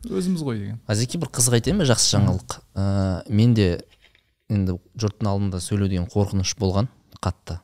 [0.08, 0.78] Өзіміз ғой деген.
[0.88, 2.56] Азеке бір қызық айтайын ба жақсы жаңалық?
[2.80, 2.86] Ә,
[3.28, 3.82] менде
[4.48, 6.88] енді жұрттың алдында сөйлеу деген қорқыныш болған
[7.20, 7.60] қатты.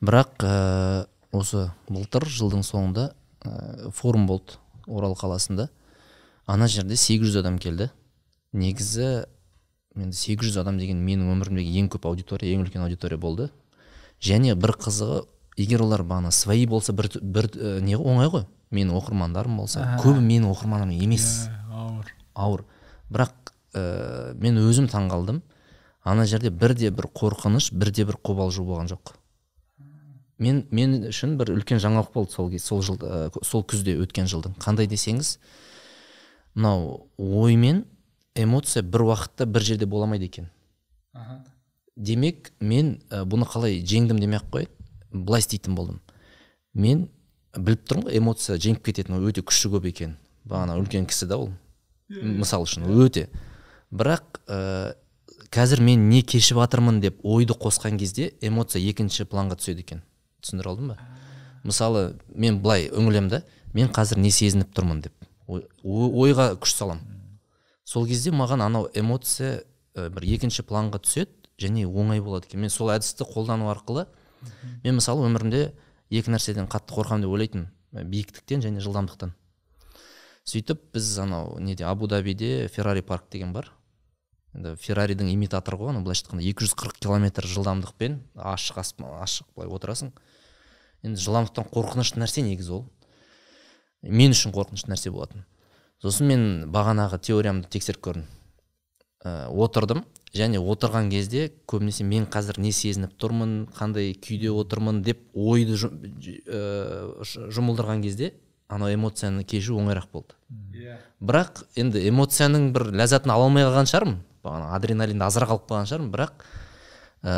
[0.00, 0.54] Бірақ ә,
[1.36, 3.10] осы былтыр жылдың соңында
[3.44, 4.56] ә, форум болды
[4.88, 5.68] орал қаласында
[6.50, 7.90] ана жерде 800 адам келді.
[8.52, 9.26] Негізі
[9.94, 13.50] енді 800 адам деген менің өмірімдегі ең көп аудитория ең үлкен аудитория болды.
[14.20, 15.22] Және бір қызығы
[15.60, 18.48] егер олар бағана свои болса бір, бір ә, не оңай ғой.
[18.70, 21.48] Менің оқырмандарым болса көбі менің оқырманым емес.
[21.70, 22.10] Ауыр.
[22.34, 22.66] Ауыр.
[23.10, 25.42] Бірақ ә, мен өзім таңғалдым.
[26.02, 29.14] Ана жерде бірде бір қорқыныш бірде бір қобалжу болған жоқ.
[30.40, 32.98] Мен мен үшін бір үлкен жаңалық болды сол кез- сол жыл
[33.44, 34.56] сол күзде өткен жылдың.
[34.58, 35.36] Қандай десеңіз
[36.54, 37.84] мынау ой мен
[38.34, 40.50] эмоция бір уақытта бір жерде бола алмайды екен.
[41.96, 44.68] Демек мен бұны қалай жеңдім демей ақ қой.
[45.12, 46.00] Былай істейтін болдым.
[46.74, 47.08] Мен
[47.56, 50.16] біліп тұрмын ғой эмоция жеңіп кететін өте күші көп екен.
[50.48, 51.50] Бағана үлкен кісі да ол.
[52.08, 53.28] Мысал үшін өте.
[53.90, 54.94] Бірақ ә,
[55.50, 60.02] қазір мен не кешіп жатырмын деп ойды қосқан кезде эмоция екінші планға түседі екен.
[60.42, 60.98] Түсіндіре алдым ба?
[61.64, 63.42] Мысалы мен былай үңілемін да
[63.74, 65.14] мен қазір не сезініп тұрмын деп.
[65.46, 67.20] Ой- ой- ойға күш саламын
[67.90, 69.64] сол кезде маған анау эмоция
[69.98, 72.60] ә, бір екінші планға түседі және оңай болады екен.
[72.62, 74.06] Мен сол әдісті қолдану арқылы
[74.84, 75.72] мен мысалы өмірімде
[76.10, 77.68] екі нәрседен қатты қорқамын деп ойлайтынмын.
[77.90, 79.34] Биіктіктен және жылдамдықтан.
[80.46, 83.72] Сөйтіп біз анау неде абу дабиде феррари парк деген бар.
[84.54, 86.46] Енді ферраридің имитаторы ғой анау былайша айтқанда.
[86.46, 90.12] 240 километр жылдамдықпен ашық аспан ашық былай отырасың.
[91.06, 92.84] Енді жылдамдықтан қорқынышты нәрсе негізі ол.
[94.02, 95.44] Мен үшін қорқынышты нәрсе болатын.
[96.00, 98.28] Сосын мен бағанағы теориямды тексеріп көрдім.
[99.24, 100.04] Ә, отырдым.
[100.32, 107.24] Және отырған кезде көбінесе мен қазір не сезініп тұрмын қандай күйде отырмын деп ойды ә,
[107.26, 108.32] жұмылдырған кезде
[108.70, 110.36] анау эмоцияны кешу оңайырақ болды.
[111.20, 114.20] Бірақ енді эмоцияның бір ләззатын ала алмай қалған шығармын.
[114.46, 116.12] Бағана адреналинді азырақ алып қалған шығармын.
[116.14, 116.44] Бірақ
[117.26, 117.34] ә,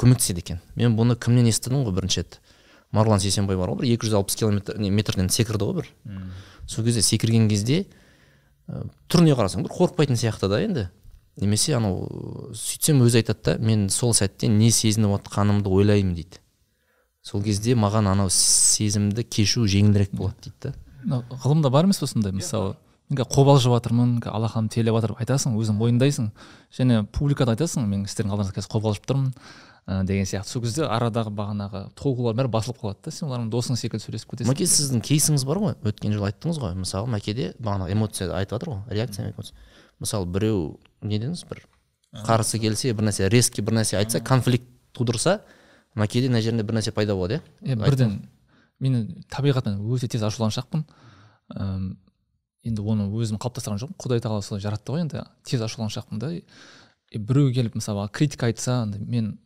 [0.00, 0.60] көмектеседі екен.
[0.76, 2.40] Мен бұны кімнен естідім ғой бірінші рет?
[2.94, 5.90] Марғұлан сейсенбай бар ғой бір екі жүз алпыс километр не, метрден секірді ғой бір.
[6.66, 7.84] Сол кезде секірген кезде
[8.68, 10.88] ә, түріне қарасаң бір қорықпайтын сияқты да енді.
[11.36, 16.40] Немесе анау сөйтсем өзі айтады да мен сол сәтте не сезініп отқанымды ойлаймын дейді.
[17.26, 21.22] Сол кезде маған анау сезімді кешу жеңілірек болады дейді да.
[21.42, 22.76] Ғылымда бар емес пе сондай мысалы?
[23.10, 26.32] Мен қобалжып жатырмын алақаным терлеп жатыр айтасың өзің мойындайсың.
[26.74, 29.28] Және публикада айтасың мен сіздердің алдыңызда қазір қобалжып тұрмын.
[29.86, 30.50] Ә, деген сияқты.
[30.50, 33.14] Сол кезде арадағы бағанағы толқулар бәрі басылып қалады да.
[33.14, 34.50] Сен олармен досың секілді сөйлесіп кетесің.
[34.50, 35.74] Мәке сіздің кейсіңіз бар ғой?
[35.86, 36.76] Өткен жылы айттыңыз ғой.
[36.76, 38.82] Мысалы мәкеде бағана эмоция айтып жатыр ғой.
[38.90, 39.56] Реакция эмоция.
[40.02, 41.46] Мысалы біреу не дедіңіз?
[41.48, 41.64] Бір
[42.26, 44.66] қарсы келсе бір нәрсе резкий бір нәрсе айтса конфликт
[44.96, 45.40] тудырса
[45.94, 47.74] мына кейде мына жерінде бір нәрсе пайда болады иә?
[47.74, 48.16] Иә бірден.
[48.80, 50.84] Мен табиғатынан өте тез ашуланшақпын
[51.54, 51.92] Әм,
[52.66, 53.98] енді оны өзім қалыптастырған жоқпын.
[54.02, 55.22] Құдай тағала солай жаратты ғой енді.
[55.46, 56.32] Тез ашуланшақпын да.
[57.14, 59.36] Біреу келіп мысалға критика айтса мен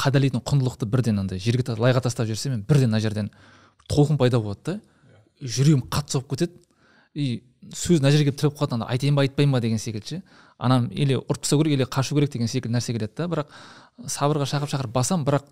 [0.00, 3.30] қадірлейтін құндылықты бірден андай жерге лайға тастап жіберсе мен бірден мына жерден
[3.90, 4.80] толқын пайда болады да
[5.40, 6.60] жүрегім қатты соғып кетеді.
[7.14, 10.22] И сөз мына жерге келіп тіреліп қалады айтайын ба айтпайын ба деген секілді ше.
[10.58, 13.28] Анам или ұрып тастау керек или қашу керек деген секілді нәрсе келеді да.
[13.28, 13.52] Бірақ
[14.10, 15.46] сабырға шақырып шақырып басамын бірақ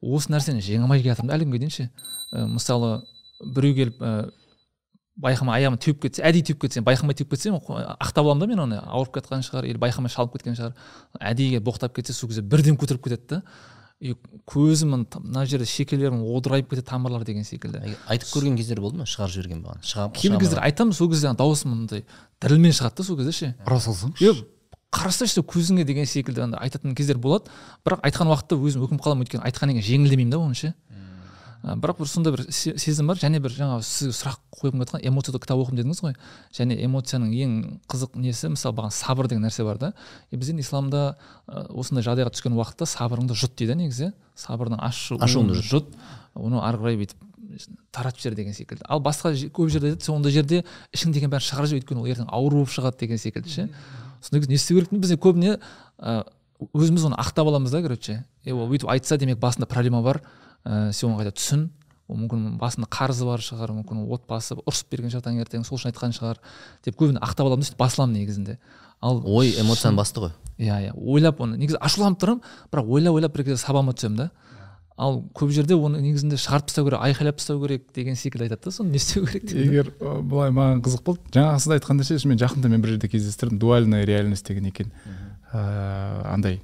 [0.00, 1.90] осы нәрсені жеңе алмай келе жатырмын да әлі күнге дейін ше.
[2.32, 3.02] Мысалы
[3.40, 4.00] біреу келіп
[5.20, 8.80] байқамай аяғымды теуіп кетсе әдейі теуіп кетсе байқамай теуіп кетсем ақтап аламын да мен оны
[8.82, 10.74] ауырып кеткен шығар или байқамай шалып кеткен шығар.
[11.20, 13.42] Әдейі боқтап кетсе сол кезде бірден көтеріп кетеді да.
[14.00, 14.16] И
[14.50, 17.94] көзім мына жерде шекелерім одырайып кетеді тамырлар деген секілді.
[18.10, 22.02] Айтып көрген кездер болды ма шығарып жіберген маған кейбір кездер айтамын сол кезде дауысым мындай
[22.42, 23.54] дірілмен шығады да сол кезде ше.
[23.64, 24.34] Ұра салсаңшы е
[24.94, 27.50] қарасайшы көзіңе деген секілді андай айтатын кездер болады.
[27.86, 30.74] Бірақ айтқан уақытта өзім өкініп қаламын өйткені айтқаннан кейін жеңілдемеймін да оны ше.
[31.64, 34.84] А, бірақ бір сондай бір се- сезім бар және бір жаңағы сізге сұрақ қойғым келіп
[34.84, 36.14] жатқан эмоцияда кітап оқыдым дедіңіз ғой.
[36.52, 37.54] Және эмоцияның ең
[37.88, 39.92] қызық несі мысалы маған сабыр деген нәрсе бар да.
[40.30, 41.16] И біз енді исламда
[41.48, 44.12] ә, осындай жағдайға түскен уақытта сабырыңды жұт дейді негізі.
[44.36, 45.88] Сабырдың ашу Ашуыңды жұт.
[46.34, 47.18] оны ары қарай бүйтіп
[47.92, 48.82] таратып жібер деген секілді.
[48.88, 52.56] Ал басқа көп жерде айтады сондай жерде ішіңдегінің бәрін шығарып жібер өйткені ол ертең ауру
[52.60, 53.68] болып шығады деген секілді ше.
[54.20, 55.60] Сондай кезде не істеу керек біз көбіне
[56.02, 56.24] ә,
[56.74, 58.24] өзіміз оны ақтап аламыз да короче.
[58.44, 60.20] Е ол бүйтіп айтса демек басында проблема бар.
[60.64, 61.68] Ә, сен оны қайта түсін
[62.08, 66.12] ол мүмкін басында қарызы бар шығар мүмкін отбасы ұрысып берген шығар таңертең сол үшін айтқан
[66.12, 66.40] шығар
[66.84, 68.58] деп көбіне ақтап аламын да сөйтіп басыламын негізінде.
[69.00, 70.34] Ал ой эмоцияның басты ғой.
[70.58, 70.92] Иә иә.
[70.94, 72.42] Ойлап оны негізі ашуланып тұрамын
[72.72, 74.30] бірақ ойлап ойлап бір кезде сабама түсемін да.
[74.96, 78.70] Ал көп жерде оны негізінде шығарып тастау керек айқайлап тастау керек деген секілді айтады да
[78.76, 79.58] соны не істеу керек деп.
[79.58, 81.24] Егер былай маған қызық болды.
[81.34, 84.92] Жаңағы сіз айтқандай ше мен жақында мен бір жерде кездестірдім дуальная реальность деген екен.
[85.52, 86.60] Ыыы андай.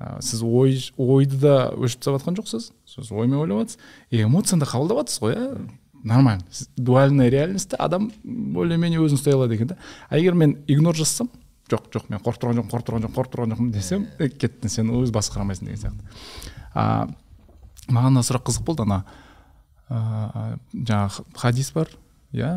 [0.00, 2.70] Ы, сіз ой ойды да өшіп тастап жатқан жоқсыз?
[2.86, 3.78] Сіз оймен ойлап жатсыз
[4.10, 5.68] и эмоцияны да қабылдап жатсыз ғой иә
[6.06, 6.44] нормально.
[6.76, 9.76] Дуальная реальностьта адам более менее өзін ұстай алады екен да.
[10.08, 11.30] А егер мен игнор жасасам
[11.70, 14.70] жоқ жоқ мен қорқып тұрған жоқпын қорқып тұрған жоқпын қорқып тұрған жоқпын десем «Е, кеттің
[14.70, 16.04] сен өзі басқара алмайсың деген сияқты.
[16.74, 17.08] А
[17.88, 19.02] маған мына сұрақ қызық болды ана
[19.90, 21.90] ыыы жаңағы хадис бар
[22.30, 22.52] иә?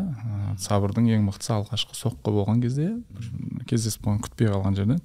[0.62, 2.92] Сабырдың ең мықтысы алғашқы соққы болған кезде
[3.66, 5.02] кездесіп қалған күтпей қалған жерден.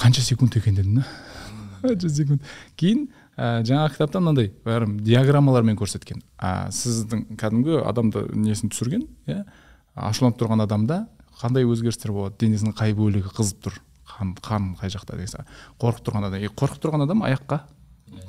[0.00, 1.06] Қанша секунд екен дедім да?
[1.82, 2.44] Қанша секунд?
[2.80, 6.22] Кейін ә, жаңағы кітапта мынандай бәрі диаграммалармен көрсеткен.
[6.38, 9.44] А, сіздің кәдімгі адамды несін түсірген иә?
[9.94, 11.02] Ашуланып тұрған адамда
[11.40, 12.38] қандай өзгерістер болады?
[12.40, 13.80] Денесінің қай бөлігі қызып тұр?
[14.08, 16.48] Қан қан қай жақта деген сияқты қорқып тұрған адам.
[16.56, 17.60] Қорқып тұрған адам аяққа.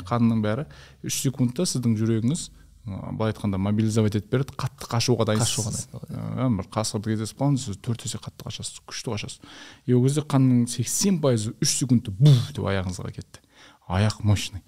[0.08, 0.68] Қанның бәрі.
[1.08, 2.50] Үш секундта сіздің жүрегіңіз
[2.86, 5.88] былай айтқанда мобилизовать етіп береді қатты қашуға дайынсыз.
[5.94, 9.44] Ә, бір қасқырды кездесіп қалдыңыз сіз төрт есе қатты қашасыз күшті қашасыз.
[9.86, 13.44] И ол кезде қанның сексен пайызы үш секундта буф деп аяғыңызға кетті.
[13.86, 14.64] Аяқ мощный.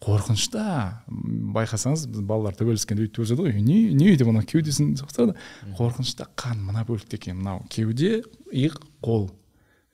[0.00, 3.60] Қорқынышта м, байқасаңыз біз балалар төбелескенде өйтіп өседі ғой.
[3.60, 5.34] Не не деп ана кеудесін соқтырады
[5.76, 7.42] қорқынышта қан мына бөлікте екен.
[7.42, 9.28] Мынау кеуде иық қол.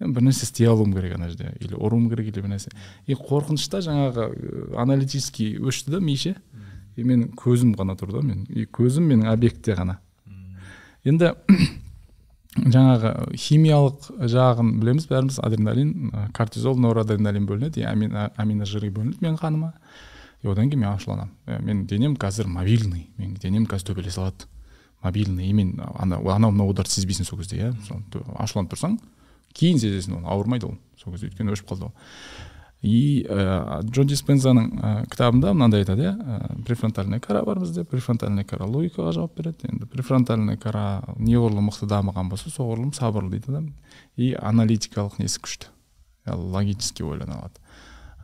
[0.04, 1.54] Бір нәрсе істей алуым керек ана жерде.
[1.64, 2.74] Или ұруым керек или бір нәрсе.
[3.06, 6.36] И қорқынышта жаңағы аналитический өшті да ми ше
[6.96, 9.98] и мен көзім ғана тұр да мен и көзім менің объектте ғана.
[11.04, 11.34] Енді
[12.74, 15.40] жаңағы химиялық жағын білеміз бәріміз.
[15.44, 19.72] Адреналин кортизол норадреналин бөлінеді и амино, аминожиры бөлінеді менің қаныма.
[20.42, 21.34] И одан кейін мен ашуланамын.
[21.46, 23.08] Менің денем қазір мобильный.
[23.18, 24.46] Менің денем қазір төбелесе алады.
[25.02, 25.48] Мобильный.
[25.48, 27.72] И мен ана анау мынау ударды сезбейсің сол кезде иә.
[28.38, 28.98] Ашуланып тұрсаң
[29.54, 30.28] кейін сезесің оны.
[30.28, 30.76] Ауырмайды ол.
[31.00, 31.94] Сол кезде өйткені өшіп қалды ол.
[32.84, 36.12] И ә, джо диспензаның ә, кітабында мынандай айтады иә?
[36.12, 37.84] Ә, префронтальная кора бар бізде.
[37.88, 39.70] Префронтальная кора логикаға жауап береді.
[39.72, 43.70] Енді префронтальная кора неғұрлым мықты дамыған болса соғұрлым сабырлы дейді адам
[44.16, 45.72] и аналитикалық несі күшті?
[46.28, 47.64] Иә, логически ойлана алады.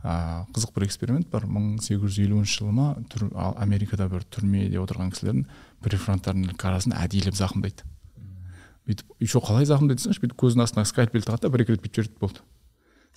[0.03, 1.49] Ә, қызық бір эксперимент бар.
[1.49, 5.49] Мың сегіз жүз елуінші жылы ма түр, америкада бір түрмеде отырған кісілердің
[5.81, 7.89] префронтальный карасын әдейілеп зақымдайды
[8.87, 12.17] бүйтіп еще қалай зақымдайды десеңші бүйтіп көзінің астына скальпель тағады да бір екі рет бүйтіп
[12.19, 12.41] болды.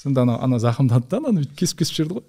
[0.00, 2.24] Сонда ана ана зақымдады да ананы бүйтіп кесіп кесіп жіберді ғой.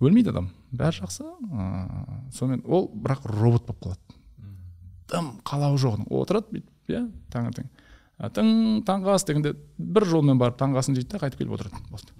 [0.00, 0.50] Өлмейді адам.
[0.72, 1.24] Бәрі жақсы.
[1.24, 4.18] Ыыы сонымен ол бірақ робот болып қалады.
[5.10, 6.10] Тым қалауы жоқ оның.
[6.10, 7.70] Отырады бүйтіп иә таңертең.
[8.34, 8.52] Тың
[8.86, 12.14] таңғы ас дегенде бір жолмен барып таңғы асын жейді да қайтып келіп отырады болды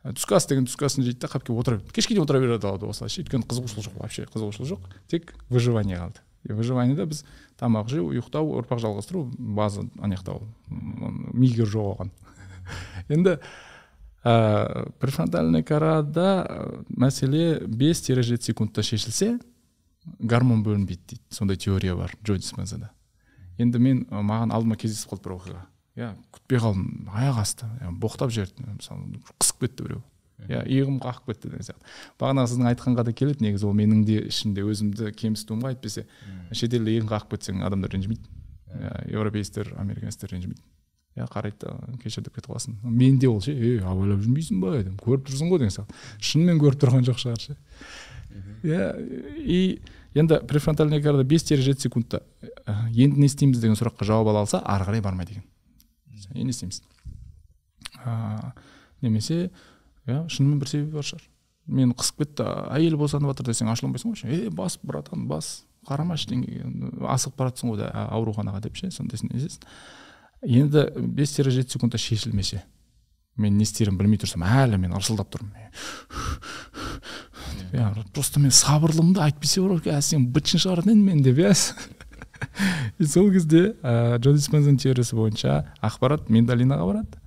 [0.00, 1.92] түскі ас деген түскі асын жейді да қалып келіп отыра береді.
[1.92, 3.20] Кешке дейін отыра береді алады осылайша.
[3.20, 4.86] Өйткені қызығушылық жоқ вообще қызығушылық жоқ.
[5.12, 6.22] Тек выживание қалды.
[6.48, 7.20] Выживаниеда біз
[7.60, 12.12] тамақ жеу ұйықтау ұрпақ жалғастыру база анаяқта ол м, мигр жоқ оған
[13.12, 13.36] енді
[14.24, 19.38] ә, префронтальный корада мәселе 5-7 секундта шешілсе
[20.18, 21.22] гормон бөлінбейді дейді.
[21.30, 22.90] Сондай теория бар джо диспензада
[23.60, 25.64] енді мен маған алдыма кездесіп қалды бір оқиға.
[25.98, 27.68] Иә күтпей қалдым аяқ асты.
[28.00, 30.02] Боқтап жіберді мысалы қысып кетті біреу.
[30.48, 31.90] Иә иығым қағып кетті деген сияқты.
[32.20, 36.06] Бағанағы сіздің айтқанға да келеді негізі ол менің де ішімде өзімді кемсітуім ғой әйтпесе.
[36.52, 38.24] Шетелде иығың қағып кетсең адамдар ренжімейді.
[38.70, 40.62] Иә европейецтер американецтер ренжімейді.
[41.20, 42.76] Иә қарайды да кешір деп кетіп қаласың.
[42.82, 44.74] Менде ол ше ей абайлап жүрмейсің ба?
[44.78, 44.96] дедім.
[45.00, 45.96] Көріп тұрсың ғой деген сияқты.
[46.18, 47.56] Шынымен көріп тұрған жоқ шығар ше.
[48.64, 48.90] Иә
[49.40, 49.80] и
[50.14, 52.22] енді префронтальный корда бес тире жеті секундта
[52.94, 53.60] енді не істейміз?
[53.60, 55.44] деген сұраққа жауап ала алса ары қарай бармайды екен
[56.34, 56.82] енді не істейміз?
[59.00, 59.50] Немесе
[60.06, 61.24] иә шынымен бір себебі бар шығар.
[61.70, 62.46] Мені қысып кетті.
[62.74, 64.30] Әйел босанып жатыр десең ашуланбайсың ғой ше.
[64.32, 66.64] Ей бас братан бас қарама ештеңеге
[67.06, 68.90] асығып бара жатсың ғой ауруханаға деп ше.
[68.90, 69.62] Сондайсын нетесің
[70.42, 72.62] енді бес тире жеті секундта шешілмесе
[73.36, 75.70] мен не істерімді білмей тұрсам әлі мен ырсылдап тұрмын
[77.72, 81.54] иә просто мен сабырлымын да әйтпесе бар ғой сен бытшын шығаратын едім мен деп иә?
[82.98, 87.20] И сол кезде ә, джо диспензаның теориясы бойынша ақпарат миндалинаға барады.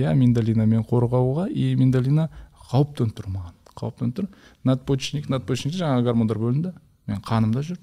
[0.00, 2.28] Иә миндалина мен қорғауға и миндалина
[2.70, 3.54] қауіп төніп тұр маған.
[3.74, 4.28] Қауіп төніп тұр.
[4.64, 6.72] Надпочечник надпочечникте жаңағы гормондар бөлінді.
[7.06, 7.78] Мен қанымда жүр.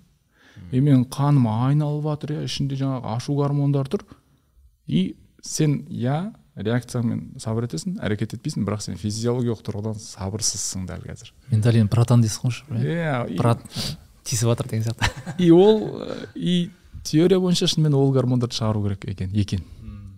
[0.72, 4.06] И менің қаным айналып жатыр иә ішінде жаңағы ашу гормондары тұр.
[4.92, 11.32] И сен иә реакцияңмен сабыр етесің әрекет етпейсің бірақ сен физиологиялық тұрғыдан сабырсызсың дәл қазір.
[11.50, 13.14] Менталин протон дейсің ғой иә.
[13.32, 13.64] И- прот
[14.28, 15.08] тиісіп жатыр деген сияқты.
[15.40, 16.70] И ол э, и
[17.04, 19.64] теория бойынша шынымен ол гормондарды шығару керек екен екен.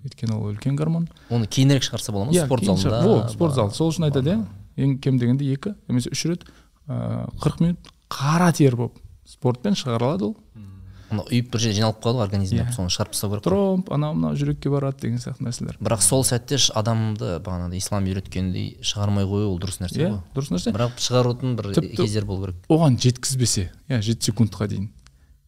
[0.03, 1.07] Өйткені ол үлкен гормон.
[1.29, 2.33] Оны кейінірек шығарса бола ма?
[2.35, 4.43] Иә, спорт залында шығар- во спорт зал сол үшін айтады иә
[4.83, 6.43] ең кем дегенде екі немесе үш рет
[6.89, 10.35] ыыы қырық минут қара тер болып спортпен шығарылады ол.
[11.13, 12.73] Ана ұйып бір жерге жиналып қалады ғой организмде Иә.
[12.75, 15.77] соны шығарып тастау керек тромб анау мынау жүрекке барады деген сияқты нәрселер.
[15.79, 20.19] Бірақ сол сәтте адамды бағанағыдай ислам үйреткендей шығармай қою ол дұрыс нәрсе иә ғой.
[20.35, 20.73] дұрыс нәрсе.
[20.75, 22.55] Бірақ шығарудың бір Тіпті- кездері болу керек.
[22.69, 24.89] оған жеткізбесе иә жеті секундқа дейін.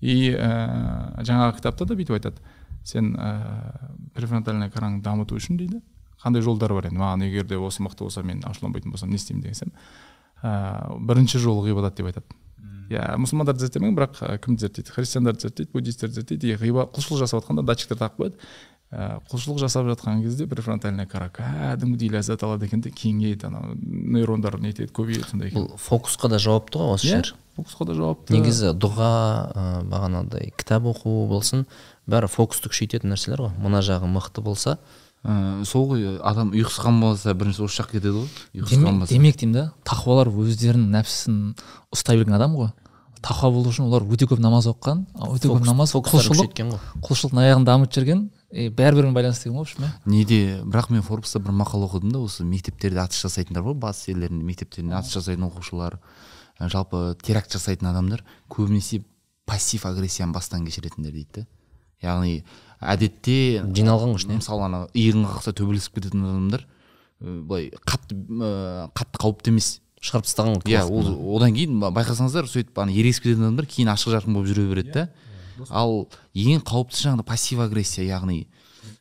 [0.02, 2.38] И ә, жаңағы кітапта да бүйтіп айтады.
[2.84, 5.82] Сен ә, префронтальный кораңды дамыту үшін дейді.
[6.24, 7.00] Қандай жолдар бар енді?
[7.00, 9.72] Маған егер де осы мықты болса мен ашуланбайтын болсам не істеймін десем
[10.44, 12.26] ә, бірінші жол ғибадат деп айтады.
[12.90, 17.42] Иә мұсылмандарды зерттемеген бірақ ә, кімді зерттейді христиандарды зерттейді буддистерді зерттейді и ғиба құлшылық жасап
[17.44, 18.50] жатқанда датчиктер тағып қояды.
[18.94, 24.60] Ә, құлшылық жасап жатқан кезде префронтальный кора кәдімгідей ләззат алады екен де кеңейеді анау нейрондар
[24.62, 25.66] нетеді көбейеді сондай екен.
[25.66, 29.10] Бұл фокусқа да жауапты ғой осы иә жер фокусқа да жауапты негізі дұға
[29.50, 31.66] ә, бағанағыдай кітап оқу болсын
[32.06, 33.56] бәрі фокусты күшейтетін нәрселер ғой.
[33.58, 34.78] Мына жағы мықты болса
[35.26, 38.28] ә, сол ғой адам ұйқысы болса бірінші осы жаққа кетеді ғой
[38.62, 41.40] ұйқысы демек, қанбаса демек деймін да тақуалар өздерінің нәпсісін
[41.96, 42.70] ұстай білген адам ғой.
[43.26, 46.54] Тақуа болу үшін олар өте көп намаз оқыған өте көп намаз құлшылық
[47.02, 48.22] құлшылықтың аяғын дамытып жүрген
[48.54, 49.90] и бәрібірімен байланысты деген ғой в общем иә.
[50.06, 54.46] Неде бірақ мен форбста бір мақала оқыдым да осы мектептерде атыс жасайтындар ғой батыс елдерінде
[54.46, 55.98] мектептерінде атыс жасайтын оқушылар.
[56.60, 59.02] Ә, жалпы теракт жасайтын адамдар көбінесе
[59.50, 61.48] пассив агрессияны бастан кешіретіндер дейді да
[62.06, 62.44] яғни
[62.82, 63.38] әдетте
[63.76, 66.66] жиналған ғой ішіне мысалы ана иығын қақса төбелесіп кететін адамдар
[67.20, 69.70] былай қатты ә, қатты қауіпті емес.
[70.06, 73.90] Шығарып тастаған ғой иә ол одан кейін ба- байқасаңыздар сөйтіп ана ерегісіп кететін адамдар кейін
[73.96, 75.06] ашық жарқын болып жүре береді да.
[75.72, 78.44] Ал ең қауіптісі жаңағыдай пассив агрессия яғни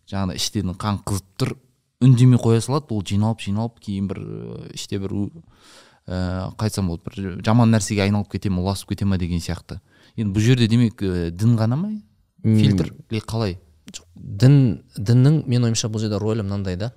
[0.09, 1.57] жаңағыдай іштен қан қызып тұр
[2.01, 4.23] үндемей қоя салады ол жиналып жиналып кейін бір
[4.73, 5.13] іште бір
[6.07, 9.81] ә, қалай айтсам болады бір жаман нәрсеге айналып кете ме ұласып кете ме деген сияқты.
[10.17, 11.03] Енді бұл жерде демек
[11.35, 11.91] дін ғана ма?
[12.45, 12.93] Фильтр
[13.27, 13.59] қалай?
[14.15, 16.93] Дін діннің менің ойымша бұл жерде рөлі мынандай да.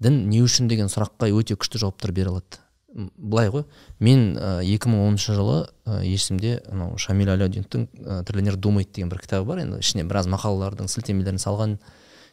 [0.00, 2.60] Дін не үшін деген сұраққа өте күшті жауаптар бере алады.
[2.90, 3.64] Былай ғой.
[4.00, 9.46] Мен ә, 2010 жылы ә, есімде анау шамиль аляудиновтың ә, тренер думает деген бір кітабы
[9.52, 9.60] бар.
[9.62, 11.76] Енді ішіне біраз мақалалардың сілтемелерін салған.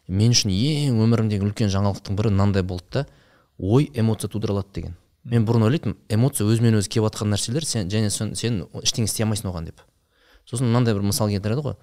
[0.07, 3.05] Мен үшін ең өмірімдегі үлкен жаңалықтың бірі мынандай болды да.
[3.59, 4.97] Ой эмоция тудыра алады деген.
[5.27, 9.25] Мен бұрын ойлайтынмын эмоция өзімен өзі келіп жатқан нәрселер сен және сен, сен ештеңе істей
[9.27, 9.81] алмайсың оған деп.
[10.47, 11.75] Сосын мынандай бір мысал келтіреді ғой.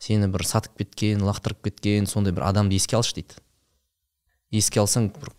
[0.00, 3.36] Сені бір сатып кеткен лақтырып кеткен сондай бір адамды еске алшы дейді.
[4.50, 5.34] Еске алсаң бір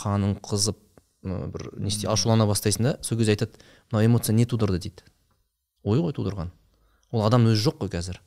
[0.00, 0.80] қаның қызып
[1.22, 3.60] бір не істей ашулана бастайсың да сол кезде айтады
[3.90, 4.78] мынау эмоция не тудырды?
[4.78, 5.04] дейді.
[5.84, 6.50] Ой ғой тудырған.
[7.12, 8.20] Ол адамның өзі жоқ қой қазір.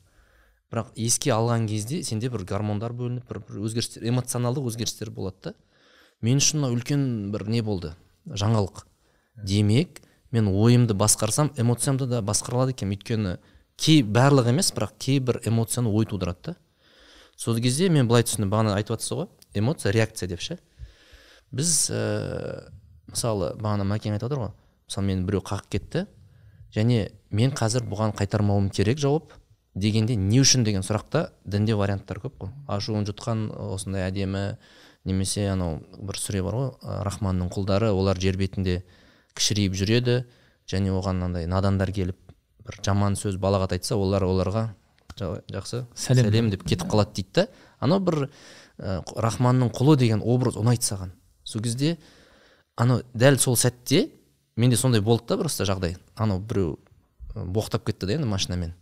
[0.70, 5.54] Бірақ еске алған кезде сенде бір гормондар бөлініп бір, бір өзгерістер эмоционалдық өзгерістер болады да.
[6.22, 7.94] Мен үшін мынау үлкен бір не болды?
[8.28, 8.84] Жаңалық.
[9.42, 10.00] Демек
[10.30, 13.38] мен ойымды басқарсам эмоциямды да басқара алады екенмін өйткені
[13.80, 16.56] кей барлығы емес бірақ кейбір эмоцияны ой тудырады да.
[17.36, 20.58] Сол кезде мен былай түсіндім бағана айтып жатсыз ғой эмоция реакция деп ше.
[21.50, 22.70] Біз ә,
[23.08, 24.52] мысалы бағана мәкең айтып отыр ғой
[24.86, 26.04] мысалы мені біреу қағып кетті
[26.76, 29.32] және мен қазір бұған қайтармауым керек жауап
[29.74, 32.52] дегенде не үшін деген сұрақта дінде варианттар көп қой.
[32.68, 34.58] Ашуын жұтқан осындай әдемі
[35.08, 36.70] немесе анау бір сүре бар ғой
[37.06, 38.82] рахманның құлдары олар жер бетінде
[39.38, 40.16] кішірейіп жүреді
[40.68, 42.29] және оған мынандай надандар келіп
[42.70, 44.68] бір жаман сөз балағат айтса олар оларға
[45.18, 46.30] «Жа- жақсы Сәлем».
[46.30, 47.46] сәлем деп кетіп қалады дейді да
[47.80, 48.28] анау бір
[48.78, 51.12] ә, рахманның құлы деген образ ұнайды саған.
[51.44, 51.98] Сол кезде
[52.76, 54.10] анау дәл сол сәтте
[54.56, 55.96] менде сондай болды да просто жағдай.
[56.16, 56.78] Анау біреу
[57.34, 58.74] боқтап кетті да енді машинамен.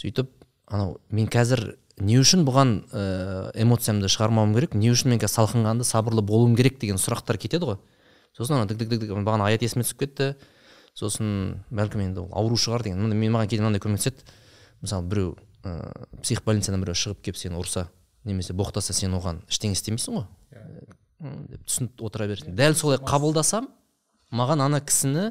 [0.00, 0.30] Сөйтіп
[0.66, 5.84] анау мен қазір не үшін бұған ә, эмоциямды шығармауым керек не үшін мен қазір салқынқанды
[5.84, 7.78] сабырлы болуым керек деген сұрақтар кетеді ғой.
[8.36, 10.34] Сосын ана дік дік дік бағана аят есіме түсіп кетті.
[10.98, 13.08] Сосын бәлкім енді ол ауру шығар деген.
[13.08, 14.24] Мен маған кейде мынандай көмектеседі.
[14.82, 15.92] Мысалы біреу ә,
[16.22, 17.86] психбольницадан біреу шығып келіп сені ұрса
[18.24, 20.26] немесе боқтаса сен оған ештеңе істемейсің ғой.
[21.20, 23.68] М, деп түсініп отыра бересің дәл солай қабылдасам
[24.32, 25.30] маған ана кісіні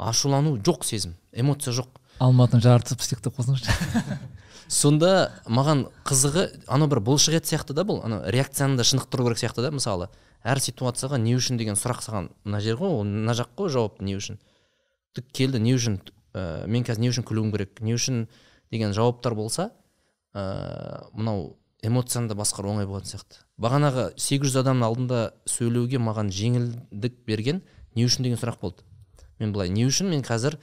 [0.00, 2.00] ашулану жоқ сезім эмоция жоқ.
[2.20, 3.72] Алматының жартысы псих деп қойсаңызшы
[4.70, 9.40] сонда маған қызығы анау бір бұлшық ет сияқты да бұл ана реакцияны да шынықтыру керек
[9.40, 10.08] сияқты да мысалы
[10.44, 14.00] әр ситуацияға не үшін деген сұрақ саған мына жер ғой ол мына жақ қой жауап
[14.04, 14.38] не үшін?
[15.32, 15.60] Келді.
[15.60, 16.00] Не үшін
[16.34, 18.26] ә, мен қазір не үшін күлуім керек не үшін
[18.70, 19.70] деген жауаптар болса
[20.34, 23.42] ә, мынау эмоцияны да басқару оңай болатын сияқты.
[23.60, 27.62] Бағанағы 800 адамның алдында сөйлеуге маған жеңілдік берген
[27.96, 28.84] не үшін деген сұрақ болды.
[29.40, 30.58] Мен былай не үшін мен қазір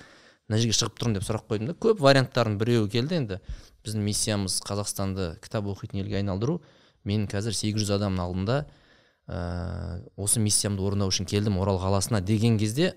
[0.48, 3.40] мына жерге шығып тұрмын деп сұрақ қойдым да көп варианттардың біреуі келді енді.
[3.86, 6.62] Біздің миссиямыз қазақстанды кітап оқитын елге айналдыру.
[7.04, 8.58] Мен қазір 800 адамның алдында
[9.28, 12.22] ә, осы миссиямды орындау үшін келдім орал қаласына.
[12.22, 12.94] Деген кезде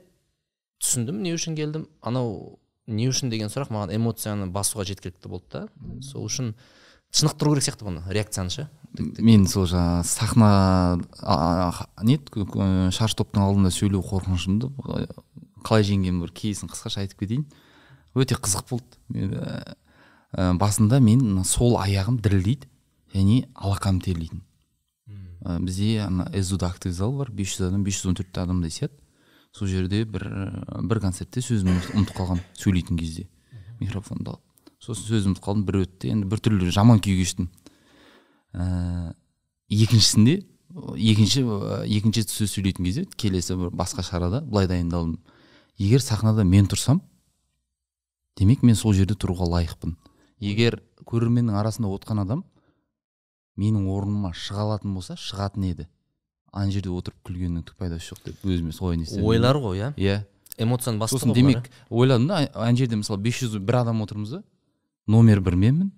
[0.80, 1.22] түсіндім.
[1.22, 1.86] Не үшін келдім?
[2.02, 2.58] Анау
[2.90, 5.62] не үшін деген сұрақ маған эмоцияны басуға жеткілікті болды да.
[6.02, 6.54] Сол үшін
[7.14, 8.66] шынықтыру керек сияқты бұны реакцияны ше?
[9.18, 10.50] Мен сол жаңағы сахна
[12.02, 12.18] не
[12.94, 14.72] шаш топтың алдында сөйлеу қорқынышымды
[15.66, 17.46] қалай жеңгенмін бір кейсін қысқаша айтып кетейін.
[18.16, 18.98] Өте қызық болды.
[19.12, 19.36] Мен,
[20.32, 22.66] ә, басында мен сол аяғым дірілдейді
[23.14, 24.42] және алақаным терлейтін.
[25.44, 28.99] Ә, бізде ана эзуда актовый зал бар 500 адам 514 адамдай сияды
[29.56, 30.24] сол жерде бір
[30.86, 33.26] бір концертте сөзімді ұмыт- ұмытып қалғанмын сөйлейтін кезде.
[33.80, 34.42] Микрофонды алып.
[34.80, 36.10] Сосын сөзімді ұмытып қалдым бір өтті.
[36.14, 37.48] Енді біртүрлі жаман күй кештім
[38.54, 39.14] ә,
[39.70, 40.36] екіншісінде
[40.70, 41.42] екінші
[41.90, 45.18] екінші сөз сөйлейтін кезде келесі бір басқа шарада былай дайындалдым.
[45.78, 47.00] Егер сахнада мен тұрсам
[48.38, 49.96] демек мен сол жерде тұруға лайықпын.
[50.40, 52.44] Егер көрерменнің арасында отқан адам
[53.58, 55.88] менің орныма шыға алатын болса шығатын еді.
[56.52, 59.24] Ана жерде отырып күлгеннің түк пайдасы жоқ деп өзіме солай не істедім.
[59.24, 59.92] ойлар ғой иә?
[59.96, 60.24] Иә.
[60.58, 64.42] Эмоцияны басты сосын демек ойладым да ана жерде мысалы 500 бір адам отырмыз да
[65.06, 65.92] номер бір менмін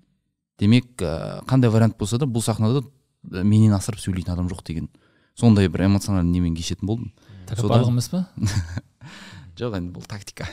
[0.59, 2.83] демек ә, қандай вариант болса да бұл сахнада
[3.23, 4.89] менен асырып сөйлейтін адам жоқ деген
[5.35, 7.13] сондай бір эмоциональный немен кешетін болдым.
[7.49, 8.27] Тәкаппарлық емес па?
[9.59, 10.47] Жоқ енді бұл тактика.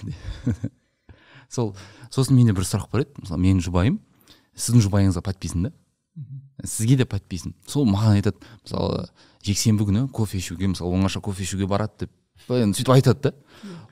[1.49, 1.75] Сол
[2.09, 3.23] сосын менде бір сұрақ бар еді.
[3.23, 3.99] Мысалы менің жұбайым
[4.55, 5.73] сіздің жұбайыңызға подписан да?
[6.63, 7.55] Сізге де подписан.
[7.67, 9.07] Сол маған айтады мысалы
[9.45, 12.11] жексенбі күні кофе ішуге мысалы оңаша кофе ішуге барады деп
[12.49, 13.33] енді сөйтіп айтады да.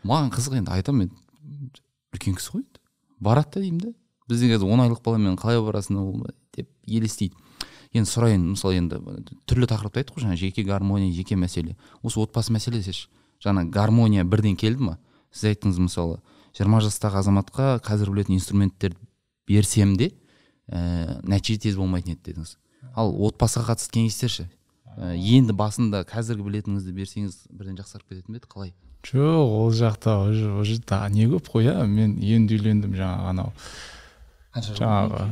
[0.04, 1.72] Маған қызық енді айтамын мен
[2.14, 2.82] үлкен кісі ғой енді.
[3.20, 3.94] Барады да деймін да.
[4.28, 7.36] Бізде қазір он айлық баламен қалай барасың ол деп елестейді.
[7.94, 9.00] Енді сұрайын мысалы енді
[9.48, 11.78] түрлі тақырыпты айттық қой жаңа жеке гармония жеке мәселе.
[12.04, 13.08] Осы отбасы мәселесі
[13.44, 14.98] жаңа гармония бірден келді ма?
[15.32, 16.20] Сіз айттыңыз мысалы
[16.58, 19.00] жиырма жастағы азаматқа қазір білетін инструменттерді
[19.48, 20.12] берсем де
[20.68, 22.58] ә, нәтиже тез болмайтын еді дедіңіз.
[22.98, 24.48] Ал отбасыға қатысты кеңестер ше?
[24.48, 24.57] Ә,
[24.98, 28.50] енді басында қазіргі білетініңізді берсеңіз бірден жақсарып кететін бе еді?
[28.50, 28.74] Қалай?
[29.06, 33.54] Жоқ ол жақта уже уже да не көп қой иә мен енді үйлендім жаңағы анау.
[34.58, 35.28] Жаңағы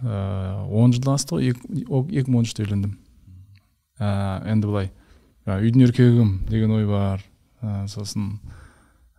[0.00, 2.96] ыыы он жылдан асты ғой екі мың он үште үйлендім.
[4.00, 4.90] Ыыы енді былай
[5.46, 7.22] үйдің еркегімін деген ой бар
[7.60, 8.38] ә, сосын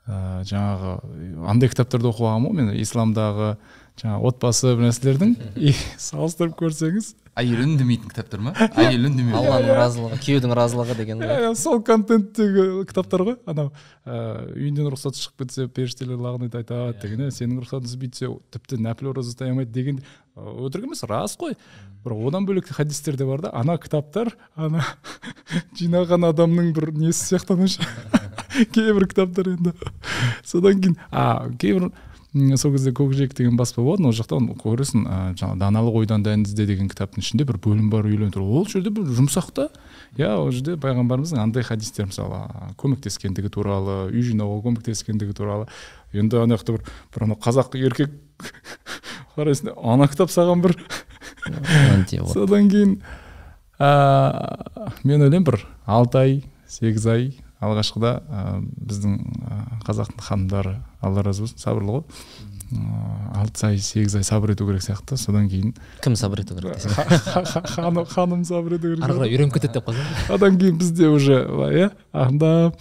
[0.08, 3.56] ә, жаңағы андай кітаптарды оқып алғанмын ғой мен исламдағы
[4.02, 5.36] жаңағы отбасы бір нәрселердің.
[5.70, 8.52] И салыстырып көрсеңіз әйел үндемейтін кітаптар ма?
[8.82, 11.32] Әйел үндемеу алланың разылығы күйеудің разылығы деген ғой.
[11.32, 13.38] Иә, сол контенттегі кітаптар ғой.
[13.50, 13.72] Анау
[14.06, 18.12] ыыы үйінден рұқсат шығып кетсе періштелер лағнет айтады деген иә сенің рұқсатың үзбей
[18.52, 21.56] тіпті нәпіл ораза ұстай алмайды деген ы, өтірік емес рас қой.
[22.04, 23.54] Бірақ одан бөлек хадистер де бар да.
[23.56, 24.84] Ана кітаптар ана
[25.80, 27.86] жинаған адамның бір несі сияқтанушы?
[28.76, 29.76] Кейбір кітаптар енді.
[30.44, 31.92] Содан кейін а кейбір
[32.32, 36.64] сол кезде көкжиек деген баспа болатын ол жақта көресің ә, жаңағы даналық ойдан дән ізде
[36.70, 39.68] деген кітаптың ішінде бір бөлім бар үйлену туралы ол жерде бір жұмсақ та.
[40.16, 42.40] Иә ол жерде пайғамбарымыздың андай хадистер мысалы
[42.80, 45.68] көмектескендігі туралы үй жинауға көмектескендігі туралы.
[46.16, 48.16] Енді ана жақта бір бір анау қазақ еркек
[49.36, 50.78] қарайсың да ана кітап саған бір
[52.32, 53.02] содан кейін
[53.76, 53.92] ә,
[55.04, 59.18] мен ойлаймын бір алты ай сегіз ай алғашқыда ә, біздің
[59.48, 62.04] ә, қазақтың ханымдары алла разы болсын сабырлы ғой.
[63.36, 65.76] Алты ай сегіз ай сабыр ету керек сияқты содан кейін.
[66.04, 66.80] Кім сабыр ету керек
[67.76, 71.42] ханым ханым сабыр ету керек ары қарай үйреніп кетеді деп қойсаң одан кейін бізде уже
[71.50, 72.72] былай иә ә,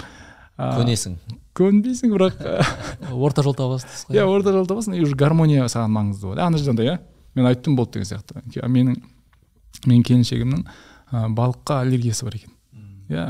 [0.60, 1.16] көнесің.
[1.58, 2.38] көнбейсің бірақ
[3.10, 6.46] орта жол табасыз ғой иә орта жол табасың и уже гармония саған маңызды болады.
[6.46, 6.98] Ана жерде андай иә
[7.34, 8.44] мен айттым болды деген сияқты.
[8.68, 9.00] Менің
[9.86, 10.64] менің келіншегімнің
[11.34, 12.54] балыққа аллергиясы бар екен.
[13.10, 13.24] Иә.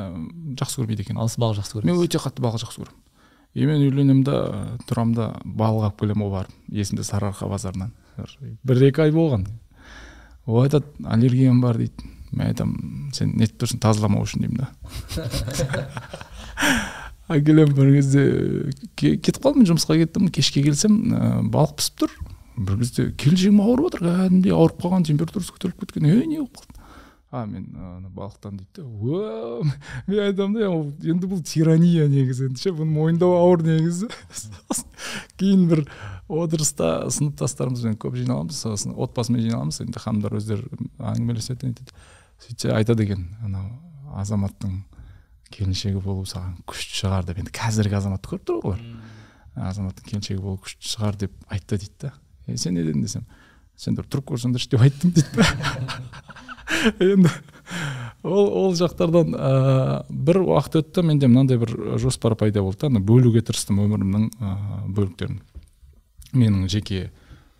[0.61, 2.99] Жақсы көрмейді екен ал сіз балық жақсы мен көресіз өте қатты балық жақсы көремін.
[3.55, 4.37] И мен үйленемін да
[4.87, 7.91] тұрамын да балық алып келемін ғой барып есімде сарыарқа базарынан.
[8.63, 9.47] Бір- екі ай болған.
[10.47, 12.07] Ол айтады аллергиям бар дейді.
[12.31, 14.69] Мен айтамын сен нетіп тұрсың тазаламау үшін деймін да.
[17.31, 18.23] Әкелемін бір кезде
[18.99, 20.29] ке- кетіп қалдым мен жұмысқа кеттім.
[20.35, 22.15] Кешке келсем ә, балық пісіп тұр.
[22.59, 26.09] Бір кезде келіншегім ауырып отыр кәдімгідей ауырып қалған температурасы көтеріліп кеткен.
[26.11, 26.80] Ей не болып қалды?
[27.31, 29.63] А мен ана балықтан дейді да
[30.07, 32.49] мен айтамын да енді бұл тирания негізі.
[32.51, 34.09] Енді ше бұны мойындау ауыр негізі.
[34.35, 34.89] Сосын
[35.39, 35.85] кейін бір
[36.27, 38.59] отырыста сыныптастарымызбен көп жиналамыз.
[38.59, 39.79] Сосын отбасымен жиналамыз.
[39.85, 40.67] Енді ханымдар өздері
[40.99, 41.95] әңгімелеседі нетеді
[42.43, 43.69] сөйтсе айтады екен анау
[44.19, 44.81] азаматтың
[45.55, 47.39] келіншегі болу саған күшті шығар деп.
[47.43, 48.83] Енді қазіргі азаматты көріп тұр ғой олар.
[49.71, 52.13] Азаматтың келіншегі болу күшті шығар деп айтты дейді да
[52.47, 53.27] е сен не дедің десем.
[53.81, 55.41] Сен бір тұрып көрсеңдерші деп айттым дейді.
[55.41, 55.47] Да
[57.01, 57.31] енді
[58.23, 63.01] ол ол жақтардан ыыы бір уақыт өтті менде мынандай бір жоспар пайда болды да ана
[63.01, 65.41] бөлуге тырыстым өмірімнің ыыы бөліктерін.
[66.37, 67.09] Менің жеке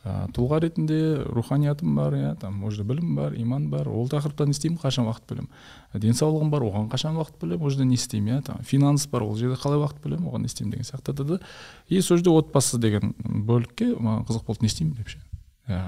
[0.05, 3.89] ыыы тұлға ретінде руханиятым бар иә там ол жерде білім бар иман бар.
[3.89, 4.79] Ол тақырыпта не істеймін?
[4.83, 5.49] Қашан уақыт бөлемін?
[5.95, 7.65] Денсаулығым бар оған қашан уақыт бөлемін?
[7.65, 10.29] Ол жерде не істеймін иә там финанс бар ол жерде қалай уақыт бөлемін?
[10.29, 11.17] Оған не істеймін деген сияқты.
[11.25, 11.41] Да
[11.89, 15.21] и сол жерде отбасы деген бөлікке маған қызық болды не істеймін деп ше.
[15.71, 15.83] Иә.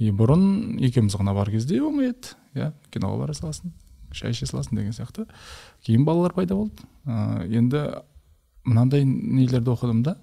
[0.00, 2.70] И бұрын екеуміз ғана бар кезде оңай еді иә.
[2.94, 3.74] Киноға бара саласың
[4.16, 5.26] шай іше саласың деген сияқты.
[5.86, 6.86] Кейін балалар пайда болды.
[7.04, 7.84] Ыыы енді
[8.64, 10.16] мынандай нелерді оқыдым да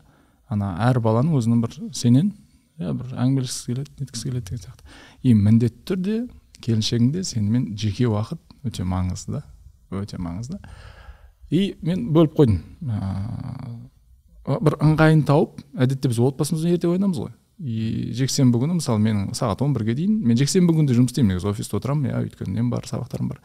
[0.49, 2.33] ана әр баланың өзінің бір сенен
[2.79, 4.97] иә бір әңгімелескісі келеді неткісі келеді деген сияқты.
[5.23, 6.17] И міндетті түрде
[6.61, 9.43] келіншегіңде сенімен жеке уақыт өте маңызды
[9.91, 10.59] өте маңызды.
[11.49, 12.61] И мен бөліп қойдым.
[14.47, 17.33] Ыыы бір ыңғайын тауып әдетте біз отбасымызбен ерте оянамыз ғой.
[17.57, 21.49] И жексенбі күні мысалы менің сағат он бірге дейін мен жексенбі күнде жұмыс істеймін негізі
[21.49, 23.39] офиста отырамын иә өйткені нем бар сабақтарым бар.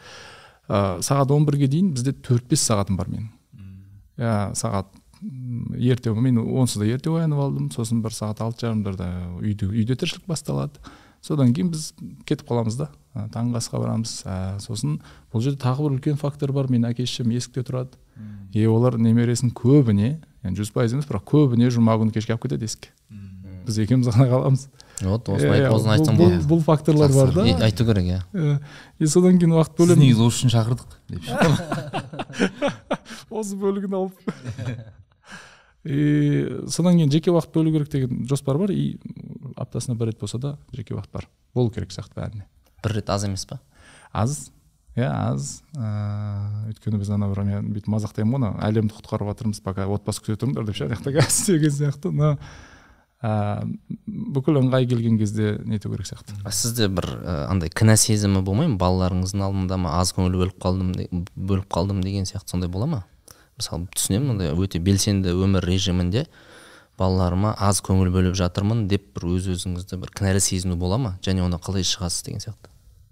[0.69, 3.31] Ыыы сағат он бірге дейін бізде төрт бес сағатым бар менің.
[4.21, 4.93] Иә сағат
[5.79, 9.09] ерте мен онсыз да ерте оянып алдым сосын бір сағат алты жарымдарда
[9.41, 10.83] үйде үйде тіршілік басталады.
[11.23, 11.93] Содан кейін біз
[12.27, 14.25] кетіп қаламыз да ә, таңғы асқа барамыз.
[14.27, 14.97] Ә, сосын
[15.31, 17.95] бұл жерде тағы бір үлкен фактор бар менің әке шешем есікте тұрады.
[18.53, 22.91] И олар немересін көбіне жүз пайыз емес бірақ көбіне жұма күні кешке алып кетеді есікке.
[23.67, 24.67] Біз екеуміз ғана қаламыз
[25.03, 25.53] вот осыны
[25.97, 28.21] айтсаң бұл, болады бұл, бұл факторлар бар да айту керек иә
[28.99, 31.23] и содан кейін уақыт сіз бөлемін негізі осы үшін шақырдық деп
[33.31, 34.15] осы бөлігін алып
[35.85, 35.99] и
[36.71, 38.99] содан кейін жеке уақыт бөлу керек деген жоспар бар и
[39.57, 42.47] аптасына бір рет болса да жеке уақыт бар болу керек сияқты бәріне
[42.85, 43.61] бір рет аз емес па
[44.13, 44.53] аз
[44.97, 49.63] иә аз ыыы өйткені біз ана бір мен бүйтіп мазақтаймын ғой ана әлемді құтқарып жатырмыз
[49.65, 52.37] пока отбасы күте тұрыңдар деп ше ана жақта қазір деген сияқты но
[53.23, 53.77] ыыы
[54.35, 56.35] бүкіл ыңғай келген кезде нету керек сияқты?
[56.45, 58.79] А сізде бір ә, андай кінә сезімі болмай ма?
[58.83, 59.93] Балаларыңыздың алдында ма?
[60.01, 63.05] аз көңіл бөліп қалдым де- бөліп қалдым деген сияқты сондай бола ма?
[63.59, 66.27] Мысалы түсінемін андай өте белсенді өмір режимінде
[66.99, 71.19] балаларыма аз көңіл бөліп жатырмын деп бір өз өзіңізді бір кінәлі сезіну бола ма?
[71.23, 72.71] Және оны қалай шығасыз деген сияқты?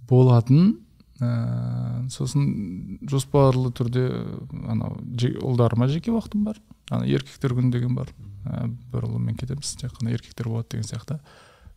[0.08, 0.80] Болатын.
[1.20, 4.06] Ыыы сосын жоспарлы түрде
[4.66, 4.96] анау
[5.44, 6.56] ұлдарыма жеке уақытым бар.
[6.90, 8.08] Ана еркектер күні деген бар.
[8.08, 11.18] ә, бір ұлыммен кетеміз тек қана еркектер болады деген сияқты.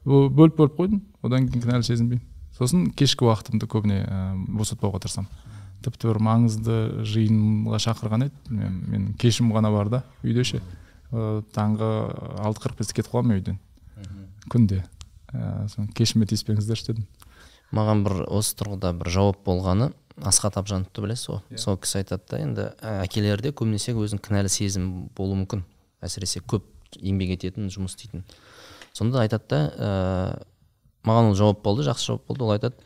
[0.05, 2.23] Бө- бөліп бөліп қойдым одан кейін кінәлі сезінбеймін.
[2.53, 4.17] Сосын кешкі уақытымды көбіне ә,
[4.59, 5.29] босатпауға тырысамын.
[5.83, 6.75] Тіпті бір маңызды
[7.07, 8.35] жиынға шақырған еді.
[8.53, 10.61] Мен, менің кешім ғана бар да үйде ше.
[11.11, 11.89] Ә, таңғы
[12.43, 13.59] алты қырық бесте кетіп қаламын мен үйден.
[14.53, 14.83] Күнде.
[15.33, 17.07] Ә, соны кешіме тиіспеңіздерші дедім.
[17.73, 19.89] Маған бір осы тұрғыда бір жауап болғаны
[20.21, 21.39] асхат абжановты білесіз ғой?
[21.57, 25.63] Сол кісі айтады да енді ә, әкелерде көбінесе өзінің кінәлі сезім болуы мүмкін.
[26.03, 26.67] Әсіресе көп
[26.99, 28.25] еңбек ететін жұмыс істейтін.
[28.93, 30.43] Сонда айтады да ә,
[31.07, 32.77] маған ол жауап болды жақсы жауап болды ол айтады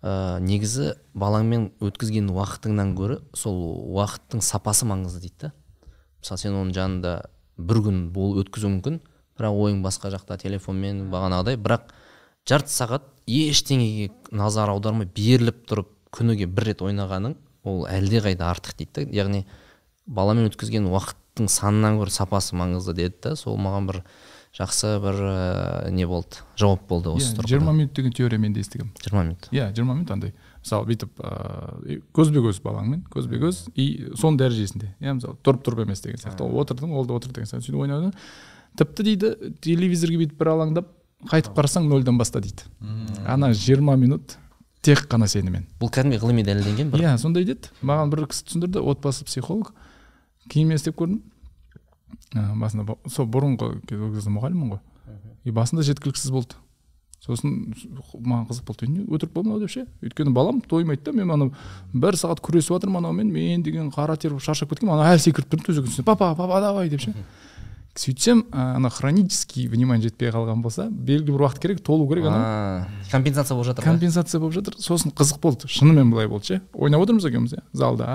[0.00, 3.60] ә, негізі балаңмен өткізген уақытыңнан гөрі сол
[3.98, 5.52] уақыттың сапасы маңызды дейді да.
[6.22, 7.14] Мысалы сен оның жанында
[7.60, 9.00] бір күн бол өткізуі мүмкін
[9.36, 11.60] бірақ ойың басқа жақта телефонмен бағанағыдай.
[11.60, 11.92] Бірақ
[12.48, 17.36] жарты сағат ештеңеге назар аудармай беріліп тұрып күніге бір рет ойнағаның
[17.68, 19.16] ол әлдеқайда артық дейді да.
[19.20, 19.44] Яғни
[20.06, 24.02] баламен өткізген уақыттың санынан гөрі сапасы маңызды деді да сол маған бір
[24.56, 27.48] жақсы бір ә, не болды жауап болды осы иә тұрғыда.
[27.52, 29.48] жиырма минут деген теория мен де естігемін жиырма минут.
[29.52, 30.34] Иә жиырма минут андай.
[30.60, 34.90] Мысалы бүйтіп ыыы көзбе көз балаңмен көзбе көз и соның дәрежесінде.
[35.00, 36.42] Иә мысалы тұрып тұрып емес деген сияқты.
[36.42, 37.70] Ол отырдың ол да отыр деген сияқты.
[37.70, 38.10] Сөйтіп ойнады
[38.76, 39.32] тіпті дейді
[39.62, 40.90] телевизорге бүйтіп бір алаңдап
[41.30, 42.66] қайтып қарасаң нөлден баста дейді.
[43.26, 44.36] Ана жиырма минут
[44.82, 45.66] тек қана сенімен.
[45.80, 47.04] Бұл кәдімгі ғылыми дәлелденген бір.
[47.04, 47.70] Иә сондай деді.
[47.82, 49.74] Маған бір кісі түсіндірді отбасы психолог.
[50.50, 51.20] Кейін мен істеп көрдім.
[52.34, 54.82] Ә, басында сол бұрынғы ол кезде мұғаліммін ғой.
[55.44, 56.58] И басында жеткіліксіз болды.
[57.20, 57.74] Сосын
[58.16, 58.88] маған қызық болды.
[58.88, 59.86] Не өтірік па мынау деп ше?
[60.00, 61.50] Өйткені балам тоймайды да мен анау
[61.92, 64.94] бір сағат күресіп жатырмын анаумен мен деген қара тер болып шаршап кеткенмін.
[64.96, 66.06] Анау әлі секіріп тұрмын төсектің үстіне.
[66.08, 67.12] Папа папа давай деп ше?
[67.98, 72.86] Сөйтсем ә, ана хронический внимание жетпей қалған болса белгілі бір уақыт керек толу керек ана
[73.10, 74.76] компенсация болып жатыр компенсация болып жатыр.
[74.78, 75.66] Сосын қызық болды.
[75.68, 76.60] Шынымен былай болды ше.
[76.72, 77.64] Ойнап отырмыз екеуміз иә.
[77.72, 78.06] Залда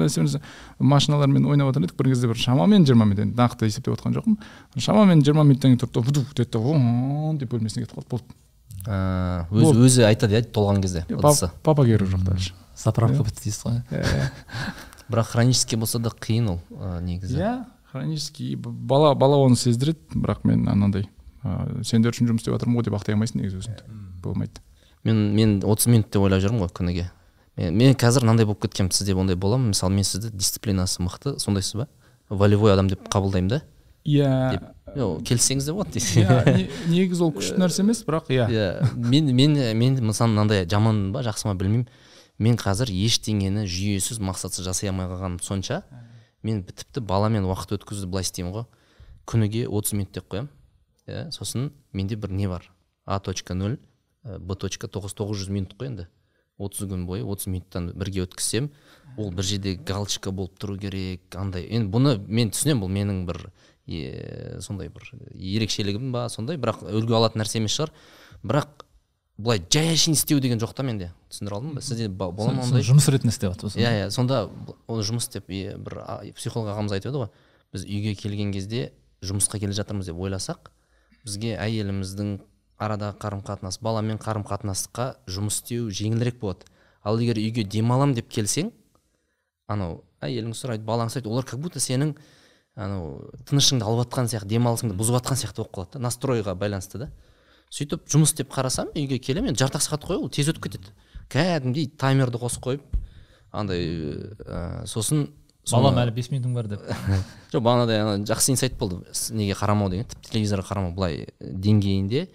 [0.00, 0.40] нәрсе- нәрсе.
[0.78, 3.36] машиналармен ойнап отыр едік бір кезде бір шамамен жиырма минут енді.
[3.36, 4.38] Нақты есептеп отқан жоқпын.
[4.78, 8.08] Шамамен жиырма минуттан кейін тұрды да вдруг деді да деп бөлмесіне кетіп қалды.
[8.08, 8.24] Болды.
[9.52, 11.04] Өзі өзі айтады иә толған кезде.
[11.62, 13.82] Папа керек жоқ дальше заправка бітті дейсіз ғой.
[15.10, 16.60] Бірақ хронический болса да қиын ол
[17.00, 17.36] негізі.
[17.38, 17.64] Иә.
[17.92, 21.08] Хронический бала бала оны сездіреді бірақ мен анандай
[21.44, 24.62] ыыы сендер үшін жұмыс істеп жатырмын ғой деп ақтай алмайсың негізі өзіңді болмайды.
[25.04, 27.08] Мен мен 30 минут деп ойлап жүрмін ғой күніге.
[27.56, 31.34] Мен, мен қазір мынандай болып кеткенмін сізде ондай бола ма мысалы мен сізді дисциплинасы мықты
[31.42, 31.88] сондайсыз ба?
[32.30, 33.62] Волевой адам деп қабылдаймын да?
[34.06, 34.60] Иә.
[34.94, 38.46] Келіссеңіз де болады иә не- негізі ол күшті нәрсе емес бірақ иә.
[38.48, 38.94] Иә.
[38.96, 41.86] Мен мен мен мысалы мынандай жаман ба жақсы ма білмеймін.
[42.38, 45.82] Мен қазір ештеңені жүйесіз мақсатсыз жасай алмай қалғаным сонша.
[46.42, 48.66] Мен тіпті баламен уақыт өткізуді былай істеймін ғой.
[49.28, 50.50] Күніге 30 минут деп қоямын.
[51.06, 52.66] Иә сосын менде бір не бар?
[53.04, 53.78] А точка нөл
[54.22, 56.08] б точка тоғыз тоғыз жүз минут қой енді.
[56.62, 58.68] Отыз күн бойы отыз минуттан бірге өткізсем
[59.16, 61.66] ол бір жерде галочка болып тұру керек андай.
[61.66, 63.40] Енді бұны мен түсінемін бұл менің бір
[63.86, 66.60] е, сондай бір ерекшелігім ба сондай.
[66.60, 67.94] Бірақ үлгі алатын нәрсе емес шығар.
[68.44, 68.86] Бірақ
[69.42, 71.82] былай жай әшейін істеу деген жоқ та менде түсіндіре алдым ба?
[71.82, 72.84] Сізде бола ма ондай?
[72.86, 74.44] жұмыс ретінде істеп жатырсыз иә иә сонда
[74.86, 75.98] ол жұмыс деп бір
[76.36, 77.30] психолог ағамыз айтып еді ғой
[77.74, 78.92] біз үйге келген кезде
[79.22, 80.70] жұмысқа келе жатырмыз деп ойласақ
[81.24, 82.36] бізге әйеліміздің
[82.82, 86.66] арадағы қарым қатынас баламен қарым қатынасқа жұмыс істеу жеңілірек болады.
[87.02, 88.72] Ал егер үйге демалам деп келсең
[89.70, 92.14] анау әйелің сұрайды балаң сұрайды олар как будто сенің
[92.74, 97.10] анау тынышыңды алып жатқан сияқты демалысыңды бұзып жатқан сияқты болып қалады да настройға байланысты да.
[97.72, 100.92] Сөйтіп жұмыс деп қарасам үйге келемін енді жарты ақ сағат қой ол тез өтіп кетеді.
[101.32, 102.98] Кәдімгідей таймерді қосып қойып
[103.52, 103.86] андай
[104.44, 105.30] ә, сосын
[105.70, 106.84] балам әлі бес минутың бар деп.
[107.52, 109.02] Жоқ бағанадай ана жақсы инсайт болды.
[109.32, 112.26] Неге қарамау деген тіпті телевизорға қарамау былай деңгейінде.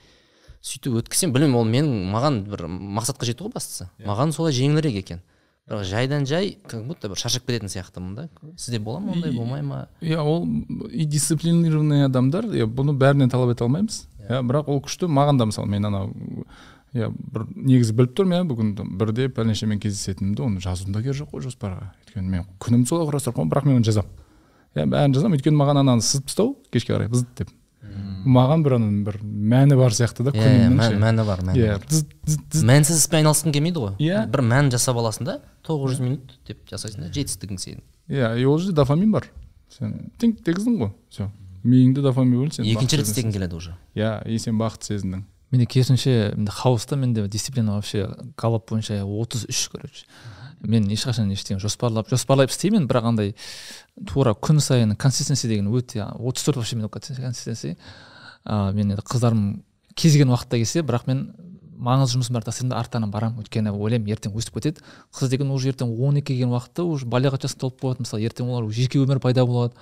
[0.66, 3.90] Сөйтіп өткізсем білмеймін ол менің маған бір мақсатқа жету ғой бастысы.
[4.06, 5.22] Маған солай жеңілірек екен.
[5.68, 9.62] Бірақ жайдан жай как будто бір шаршап кететін сияқтымын да сізде бола ма ондай болмай
[9.62, 9.90] ма?
[10.00, 10.46] иә ол
[10.88, 14.06] и дисциплинированный адамдар иә бұны бәрінен талап ете алмаймыз.
[14.28, 15.10] Иә бірақ ол күшті.
[15.12, 16.12] Маған да мысалы мен анау
[16.96, 21.36] иә бір негізі біліп тұрмын иә бүгін бірде пәленшемен кездесетінімді оны жазудың да керегі жоқ
[21.36, 21.92] қой жоспарға.
[22.06, 24.26] Өйткені мен күнімді солай құрастырып қоймын бірақ мен оны жазамын.
[24.76, 27.52] Иә бәрін жазамын өйткені маған ананы сызып тастау кешке қарай бызт деп.
[28.28, 30.98] Маған бір ана бір мәні бар сияқты да иә иә, күнімнің ше.
[31.02, 31.78] мәні бар мәні иә
[32.68, 33.94] мәнсіз іспен айналысқың келмейді ғой.
[34.04, 34.26] Иә.
[34.28, 37.84] бір мән жасап аласың да тоғыз жүз минут деп жасайсың да жетістігің сенің.
[38.12, 39.30] Иә и ол жерде дофамин бар.
[39.72, 41.30] Сен тыңк дегіздің ғой все
[41.68, 43.76] миыңда дофамин бөлінді сен екінші рет істегің келеді уже.
[43.98, 49.46] Иә и сен бақыт сезіндің менде керісінше менде хаоста менде дисциплина вообще галоп бойынша отыз
[49.48, 50.06] үш короче.
[50.62, 53.36] Мен ешқашан ештеңе жоспарлап жоспарлап істеймін бірақ андай
[54.08, 57.78] тура күн сайын консистенси деген өте отыз төрт вообще мен консистенси
[58.44, 59.64] а, мен енді қыздарым
[59.96, 61.32] кез келген уақытта келсе бірақ мен
[61.78, 64.82] маңызды жұмысым бар тастаймын да арттарынан барамын өйткені ойлаймын ертең өсіп кетеді.
[65.14, 68.50] Қыз деген уже ертең он екіге келген уақытта уже балиғат жасына толып болады мысалы ертең
[68.50, 69.74] олар жеке өмір пайда болады.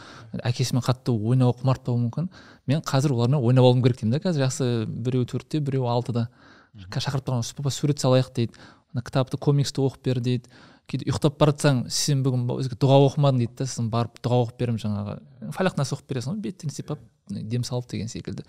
[0.44, 2.30] Әкесімен қатты ойнауға құмарт болуы мүмкін.
[2.68, 4.24] Мен қазір олармен ойнап алуым керек деймін да.
[4.28, 6.28] Қазір жақсы біреуі төртте біреуі алтыда.
[6.76, 8.54] Шақырып тұрған папа сурет салайық дейді.
[8.96, 10.52] Кітапты комиксті оқып бер дейді.
[10.90, 14.82] Кейде ұйықтап бара жатсаң сен бүгін дұға оқымадың дейді да сосын барып дұға оқып беремін
[14.84, 15.18] жаңағы
[15.56, 18.46] фалақ нас оқып бересің ғой беттен сипап дем салып деген секілді.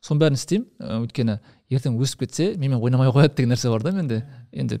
[0.00, 0.66] Соның бәрін істеймін.
[0.80, 1.38] Ә, өйткені
[1.70, 4.22] ертең өсіп кетсе менімен ойнамай қояды деген нәрсе бар да менде.
[4.52, 4.78] Енді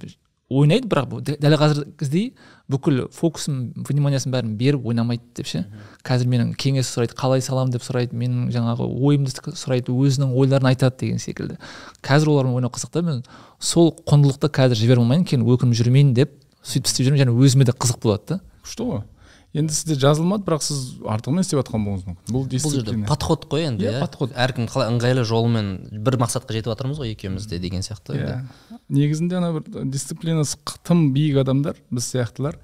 [0.50, 2.32] ойнайды бірақ дәл қазіргідей
[2.70, 5.62] бүкіл фокусым вниманиясын бәрін беріп ойнамайды деп ше.
[6.02, 11.04] Қазір менің кеңес сұрайды қалай саламын деп сұрайды менің жаңағы ойымды сұрайды өзінің ойларын айтады
[11.04, 11.60] деген секілді.
[12.02, 13.22] Қазір олармен ойнау қызық та мен
[13.60, 17.72] сол құндылықты қазір жібере алмаймын кейін өкініп жүрмейін деп сөйтіп істеп жүремін және өзіме де
[17.72, 18.40] қызық болады да.
[18.64, 19.02] Күшті ғой.
[19.50, 20.80] Енді сізде жазылмады бірақ сіз
[21.10, 22.34] артығымен істеп жатқан болуыңыз мүмкін.
[22.34, 24.00] Бұл бұл жерде подход қой енді Иә, иә.
[24.04, 24.30] подход.
[24.38, 25.70] әркім қалай ыңғайлы жолымен
[26.06, 28.36] бір мақсатқа жетіп жатырмыз ғой екеуміз де деген сияқты иә.
[28.36, 28.78] енді.
[28.94, 30.54] негізінде ана бір дисциплинасы
[30.86, 32.60] тым биік адамдар біз сияқтылар.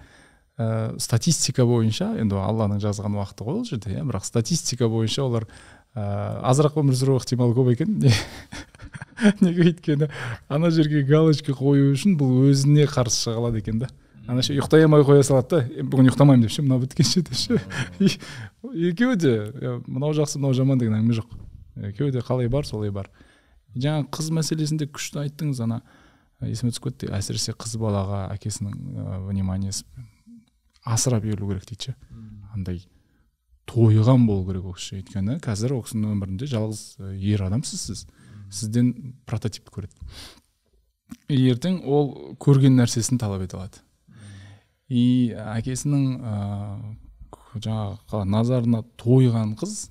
[0.56, 4.06] Ә, статистика бойынша енді алланың жазған уақыты ғой ол жерде иә.
[4.06, 5.48] Бірақ статистика бойынша олар
[5.96, 7.98] ә, азырақ өмір сүру ықтималы көп екен.
[9.44, 10.08] неге өйткені
[10.48, 13.90] ана жерге галочка қою үшін бұл өзіне қарсы шыға алады екен да.
[14.26, 17.36] Ана ше ұйықтай алмай қоя салады да «Е, бүгін ұйықтамаймын деп ше мынау біткенше деп
[17.38, 17.60] ше.
[18.90, 19.36] Екеуі де
[19.86, 21.36] мынау жақсы мынау жаман деген әңгіме жоқ.
[21.92, 23.10] Екеуі де қалай бар солай бар
[23.76, 25.80] жаңағы қыз мәселесінде күшті айттыңыз ана.
[26.44, 29.86] Есіме түсіп кетті әсіресе қыз балаға әкесінің вниманиесі
[30.84, 31.94] асыра берілу керек дейді ше.
[32.54, 32.82] Андай
[33.66, 35.00] тойған болу керек ол кісі.
[35.00, 36.82] Өйткені қазір ол кісінің өмірінде жалғыз
[37.16, 38.04] ер адамсыз сіз.
[38.52, 39.94] Сізден прототипті көреді.
[41.28, 43.82] И ертең ол көрген нәрсесін талап ете алады.
[44.88, 46.94] И әкесінің ыыы
[47.56, 49.88] жаңағы назарына тойған қыз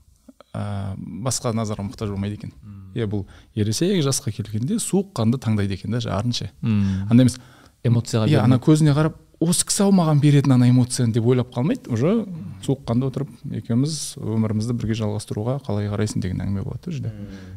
[0.54, 2.54] ә, басқа назарға мұқтаж болмайды екен.
[2.96, 3.26] Иә бұл
[3.58, 7.10] ересек жасқа келгенде суық қанды таңдайды екен да жарын ше мм.
[7.10, 7.40] андай емес
[7.84, 11.90] эмоцияға иә ана көзіне қарап осы кісі ау маған беретін ана эмоцияны деп ойлап қалмайды.
[11.92, 12.26] Уже
[12.66, 17.12] суыққанда отырып екеуміз өмірімізді бірге жалғастыруға қалай қарайсың деген әңгіме болады ол жерде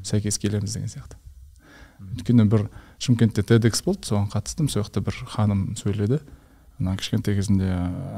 [0.07, 1.19] сәйкес келеміз деген сияқты.
[2.17, 2.69] Өйткені бір
[2.99, 4.71] шымкентте тедекс болды соған қатыстым.
[4.71, 6.21] Сол жақта бір ханым сөйледі.
[6.79, 7.73] Ана кішкентай кезінде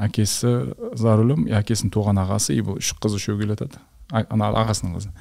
[0.05, 3.81] әкесі за рулем и әкесінің туған ағасы и бұл үш қыз үшеуі келе жатады.
[4.13, 5.15] Ана ағасының қызы.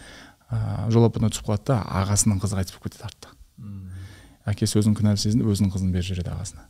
[0.50, 3.36] Ыыы жол апатына түсіп қалады да ағасының қызы қайтыс болып кетеді артта
[4.50, 6.66] әкесі өзін кінәлі сезініп өзінің қызын беріп жібереді ағасына.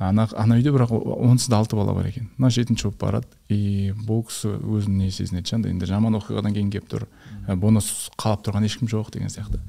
[0.00, 2.30] Ана ана үйде бірақ онсыз да алты бала бар екен.
[2.38, 3.28] Мына жетінші болып барады.
[3.48, 7.06] И бұл кісі өзін не сезінеді андай енді жаман оқиғадан кейін келіп тұр.
[7.46, 7.82] Бұны
[8.16, 9.60] қалап тұрған ешкім жоқ деген сияқты.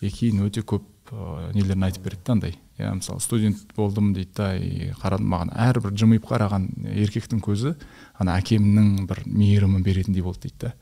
[0.00, 2.58] И кейін өте көп ыыы нелерін айтып береді да андай.
[2.78, 6.68] Иә мысалы студент болдым дейді да и қарадым маған әрбір жымиып қараған
[7.04, 7.74] еркектің көзі
[8.18, 10.74] ана әкемнің бір мейірімін беретіндей болды дейді да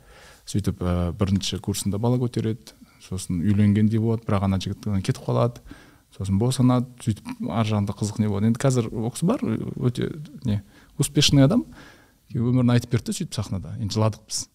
[0.47, 2.75] сөйтіп ә, бірінші курсында бала көтереді.
[3.03, 4.25] Сосын үйленгендей болады.
[4.27, 5.63] Бірақ ана жігіттен кетіп қалады.
[6.17, 8.51] Сосын босанады сөйтіп ар жағында қызық не болады.
[8.51, 10.11] Енді қазір ол кісі бар өте
[10.49, 10.63] не
[10.99, 11.67] успешный адам.
[12.35, 13.77] Өмірін айтып берді сөйтіп сахнада.
[13.79, 14.47] Енді жыладық біз.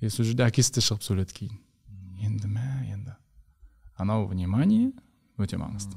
[0.00, 1.58] И сол жерде әкесі де шығып сөйледі кейін.
[2.22, 3.16] Енді мә енді.
[3.96, 4.92] Анау внимание
[5.38, 5.96] өте маңызды.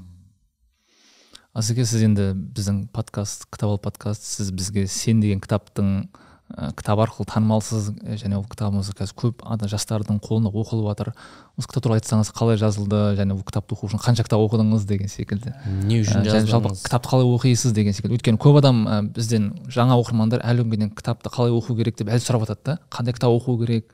[1.55, 6.09] Асеке сіз енді біздің подкаст кітап ал подкаст сіз бізге сен деген кітаптың
[6.53, 11.13] ә, кітап арқылы танымалсыз ә, және ол кітабыңыз қазір көп ада жастардың қолында оқылып жатыр.
[11.57, 15.09] Осы кітап туралы айтсаңыз қалай жазылды және ол кітапты оқу үшін қанша кітап оқыдыңыз деген
[15.09, 15.55] секілді.
[15.87, 18.19] Не үшін Ә, және жалпы жаздыңыз кітапты қалай оқисыз деген секілді.
[18.19, 22.13] Өйткені көп адам ә, бізден жаңа оқырмандар әлі күнге дейін кітапты қалай оқу керек деп
[22.13, 22.77] әлі сұрап жатады да.
[22.93, 23.89] Қандай кітап оқу керек?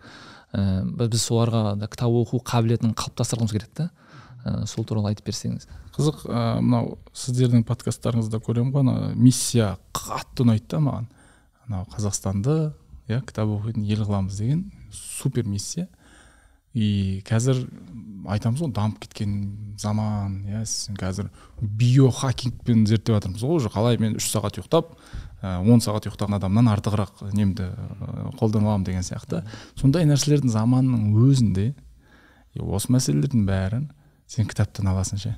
[0.52, 3.90] Ә, біз соларға да кітап оқу қабілетін қалыптастырғымыз келеді да
[4.44, 5.70] ә, сол туралы айтып берсеңіз.
[5.96, 11.08] Қызық ә, мынау сіздердің подкасттарыңызда көремін ғой ана миссия қатты ұнайды да маған.
[11.72, 12.74] Анау қазақстанды
[13.08, 15.88] иә кітап оқитын ел қыламыз деген супер миссия.
[16.74, 17.66] И қазір
[18.32, 20.62] айтамыз ғой дамып кеткен заман иә
[21.00, 24.94] қазір биохакингпен зерттеп жатырмыз ғой уже қалай мен үш сағат ұйықтап
[25.42, 27.68] он сағат ұйықтаған адамнан артығырақ немді
[28.40, 29.42] қолдана аламын деген сияқты.
[29.76, 31.74] Сондай нәрселердің заманның өзінде
[32.56, 33.90] осы мәселелердің бәрін
[34.28, 35.36] сен кітаптан аласың ше.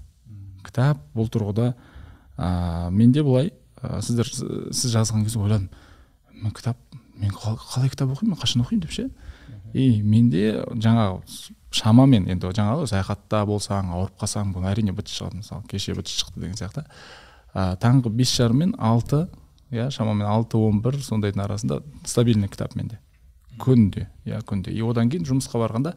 [0.66, 1.72] Кітап бұл тұрғыда
[2.38, 5.70] ә, менде былай ә, сіздер сіз жазған кезде ойладым.
[6.44, 6.78] Мен кітап
[7.18, 8.34] мен қал- қалай кітап оқимын?
[8.36, 9.10] мен қашан оқимын деп ше?
[9.74, 11.22] И менде жаңағы
[11.74, 15.40] шамамен енді жаңағы саяхатта болсаң ауырып қалсаң бұл әрине быт шығады.
[15.42, 16.86] Мысалы кеше быт шықты деген сияқты.
[17.56, 19.28] Ә, таңғы бес жарым мен алты
[19.72, 23.00] иә шамамен алты он бір сондайдың арасында стабильный кітап менде.
[23.58, 24.70] Күнде иә күнде.
[24.72, 25.96] И одан кейін жұмысқа барғанда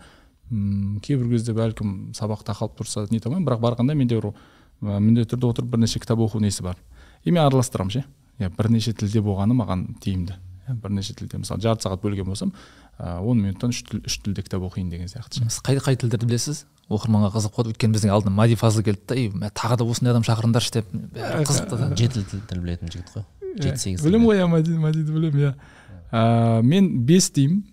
[0.51, 4.32] м кейбір кезде бәлкім сабақ тақалып тұрса нете алмаймын бірақ барғанда менде бір
[4.81, 6.77] міндетті түрде отырып бірнеше кітап оқу несі бар.
[7.24, 8.05] И мен араластырамын ше.
[8.38, 10.36] Иә бірнеше тілде болғаны маған тиімді.
[10.66, 12.52] Бірнеше тілде мысалы жарты сағат бөлген болсам
[12.98, 16.26] он минуттан үш, тіл, үш тілде кітап оқиын деген сияқты ше сіз қай қай тілдерді
[16.26, 16.64] білесіз?
[16.88, 17.74] Оқырманға қызық болады.
[17.74, 20.90] Өйткені біздің алдына мади фазыл келді да и тағы да осындай адам шақырыңдаршы деп.
[21.14, 21.88] Бәрі қызықты да.
[21.98, 23.24] Жеті тіл тіл білетін жігіт қой.
[23.58, 27.64] Жеті сегіз білемін ғой иә мәди мәдиді білемін иә мен бес деймін.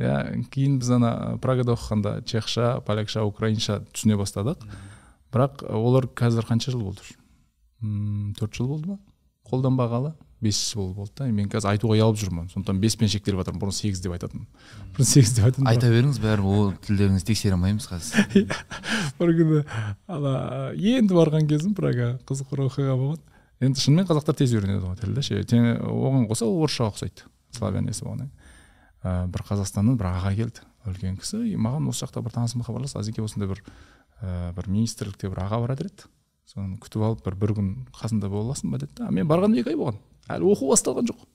[0.00, 4.62] Иә кейін біз ана прагада оқығанда чехша полякша украинша түсіне бастадық.
[5.34, 7.04] Бірақ олар қазір қанша жыл болды
[8.38, 8.98] төрт жыл болды ма?
[9.50, 11.26] Қолданбағалы бес жыл болды да.
[11.28, 12.46] Мен қазір айтуға ұялып жүрмін.
[12.52, 13.60] Сондықтан беспен шектеліп жатырмын.
[13.60, 14.46] Бұрын сегіз деп айтатынмын
[14.96, 18.46] бұрын сегіз деп айтатынмын айта беріңіз бәрі ол тілдеріңізді тексере алмаймыз қазір.
[19.20, 19.60] Бір күні
[20.08, 20.34] ана
[20.72, 23.20] енді барған кезім прага қызық бір оқиға болған.
[23.60, 25.26] Енді шынымен қазақтар тез үйренеді ғой тілді.
[25.26, 25.42] Ше
[25.84, 27.28] оған қоса ол орысшаға ұқсайды.
[27.52, 28.56] Славянесі болғаннан кейін.
[29.04, 31.42] Ә, бір қазақстаннан бір аға келді үлкен кісі.
[31.50, 33.00] И маған осы жақта бір танысым хабарласты.
[33.02, 33.60] Азеке осындай бір
[34.22, 36.08] ә, бір министрлікте бір аға бар деді
[36.50, 39.74] соны күтіп алып бір бір күн қасында бола аласың ба деді да мен барғанына екі
[39.74, 40.00] ай болған
[40.34, 41.26] әлі оқу басталған жоқ.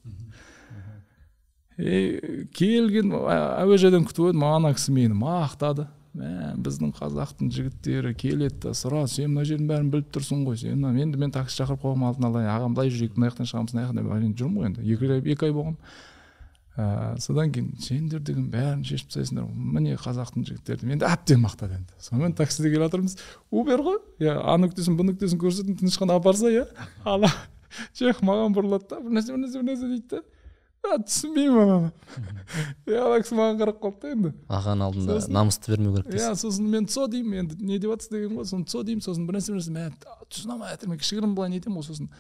[1.75, 5.87] И келген әуежайдан күтіп едім ана кісі мені мақтады.
[6.15, 10.85] Мә біздің қазақтың жігіттері келеді да сұрады сен мына жердің бәрін біліп тұрсың ғой сен
[10.87, 14.37] енді мен такси шақырып қоямын алдын ала ағам былай жүрейік мына жақтан шығамыз мына жақтан
[14.39, 15.75] жүрмін ғой енді екі ай екі ай болған
[16.75, 19.47] ә, содан кейін сендер деген бәрін шешіп тастайсыңдар.
[19.55, 21.95] Міне қазақтың жігіттері енді әбден мақтады енді.
[22.03, 23.17] Сонымен таксиде келе жатырмыз.
[23.51, 23.99] Убер ғой.
[24.19, 26.67] Иә а нүктесін б нүктесін көрсетіп тыныш қана апарса иә
[27.07, 27.31] ана
[27.95, 28.99] чех маған бұрылады да.
[28.99, 30.23] Бір нәрсе бір нәрсе бір нәрсе дейді да.
[30.85, 31.91] Түсінбеймін ананы.
[32.85, 34.33] И ана кісі маған қарап қалды да енді.
[34.51, 37.57] Ағаның алдында намысты бермеу керек иә дейсіз сосын мен цо деймін енді.
[37.65, 38.45] Не деп жатсыз деген ғой.
[38.45, 39.01] Сосын цо деймін.
[39.01, 39.73] Сосын бір нәрсе бір нәрсе.
[39.73, 39.89] Мә
[40.29, 42.11] түсіне алмай мен кішігірім былай не етемін ғой сосын.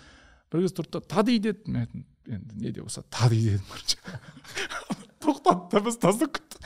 [0.49, 1.61] Бір кез тұрды да тади деді.
[1.69, 3.97] Мен айттым енді не де болса тади дедім короче
[5.19, 6.61] тоқтады да біз тастап кеттік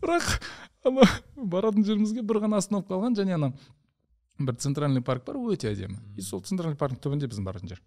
[0.00, 0.40] бірақ
[0.84, 1.04] ана
[1.36, 3.52] баратын жерімізге бір ғана остановка қалған және ана
[4.40, 5.98] бір центральный парк бар өте әдемі.
[6.16, 7.82] И сол центральный парктың түбінде біздің баратын жер.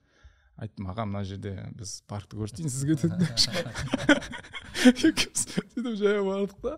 [0.57, 3.25] Айттым аға мына жерде біз паркті көрсетейін сізге дедім.
[4.93, 6.77] Екеуміз сөйтіп жаяу бардық та.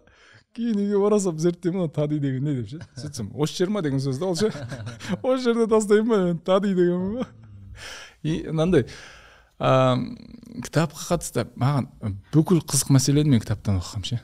[0.56, 3.82] Кейін үйге бара салып зерттеймін мына тади деген не деп ше сөйтсем осы жер ма
[3.86, 4.52] деген сөз да ол ше
[5.22, 7.27] осы жерде тастаймын ба мен тади деген ба
[8.23, 8.86] и мынандай
[9.60, 11.90] ыыы кітапқа қатысты маған
[12.34, 14.22] бүкіл қызық мәселені мен кітаптан оқығанмын ше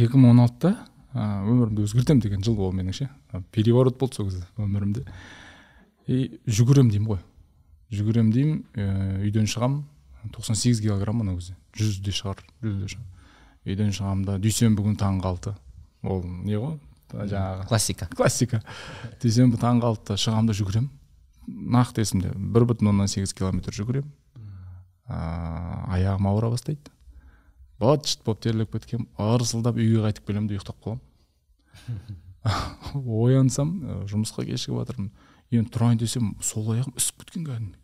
[0.00, 0.74] екі мың он алтыда
[1.12, 3.08] өмірімді өзгертемін деген жыл ол менің ше
[3.52, 5.04] переворот болды сол кезде өмірімде
[6.06, 7.22] и жүгіремін деймін ғой
[7.90, 13.19] жүгіремін деймін үйден шығамын тоқсан сегіз килограмм ана кезде жүзде шығар жүзде шығар
[13.66, 15.54] үйден шығамын да дүйсенбі күні таңғы алты
[16.02, 16.78] ол не ғой?
[17.10, 17.66] Жаңағы.
[17.66, 18.06] классика.
[18.14, 18.62] Классика.
[19.22, 20.90] Дүйсенбі таңғы алтыда шығамын да жүгіремін
[21.50, 24.10] нақты есімде бір бүтін оннан сегіз километр жүгіремін.
[25.10, 26.92] Ыыы аяғым ауыра бастайды.
[27.82, 29.08] Быт шыт болып терлеп кеткенмін.
[29.18, 31.02] Ырсылдап үйге қайтып келемін де ұйықтап қаламын.
[32.94, 33.74] Оянсам
[34.06, 35.10] жұмысқа кешігіп жатырмын.
[35.50, 37.80] Енді тұрайын десем сол аяғым ісіп кеткен кәдімгі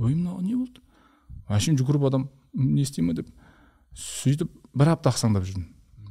[0.00, 0.80] ой мынау не болды?
[1.50, 3.28] Әшейін жүгіріп адам не істеймін деп
[3.96, 5.68] сөйтіп бір апта ақсаңдап жүрдім.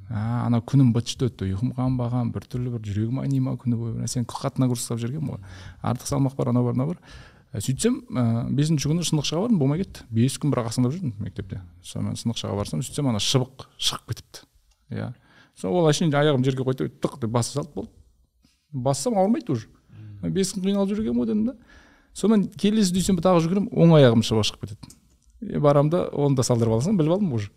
[0.09, 1.51] А ана күнім быт шыт өтті.
[1.53, 3.93] Ұйқым қанбаған біртүрлі бір жүрегім айни ма күні бойы?
[3.93, 5.43] Бір нәрсені қатты нагрузка ұстап жүргенмін ғой.
[5.85, 7.01] Артық салмақ бар анау бар мынау бар.
[7.53, 10.05] Сөйтсем ә, бесінші күні сынықшыға бардым болмай кетті.
[10.09, 11.61] Бес күн бірақ ақсаңдап жүрдім мектепте.
[11.85, 14.43] Сонымен сынықшыға барсам сөйтсем ана шыбық шығып кетіпті.
[14.93, 15.11] Иә.
[15.57, 17.91] Сол ол әшейін аяғым жерге қойды тық деп баса салды болды.
[18.71, 19.67] Бассам ауырмайды уже.
[20.21, 21.55] Бес күн қиналып жүргенмін ғой дедім да.
[22.13, 25.59] Сонымен келесі дүйсенбі тағы жүгіремін оң аяғым шыбық шығып кетеді.
[25.59, 27.49] Барамын да оны да салдырып алсам біліп алдым уже.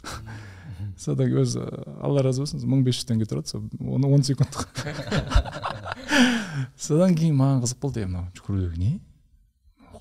[1.02, 1.62] Содан кейін өзі
[2.02, 4.68] алла разы болсын мың бес жүз теңге тұрады сол оны он секундтық.
[6.76, 8.92] Содан кейін маған қызық болды е мынау жүгіру деген не?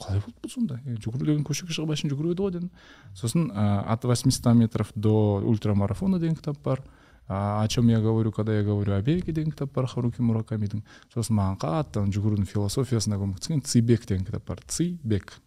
[0.02, 0.80] Қалай болды бұл сонда?
[0.86, 2.72] Жүгіру деген көшеге шығып әшейін жүгіреді ғой дедім.
[3.18, 5.14] Сосын от восьмиста метров до
[5.46, 6.84] ультрамарафона деген кітап бар.
[7.28, 10.84] О чем я говорю когда я говорю о беге деген кітап бар харуки муракамидің
[11.14, 14.60] сосын маған қатты жүгірудің философиясына көмектескен цибек деген кітап бар.
[14.68, 15.38] Цибек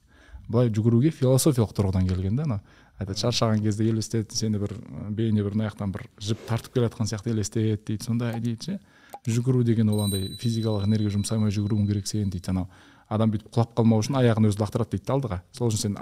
[0.49, 2.61] былай жүгіруге философиялық тұрғыдан келген да анау
[2.99, 4.75] айтады шаршаған кезде елестет сені бір
[5.11, 8.79] бейне бір мына жақтан бір жіп тартып келе жатқан сияқты елестет дейді сондай дейді ше
[9.27, 12.69] жүгіру деген ол андай физикалық энергия жұмсамай жүгіруің керек сен дейді анау
[13.09, 15.41] адам бүйтіп құлап қалмау үшін аяғын өзі лақтырады дейді алдыға.
[15.53, 15.99] Сол үшін сен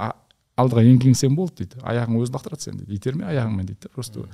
[0.56, 4.26] алдыға еңкеңсең болды дейді аяғың өзі лақтырады сені дейді итерме аяғыңмен дейді просто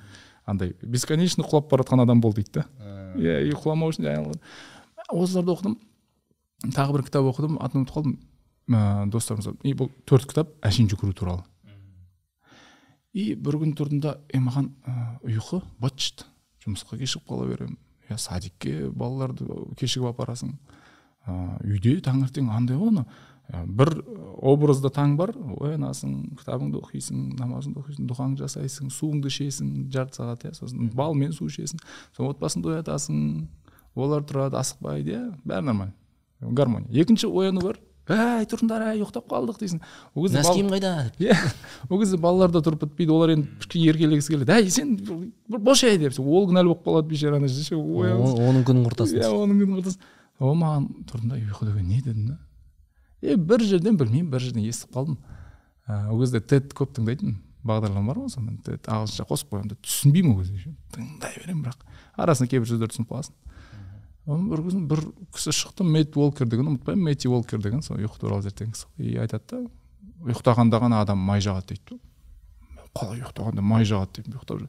[0.47, 2.67] андай бесконечно құлап бара жатқан адам бол дейді да
[3.17, 4.09] иә и құламау үшін
[5.09, 5.79] осыларды оқыдым
[6.75, 8.17] тағы бір кітап оқыдым атын ұмытып қалдым.
[8.69, 11.45] Ыыы достарым и бұл төрт кітап әшейін жүгіру туралы.
[13.13, 14.73] И бір күн тұрдым да е маған
[15.25, 16.27] ұйқы быт шыт
[16.65, 17.79] жұмысқа кешігіп қала беремін.
[18.09, 19.47] Иә садикке балаларды
[19.79, 20.55] кешігіп апарасың.
[21.29, 23.07] Ыыы үйде таңертең андай ғой анау.
[23.49, 23.95] Бір
[24.45, 25.33] образда таң бар.
[25.61, 31.49] Оянасың кітабыңды оқисың намазыңды оқисың дұғаңды жасайсың суыңды ішесің жарты сағат иә сосын балмен су
[31.49, 31.81] ішесің.
[32.13, 33.49] Сосын отбасыңды оятасың.
[33.97, 35.95] Олар тұрады асықпайды иә бәрі нормально.
[36.41, 36.93] Гармония.
[36.93, 37.81] Екінші ояну бар.
[38.09, 39.81] Әй тұрыңдар әй ұйықтап қалдық дейсің.
[40.15, 40.93] Ол кезде носкиім қайда?
[41.21, 41.37] Иә
[41.89, 44.53] ол кезде балалар да тұрып бітпейді олар енді кішкене еркелегісі келеді.
[44.55, 44.97] Әй сен
[45.49, 49.33] бір босай деп ол кінәлі болып қалады бейшара ана жерде ше оның күнін құртасың иә
[49.33, 50.01] оның күнін құртасың.
[50.39, 52.39] Ол маған тұрдым да ұйқы деген не дедім да?
[53.21, 55.19] Е бір жерден білмеймін бір жерден естіп қалдым.
[55.89, 58.63] Ол кезде тед көп тыңдайтынмын бағдарлама бар ғой сонымен.
[58.63, 61.83] Тед ағылшынша қосып қоямын да түсінбеймін ол кезде тыңдай беремін бірақ.
[62.15, 63.35] Арасында кейбір сөздерді түсініп қаласың.
[64.29, 67.09] Бір күні бір кісі шықты мэтт уолкер деген ұмытпаймын.
[67.09, 68.89] Мэтти уолкер деген сол ұйқы туралы зерттеген кісі.
[69.01, 69.63] И айтады да
[70.29, 72.01] ұйықтағанда ғана адам май жағады дейді
[72.99, 74.69] қалай ұйықтағанда май жағады деп ұйықтап жүр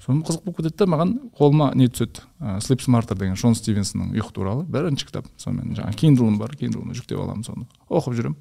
[0.00, 2.22] соны қызық болып кетеді да маған қолыма не түседі?
[2.40, 5.28] Ә, слип смартер деген шон стивенсонның ұйқы туралы бірінші кітап.
[5.36, 7.66] Сонымен жаңағы киндлым бар киндлыма жүктеп аламын соны.
[7.90, 8.38] Оқып жүремін.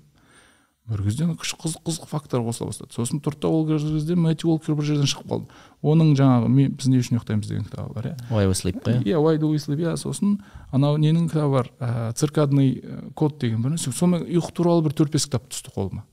[0.90, 2.94] Бір кезде қызық қызық факттар қосыла бастады.
[2.96, 5.60] Сосын тұрды да ол кезде мэтти уолкер бір жерден шығып қалды.
[5.82, 7.48] Оның жаңағы мен біз не үшін ұйықтаймыз?
[7.50, 8.16] деген кітабы бар иә.
[8.30, 9.84] Why we sleep қой иә why do we sleep?
[9.84, 10.40] иә сосын
[10.72, 11.72] анау ненің кітабы бар?
[11.80, 12.84] Ә, циркадный
[13.16, 16.04] код деген бір сонымен ұйқы туралы бір төрт бес кітап түсті қолыма.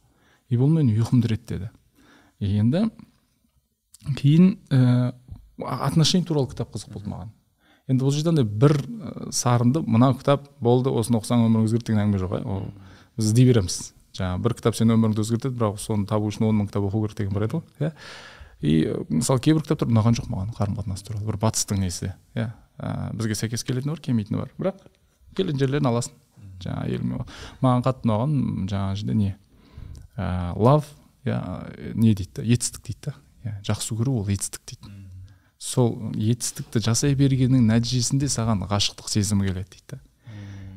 [0.48, 1.70] И бұл менің ұйқымды реттеді
[2.40, 2.90] енді
[4.16, 5.12] кейін ә,
[5.65, 7.32] отношение туралы кітап қызық болды маған.
[7.89, 8.77] Енді бұл жерде андай бір
[9.35, 12.43] сарынды мынау кітап болды осыны оқысаң өмірің өзгереді деген әңгіме жоқ иә.
[12.44, 12.65] Ол
[13.16, 13.77] біз іздей береміз.
[14.16, 17.18] Жаңағы бір кітап сенің өміріңді өзгертеді бірақ соны табу үшін он мың кітап оқу керек
[17.20, 17.93] деген бар еді ғой иә?
[18.60, 18.72] И
[19.12, 21.26] мысалы кейбір кітаптар ұнаған жоқ маған қарым қатынас туралы.
[21.28, 22.51] Бір батыстың несі иә?
[23.12, 24.52] Бізге сәйкес келетіні бар келмейтіні бар.
[24.56, 24.80] Бірақ
[25.36, 26.16] келетін жерлерін аласың.
[26.64, 27.26] Жаңағы әйеліме
[27.60, 28.36] маған қатты ұнаған
[28.72, 29.34] жаңағы жерде не?
[30.16, 30.88] Ыыы лав
[31.26, 31.40] иә
[31.94, 33.14] не дейді да етістік дейді да
[33.44, 34.94] иә жақсы көру ол етістік дейді.
[35.59, 40.01] Сол етістікті жасай бергеннің нәтижесінде саған ғашықтық сезімі келеді дейді да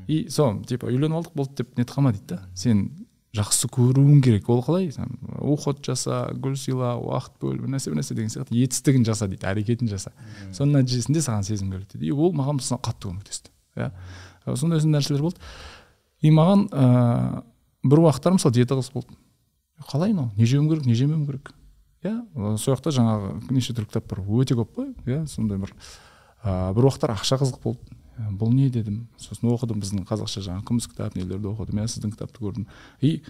[0.09, 2.87] и сол типа үйленіп алдық болды деп нетіп қалма дейді да сен
[3.35, 4.49] жақсы көруің керек.
[4.49, 4.89] Ол қалай?
[5.39, 9.45] Уход жаса гүл сыйла уақыт бөл бір нәрсе бір нәрсе деген сияқты етістігін жаса дейді
[9.45, 10.11] әрекетін жаса.
[10.51, 12.09] Соның нәтижесінде саған сезім келеді дейді.
[12.09, 13.91] И ол маған мысалы қатты көмектесті иә.
[14.55, 15.37] Сондай сондай нәрселер болды.
[16.21, 17.43] И маған ыыы
[17.85, 19.19] бір уақыттар мысалы диета қызық болды
[19.87, 20.31] қалай мынау?
[20.35, 21.53] Не жеуім керек не жемеуім керек?
[22.03, 24.25] Иә сол жақта жаңағы неше түрлі кітап бар.
[24.25, 25.71] Өте көп қой иә сондай бір
[26.43, 27.98] ыыы бір уақыттар ақша қызық болды.
[28.39, 29.07] Бұл не дедім?
[29.19, 31.79] Сосын оқыдым біздің қазақша жаңағы күміс кітап нелерді оқыдым.
[31.79, 32.67] Иә сіздің кітапты көрдім.
[33.01, 33.21] И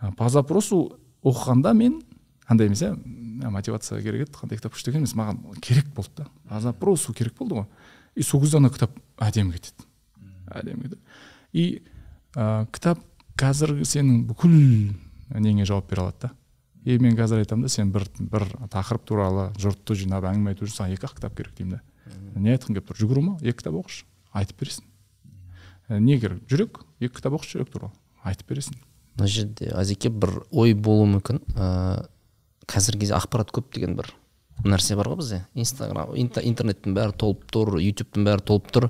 [0.00, 2.02] ы, по запросу оқығанда мен
[2.46, 6.22] андай емес иә «Мә, мотивация керек еді қандай кітап күшті екен емес маған керек болды
[6.22, 6.28] да.
[6.48, 7.66] По запросу керек болды ғой.
[8.14, 9.88] И сол кезде ана кітап әдемі кетеді.
[10.52, 11.00] Әдемі кетеді.
[11.52, 11.82] И
[12.36, 13.00] ә, кітап
[13.40, 14.54] қазір сенің бүкіл
[15.34, 16.32] неңе жауап бере алады да.
[16.84, 20.82] И мен қазір айтамын да сен бір бір тақырып туралы жұртты жинап әңгіме айту үшін
[20.82, 21.82] саған екі ақ кітап керек деймін да.
[22.36, 22.98] Не айтқың келіп тұр?
[23.00, 23.36] Жүгіру ма?
[23.40, 24.04] Екі кітап оқышы.
[24.34, 24.88] Айтып бересің.
[25.88, 27.94] «Ә, не керек жүрек екі кітап оқышы жүрек туралы
[28.24, 28.76] айтып бересің.
[29.14, 31.40] Мына жерде азеке бір ой болуы мүмкін.
[31.54, 32.08] Ыыы
[32.64, 34.08] қазіргі кезде ақпарат көп деген бір
[34.64, 35.42] нәрсе бар ғой бізде.
[35.54, 38.88] Инстаграм интернеттің бәрі толып тұр ютубтың бәрі толып тұр.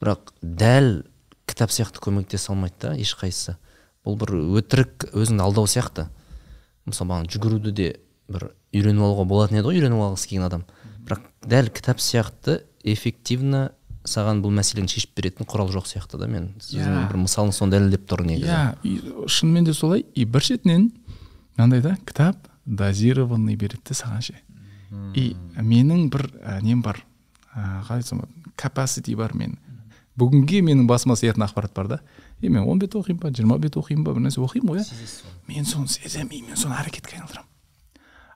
[0.00, 1.02] Бірақ дәл
[1.48, 3.56] кітап сияқты көмектесе алмайды да ешқайсысы.
[4.06, 6.06] Бұл бір өтірік өзіңді алдау сияқты.
[6.86, 7.88] Мысалы маған жүгіруді де
[8.30, 10.66] бір үйреніп алуға болатын еді ғой үйреніп алғысы келген адам.
[11.06, 13.72] Бірақ дәл кітап сияқты эффективно
[14.06, 16.52] саған бұл мәселені шешіп беретін құрал жоқ сияқты да мен.
[16.60, 17.08] Сіздің Иә.
[17.10, 18.48] бір мысалыңыз соны дәлелдеп тұр негізі.
[18.48, 20.06] Иә и шынымен де солай.
[20.14, 20.92] И бір шетінен
[21.56, 24.34] мынандай да кітап дозированный береді де саған ше.
[25.14, 27.02] И менің бір ә, нем бар.
[27.54, 29.58] Ә, қалай айтсам болады capacity бар мен.
[30.16, 32.00] Бүгінге менің басыма сиятын ақпарат бар да.
[32.40, 35.22] И мен он бет оқимын ба жиырма бет оқимын ба бір нәрсе оқимын ғой иә.
[35.48, 37.48] Мен соны сеземін и мен соны әрекетке айналдырамын.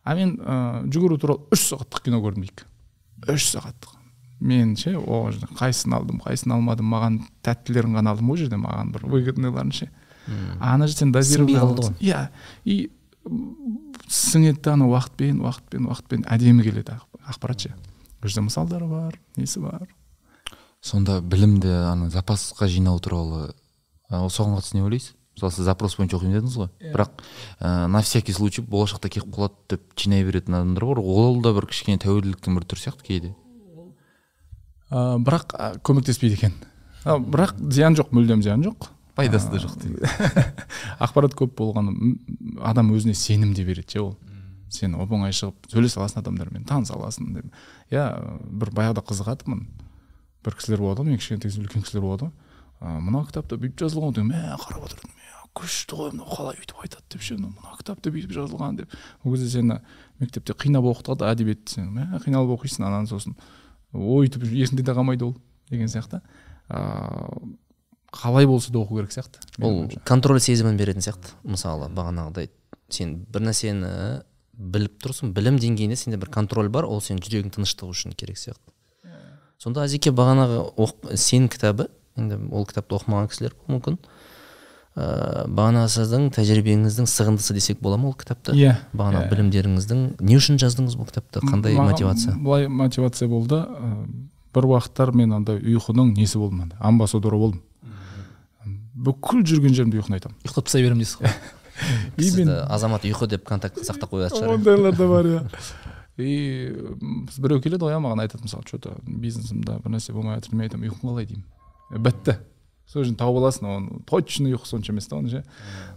[0.05, 2.66] А мен ыыы жүгіру туралы үш сағаттық кино көрдім дейік
[3.28, 3.99] үш сағаттық.
[4.40, 8.92] Мен ше о жерде қайсысын алдым қайсысын алмадым маған тәттілерін ғана алдым ол жерде маған
[8.94, 9.90] бір выгодныйларын ше.
[10.60, 11.54] Ана жерде сен дозированный
[12.00, 12.28] иә
[12.64, 12.90] и
[14.08, 16.24] сіңеді да ана уақытпен уақытпен уақытпен.
[16.26, 17.74] Әдемі келеді ақ- ақпарат ше
[18.22, 19.86] ол жерде мысалдары бар несі бар?
[20.80, 23.52] Сонда білімді ана запасқа жинау туралы
[24.10, 25.14] соған қатысты не ойлайсыз?
[25.36, 26.68] Мысалы сіз запрос бойынша оқимын дедіңіз ғой.
[26.92, 27.10] Бірақ
[27.60, 30.98] ә, на всякий случай болашақта келіп қалады деп жинай беретін адамдар бар.
[31.00, 33.30] Ол да бір кішкене тәуелділіктің бір түрі сияқты кейде.
[34.90, 36.56] Ә, бірақ ә, көмектеспейді екен.
[37.04, 38.90] А, бірақ зиян жоқ мүлдем зиян жоқ.
[39.16, 40.10] Пайдасы да жоқ дейді
[41.04, 42.16] ақпарат көп болғаны
[42.64, 44.12] адам өзіне сенім де береді ше ол.
[44.70, 47.48] Сен оп оңай шығып сөйлесе аласың адамдармен таныса аласың деп.
[47.90, 48.04] Иә
[48.46, 49.64] бір баяғыда қызығатынмын.
[50.46, 52.30] Бір кісілер болады ғой мен кішкентай үлкен кісілер болады.
[52.30, 52.50] Ғой
[52.80, 56.60] «А, мына кітапта бүйтіп жазылған ғой деп мә қарап отырдым «Мә, күшті ғой мынау қалай
[56.62, 58.94] өйтіп айтады деп ше мынау мына кітапта бүйтіп жазылған деп.
[59.20, 59.76] Ол кезде сені
[60.22, 61.90] мектепте қинап оқытады әдебиетті сен.
[61.92, 63.36] Мә қиналып оқисың ананы сосын.
[63.94, 65.36] Өйтіп есіңде де қалмайды ол
[65.70, 66.20] деген сияқты.
[66.70, 67.56] Ыыы
[68.10, 69.38] қалай болса да оқу керек сияқты.
[69.62, 72.50] Ол контроль сезімін беретін сияқты мысалы бағанағыдай.
[72.90, 74.22] Сен бір нәрсені
[74.54, 78.74] біліп тұрсың білім деңгейінде сенде бір контроль бар ол сенің жүрегің тыныштығы үшін керек сияқты.
[79.58, 81.86] Сонда азеке бағанағы оқ- сен кітабы
[82.16, 83.98] енді ол кітапты оқымаған кісілер болуы мүмкін.
[84.96, 88.52] Ыыы бағанағы сіздің тәжірибеңіздің сығындысы десек бола ма ол кітапты?
[88.58, 88.74] Иә.
[88.92, 89.30] Бағанағы иә.
[89.34, 91.40] білімдеріңіздің не үшін жаздыңыз бұл кітапты?
[91.46, 92.34] Қандай Маған мотивация?
[92.36, 93.60] былай мотивация болды.
[93.62, 93.92] Ы,
[94.54, 97.62] бір уақыттар мен андай ұйқының несі болдым андай амбассадоры болдым.
[99.00, 100.36] Бүкіл жүрген жерімде ұйқыны айтамын.
[100.44, 101.30] Ұйықтап тастай беремін дейсіз ғой.
[102.18, 105.40] И сізді азамат ұйқы деп контакт сақтап қоятын шығар ондайлар да бар иә.
[106.20, 106.74] И
[107.40, 110.66] біреу келеді ғой иә маған айтады мысалы че то бизнесімде бір нәрсе болмай жатыр мен
[110.66, 111.46] айтамын ұйқың қалай деймін.
[111.94, 112.34] «Е, бітті.
[112.90, 115.42] Сол жерден тауып аласың оны точно ұйқы сонша емес та оның ше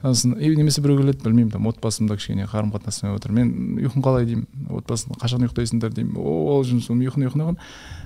[0.03, 3.51] сосын и немесе біреу келеді білмеймін там отбасымда кішкене қарым қатынас болмай жатыр мен
[3.81, 4.47] ұйқың қалай деймін
[4.77, 7.57] отбасын қашан ұйықтайсыңдар деймін о ол жұмыс ұйқын ұйқын ұйқын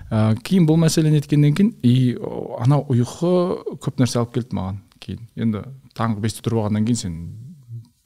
[0.07, 2.15] ыыы кейін бұл мәселе неткеннен кейін и
[2.64, 5.27] анау ұйқы көп нәрсе алып келді маған кейін.
[5.35, 5.64] Енді
[5.97, 7.18] таңғы бесте тұрып алғаннан кейін сен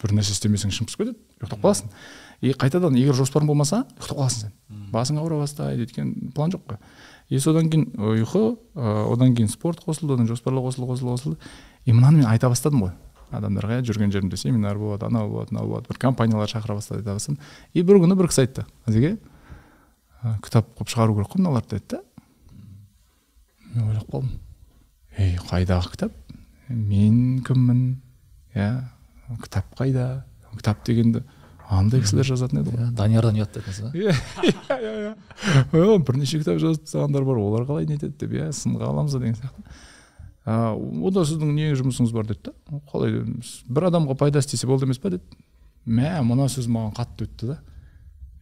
[0.02, 1.94] бір нәрсе істемесең пысып кетеді ұйықтап қаласың.
[2.42, 4.56] И қайтадан егер жоспарың болмаса ұйықтап қаласың сен.
[4.94, 6.82] Басың ауыра бастайды өйткені план жоқ қой.
[7.32, 8.42] И содан кейін ұйқы
[8.76, 11.38] ы, одан кейін спорт қосылды одан жоспарлау қосылды қосылды қосылды.
[11.86, 12.92] И мынаны мен айта бастадым ғой.
[13.32, 17.16] Адамдарға иә жүрген жерімде семинар болады анау болады мынау болады бір компаниялар шақыра бастады айта
[17.16, 17.40] бастадым.
[17.72, 21.96] И бір күні бір кісі айтты азеке ы, кітап қылып шығару керек қой мыналарды деді
[21.96, 22.02] да.
[23.72, 24.34] Мен ойлап қалдым.
[25.18, 26.18] Ей қайдағы кітап?
[26.68, 28.02] Мен кіммін?
[28.56, 28.74] Иә
[29.40, 30.26] кітап қайда?
[30.52, 31.24] Кітап дегенді
[31.72, 34.16] андай кісілер жазатын еді ғой даниярдан ұят дедіңіз ба иә
[34.76, 35.14] иә
[35.72, 39.38] иә бірнеше кітап жазып тастағандар бар олар қалай нетеді деп иә сынға аламыз ба деген
[39.40, 39.64] сияқты.
[40.44, 42.82] А, онда сіздің не жұмысыңыз бар деді да.
[42.92, 43.22] Қалай
[43.70, 45.24] бір адамға пайда істесе болды емес па деді.
[45.86, 47.60] Мә мына сөз маған қатты өтті да.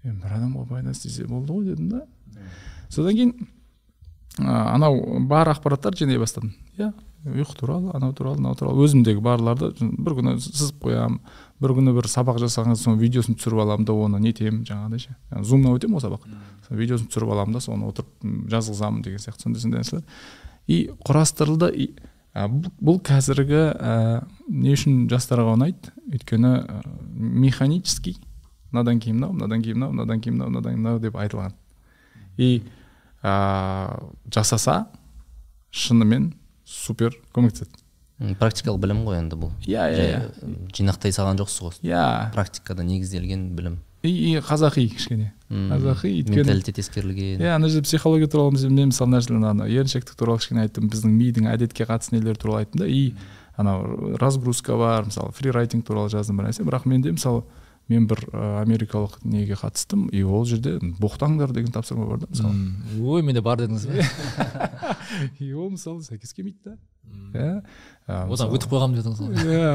[0.04, 2.06] «Е, бір адамға пайда істесе болды ғой дедім да.
[2.90, 3.36] Содан кейін
[4.40, 6.56] анау бар ақпараттар жинай бастадым.
[6.80, 6.94] Иә
[7.28, 8.86] ұйқы туралы анау туралы мынау туралы.
[8.86, 11.20] Өзімдегі барларды бір күні сызып қоямын
[11.60, 15.16] бір күні бір сабақ жасаған соң видеосын түсіріп аламын да оны нетемін жаңағыдай ше.
[15.44, 16.28] Зумнан өтемін ғой сабақ.
[16.68, 20.06] Сол видеосын түсіріп аламын да соны отырып жазғызамын деген сияқты сондай сондай нәрселер.
[20.70, 21.90] И құрастырылды и,
[22.36, 23.94] бұл, қазіргі ә,
[24.48, 25.92] не үшін жастарға ұнайды?
[26.14, 26.82] Өйткені ә,
[27.16, 28.20] механический.
[28.72, 31.58] Мынадан кейін мынау мынадан кейін мынау мынадан кейін мынау мынадан кейін мынау деп айтылған.
[32.38, 32.62] И
[33.24, 33.34] ә,
[34.30, 34.86] жасаса
[35.74, 36.32] шынымен
[36.70, 37.79] супер көмектеседі.
[38.40, 39.52] Практикалық білім ғой енді бұл.
[39.64, 40.24] Иә иә иә.
[40.76, 41.78] жинақтай салған жоқсыз ғой.
[41.88, 42.32] Иә.
[42.36, 43.80] Практикада негізделген білім.
[44.04, 45.34] И, и қазақи кішкене.
[45.50, 47.40] Қазақи өйткені менталитет ескерілген.
[47.40, 51.16] Иә ана жерде психология туралы мен мысалы мына жерде ана еріншектік туралы кішкене айттым біздің
[51.16, 53.14] мидың әдетке қатысты нелері туралы айттым да и
[53.58, 56.64] анау разгрузка бар мысалы фрирайтинг туралы жаздым бір нәрсе.
[56.64, 57.44] Бірақ менде мысалы
[57.90, 62.54] мен бір ә, америкалық неге қатыстым и ол жерде боқтаңдар деген тапсырма бар да мысалы.
[63.02, 64.06] Ой менде бар дедіңіз бе?
[65.40, 66.76] И ол мысалы сәйкес келмейді да.
[67.34, 67.56] Иә?
[68.10, 69.42] Одан өтіп қойғанмын дедіңіз ғой.
[69.46, 69.74] Иә.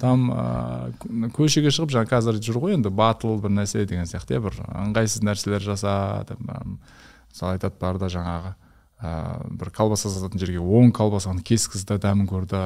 [0.00, 4.44] Там ыыы көшеге шығып жаңа қазір жүр ғой енді батыл бір нәрсе деген сияқты иә
[4.44, 8.54] бір ыңғайсыз нәрселер жаса деп, мысалы айтады бар да жаңағы
[9.04, 12.62] ыыы бір колбаса сататын жерге он колбасаны кескіз да дәмін көр да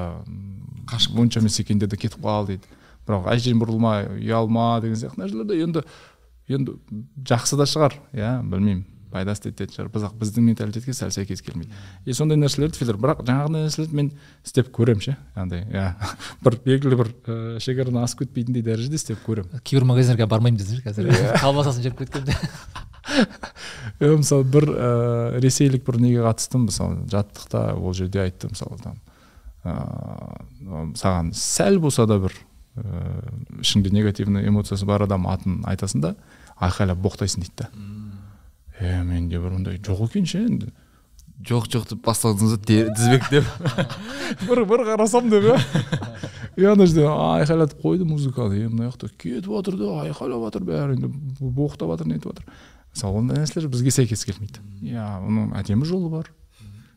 [0.91, 2.67] қашып монша емес екен деді кетіп қал дейді.
[3.09, 5.85] Бірақ әжең бұрылма ұялма деген сияқты нәрселерде енді
[6.49, 6.79] енді
[7.29, 9.91] жақсы да шығар иә білмеймін пайдасы тиетін шығар.
[9.93, 11.73] Бірақ біздің менталитетке сәл сәйкес келмейді.
[12.05, 14.11] И сондай нәрселерді фильтр бірақ жаңағыдай нәрселерді мен
[14.45, 15.95] істеп көремін ше андай иә.
[16.45, 19.63] бір белгілі бір ыыы шекарадан асып кетпейтіндей дәрежеде істеп көремін.
[19.65, 21.09] Кейбір магазиндерге бармаймын десеңші қазір.
[21.45, 22.37] Колбасасын жеп кеткенде
[24.01, 29.01] иә мысалы бір ыыы ресейлік бір неге қатыстым мысалы жаттықта ол жерде айтты мысалы там
[29.65, 32.37] ыыы саған сәл болса да бір
[32.85, 36.15] ыыы ішіңде негативный эмоциясы бар адам атын айтасың да
[36.57, 37.71] айқайлап боқтайсың дейді да.
[38.81, 40.71] Е менде бір ондай жоқ екен ше енді.
[41.47, 43.45] Жоқ жоқ деп бастадыңыз да тізбектеп
[44.49, 45.59] бір бір қарасам деп иә.
[46.57, 50.99] И ана жерде айқайлатып қойды музыканы е мына жақта кетіп жатыр да айқайлап жатыр бәрі
[50.99, 52.51] енді боқтап жатыр нетіп жатыр.
[52.95, 54.63] Мысалы ондай нәрселер бізге сәйкес келмейді.
[54.83, 56.33] Иә оның әдемі жолы бар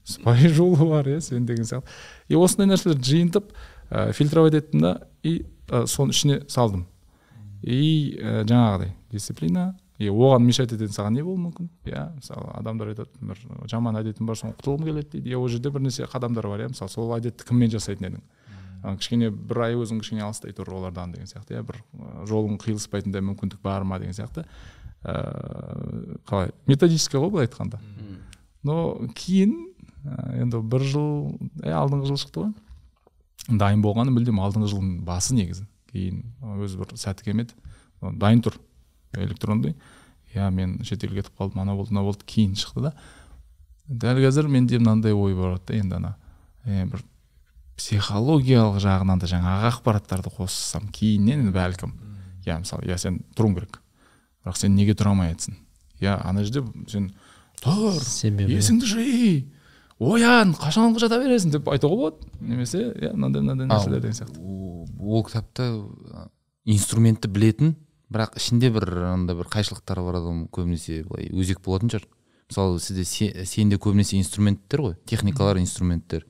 [0.03, 1.89] сыпайы жолы бар иә сен деген сияқты.
[2.27, 3.51] И осындай нәрселерді жиынтып
[3.89, 4.93] ә, фильтровать еттім да
[5.23, 6.85] и ә, соның ішіне салдым.
[7.63, 9.71] И ә, жаңағыдай дисциплина.
[10.01, 11.67] И оған мешать ететін саған не болуы мүмкін?
[11.85, 13.37] Иә мысалы адамдар айтады бір
[13.69, 15.29] жаман әдетім бар соны құтылғым келеді дейді.
[15.29, 16.71] Иә ол жерде бірнәрсе қадамдар бар иә.
[16.73, 18.23] Мысалы сол әдетті кіммен жасайтын едің?
[18.81, 21.61] Ы кішкене бір ай өзің кішкене алыстай тұр олардан деген сияқты иә.
[21.61, 21.83] Бір
[22.25, 24.47] жолың қиылыспайтындай мүмкіндік бар ма деген сияқты.
[25.05, 26.49] Ыыы қалай?
[26.65, 27.77] Методический ғой былай айтқанда.
[28.63, 29.53] Но кейін
[30.33, 32.53] енді бір жыл е алдыңғы жыл шықты ғой.
[33.47, 35.65] Дайын болғаны мүлдем алдыңғы жылдың басы негізі.
[35.91, 36.21] Кейін
[36.61, 37.55] өзі бір сәті келмеді.
[38.01, 38.57] Дайын тұр
[39.17, 39.75] электронный
[40.33, 41.63] иә мен шетелге кетіп қалдым.
[41.63, 42.25] Анау болды мынау болды.
[42.25, 42.93] Кейін шықты да.
[43.87, 46.15] Дәл қазір менде мынандай ой болады да енді ана.
[46.65, 47.03] Е, бір
[47.77, 51.97] психологиялық жағынан да жаңағы ақпараттарды қоссам кейіннен бәлкім.
[52.45, 53.81] Иә мысалы иә сен тұруың керек.
[54.45, 55.57] Бірақ сен неге тұра алмай жатсың
[56.01, 57.11] иә ана жерде сен
[57.61, 57.97] тұр
[58.49, 59.07] есіңді жи!
[60.01, 62.29] Оян қашанғы жата бересің деп айтуға болады.
[62.41, 64.41] Немесе иә мынандай мынандай нәрселер деген сияқты
[64.99, 65.67] ол кітапта
[66.65, 67.75] инструментті білетін
[68.11, 72.07] бірақ ішінде бір андай бір қайшылықтары бар адам көбінесе былай өзек болатын шығар.
[72.51, 76.25] Мысалы сізде се- сенде көбінесе инструменттер ғой техникалар инструменттер.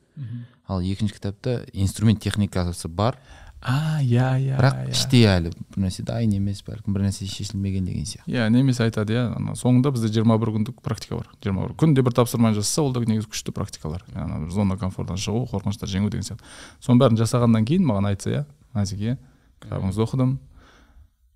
[0.67, 3.17] Ал екінші кітапта инструмент техникасы бар
[3.61, 4.91] а иә иә бірақ иә.
[4.91, 8.31] іште әлі бір нәрсе дайын емес бәлкім бір нәрсе шешілмеген деген сияқты.
[8.33, 11.29] Иә немесе айтады иә ана соңында бізде жиырма бір күндік практика бар.
[11.43, 14.03] Жиырма бір күнде бір тапсырманы жасаса ол да негізі күшті практикалар.
[14.15, 16.41] Ана бір зона комфорттан шығу қорқыныштарды жеңу деген сияқты.
[16.81, 19.17] Соның бәрін жасағаннан кейін маған айтса иә назике
[19.61, 20.39] кітабыңызды оқыдым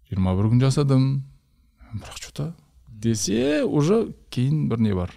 [0.10, 1.08] жиырма бір күн жасадым
[1.94, 2.54] бірақ че то
[2.90, 5.14] десе уже кейін бір не бар.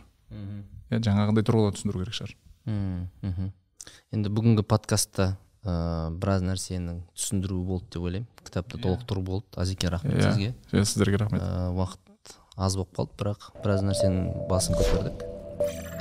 [0.90, 2.36] Иә жаңағындай тұрғыдан түсіндіру керек шығар.
[2.68, 3.52] Мм, мхм.
[4.12, 8.28] енді бүгінгі подкастта ыыы біраз нәрсенің түсіндіруі болды деп ойлаймын.
[8.44, 9.46] Кітапты толықтыру болды.
[9.56, 10.30] Азеке рахмет Иә.
[10.30, 10.54] сізге.
[10.72, 11.42] Иә сіздерге рахмет.
[11.42, 15.97] Ыыы, уақыт аз болып қалды бірақ біраз нәрсенің басын көтердік.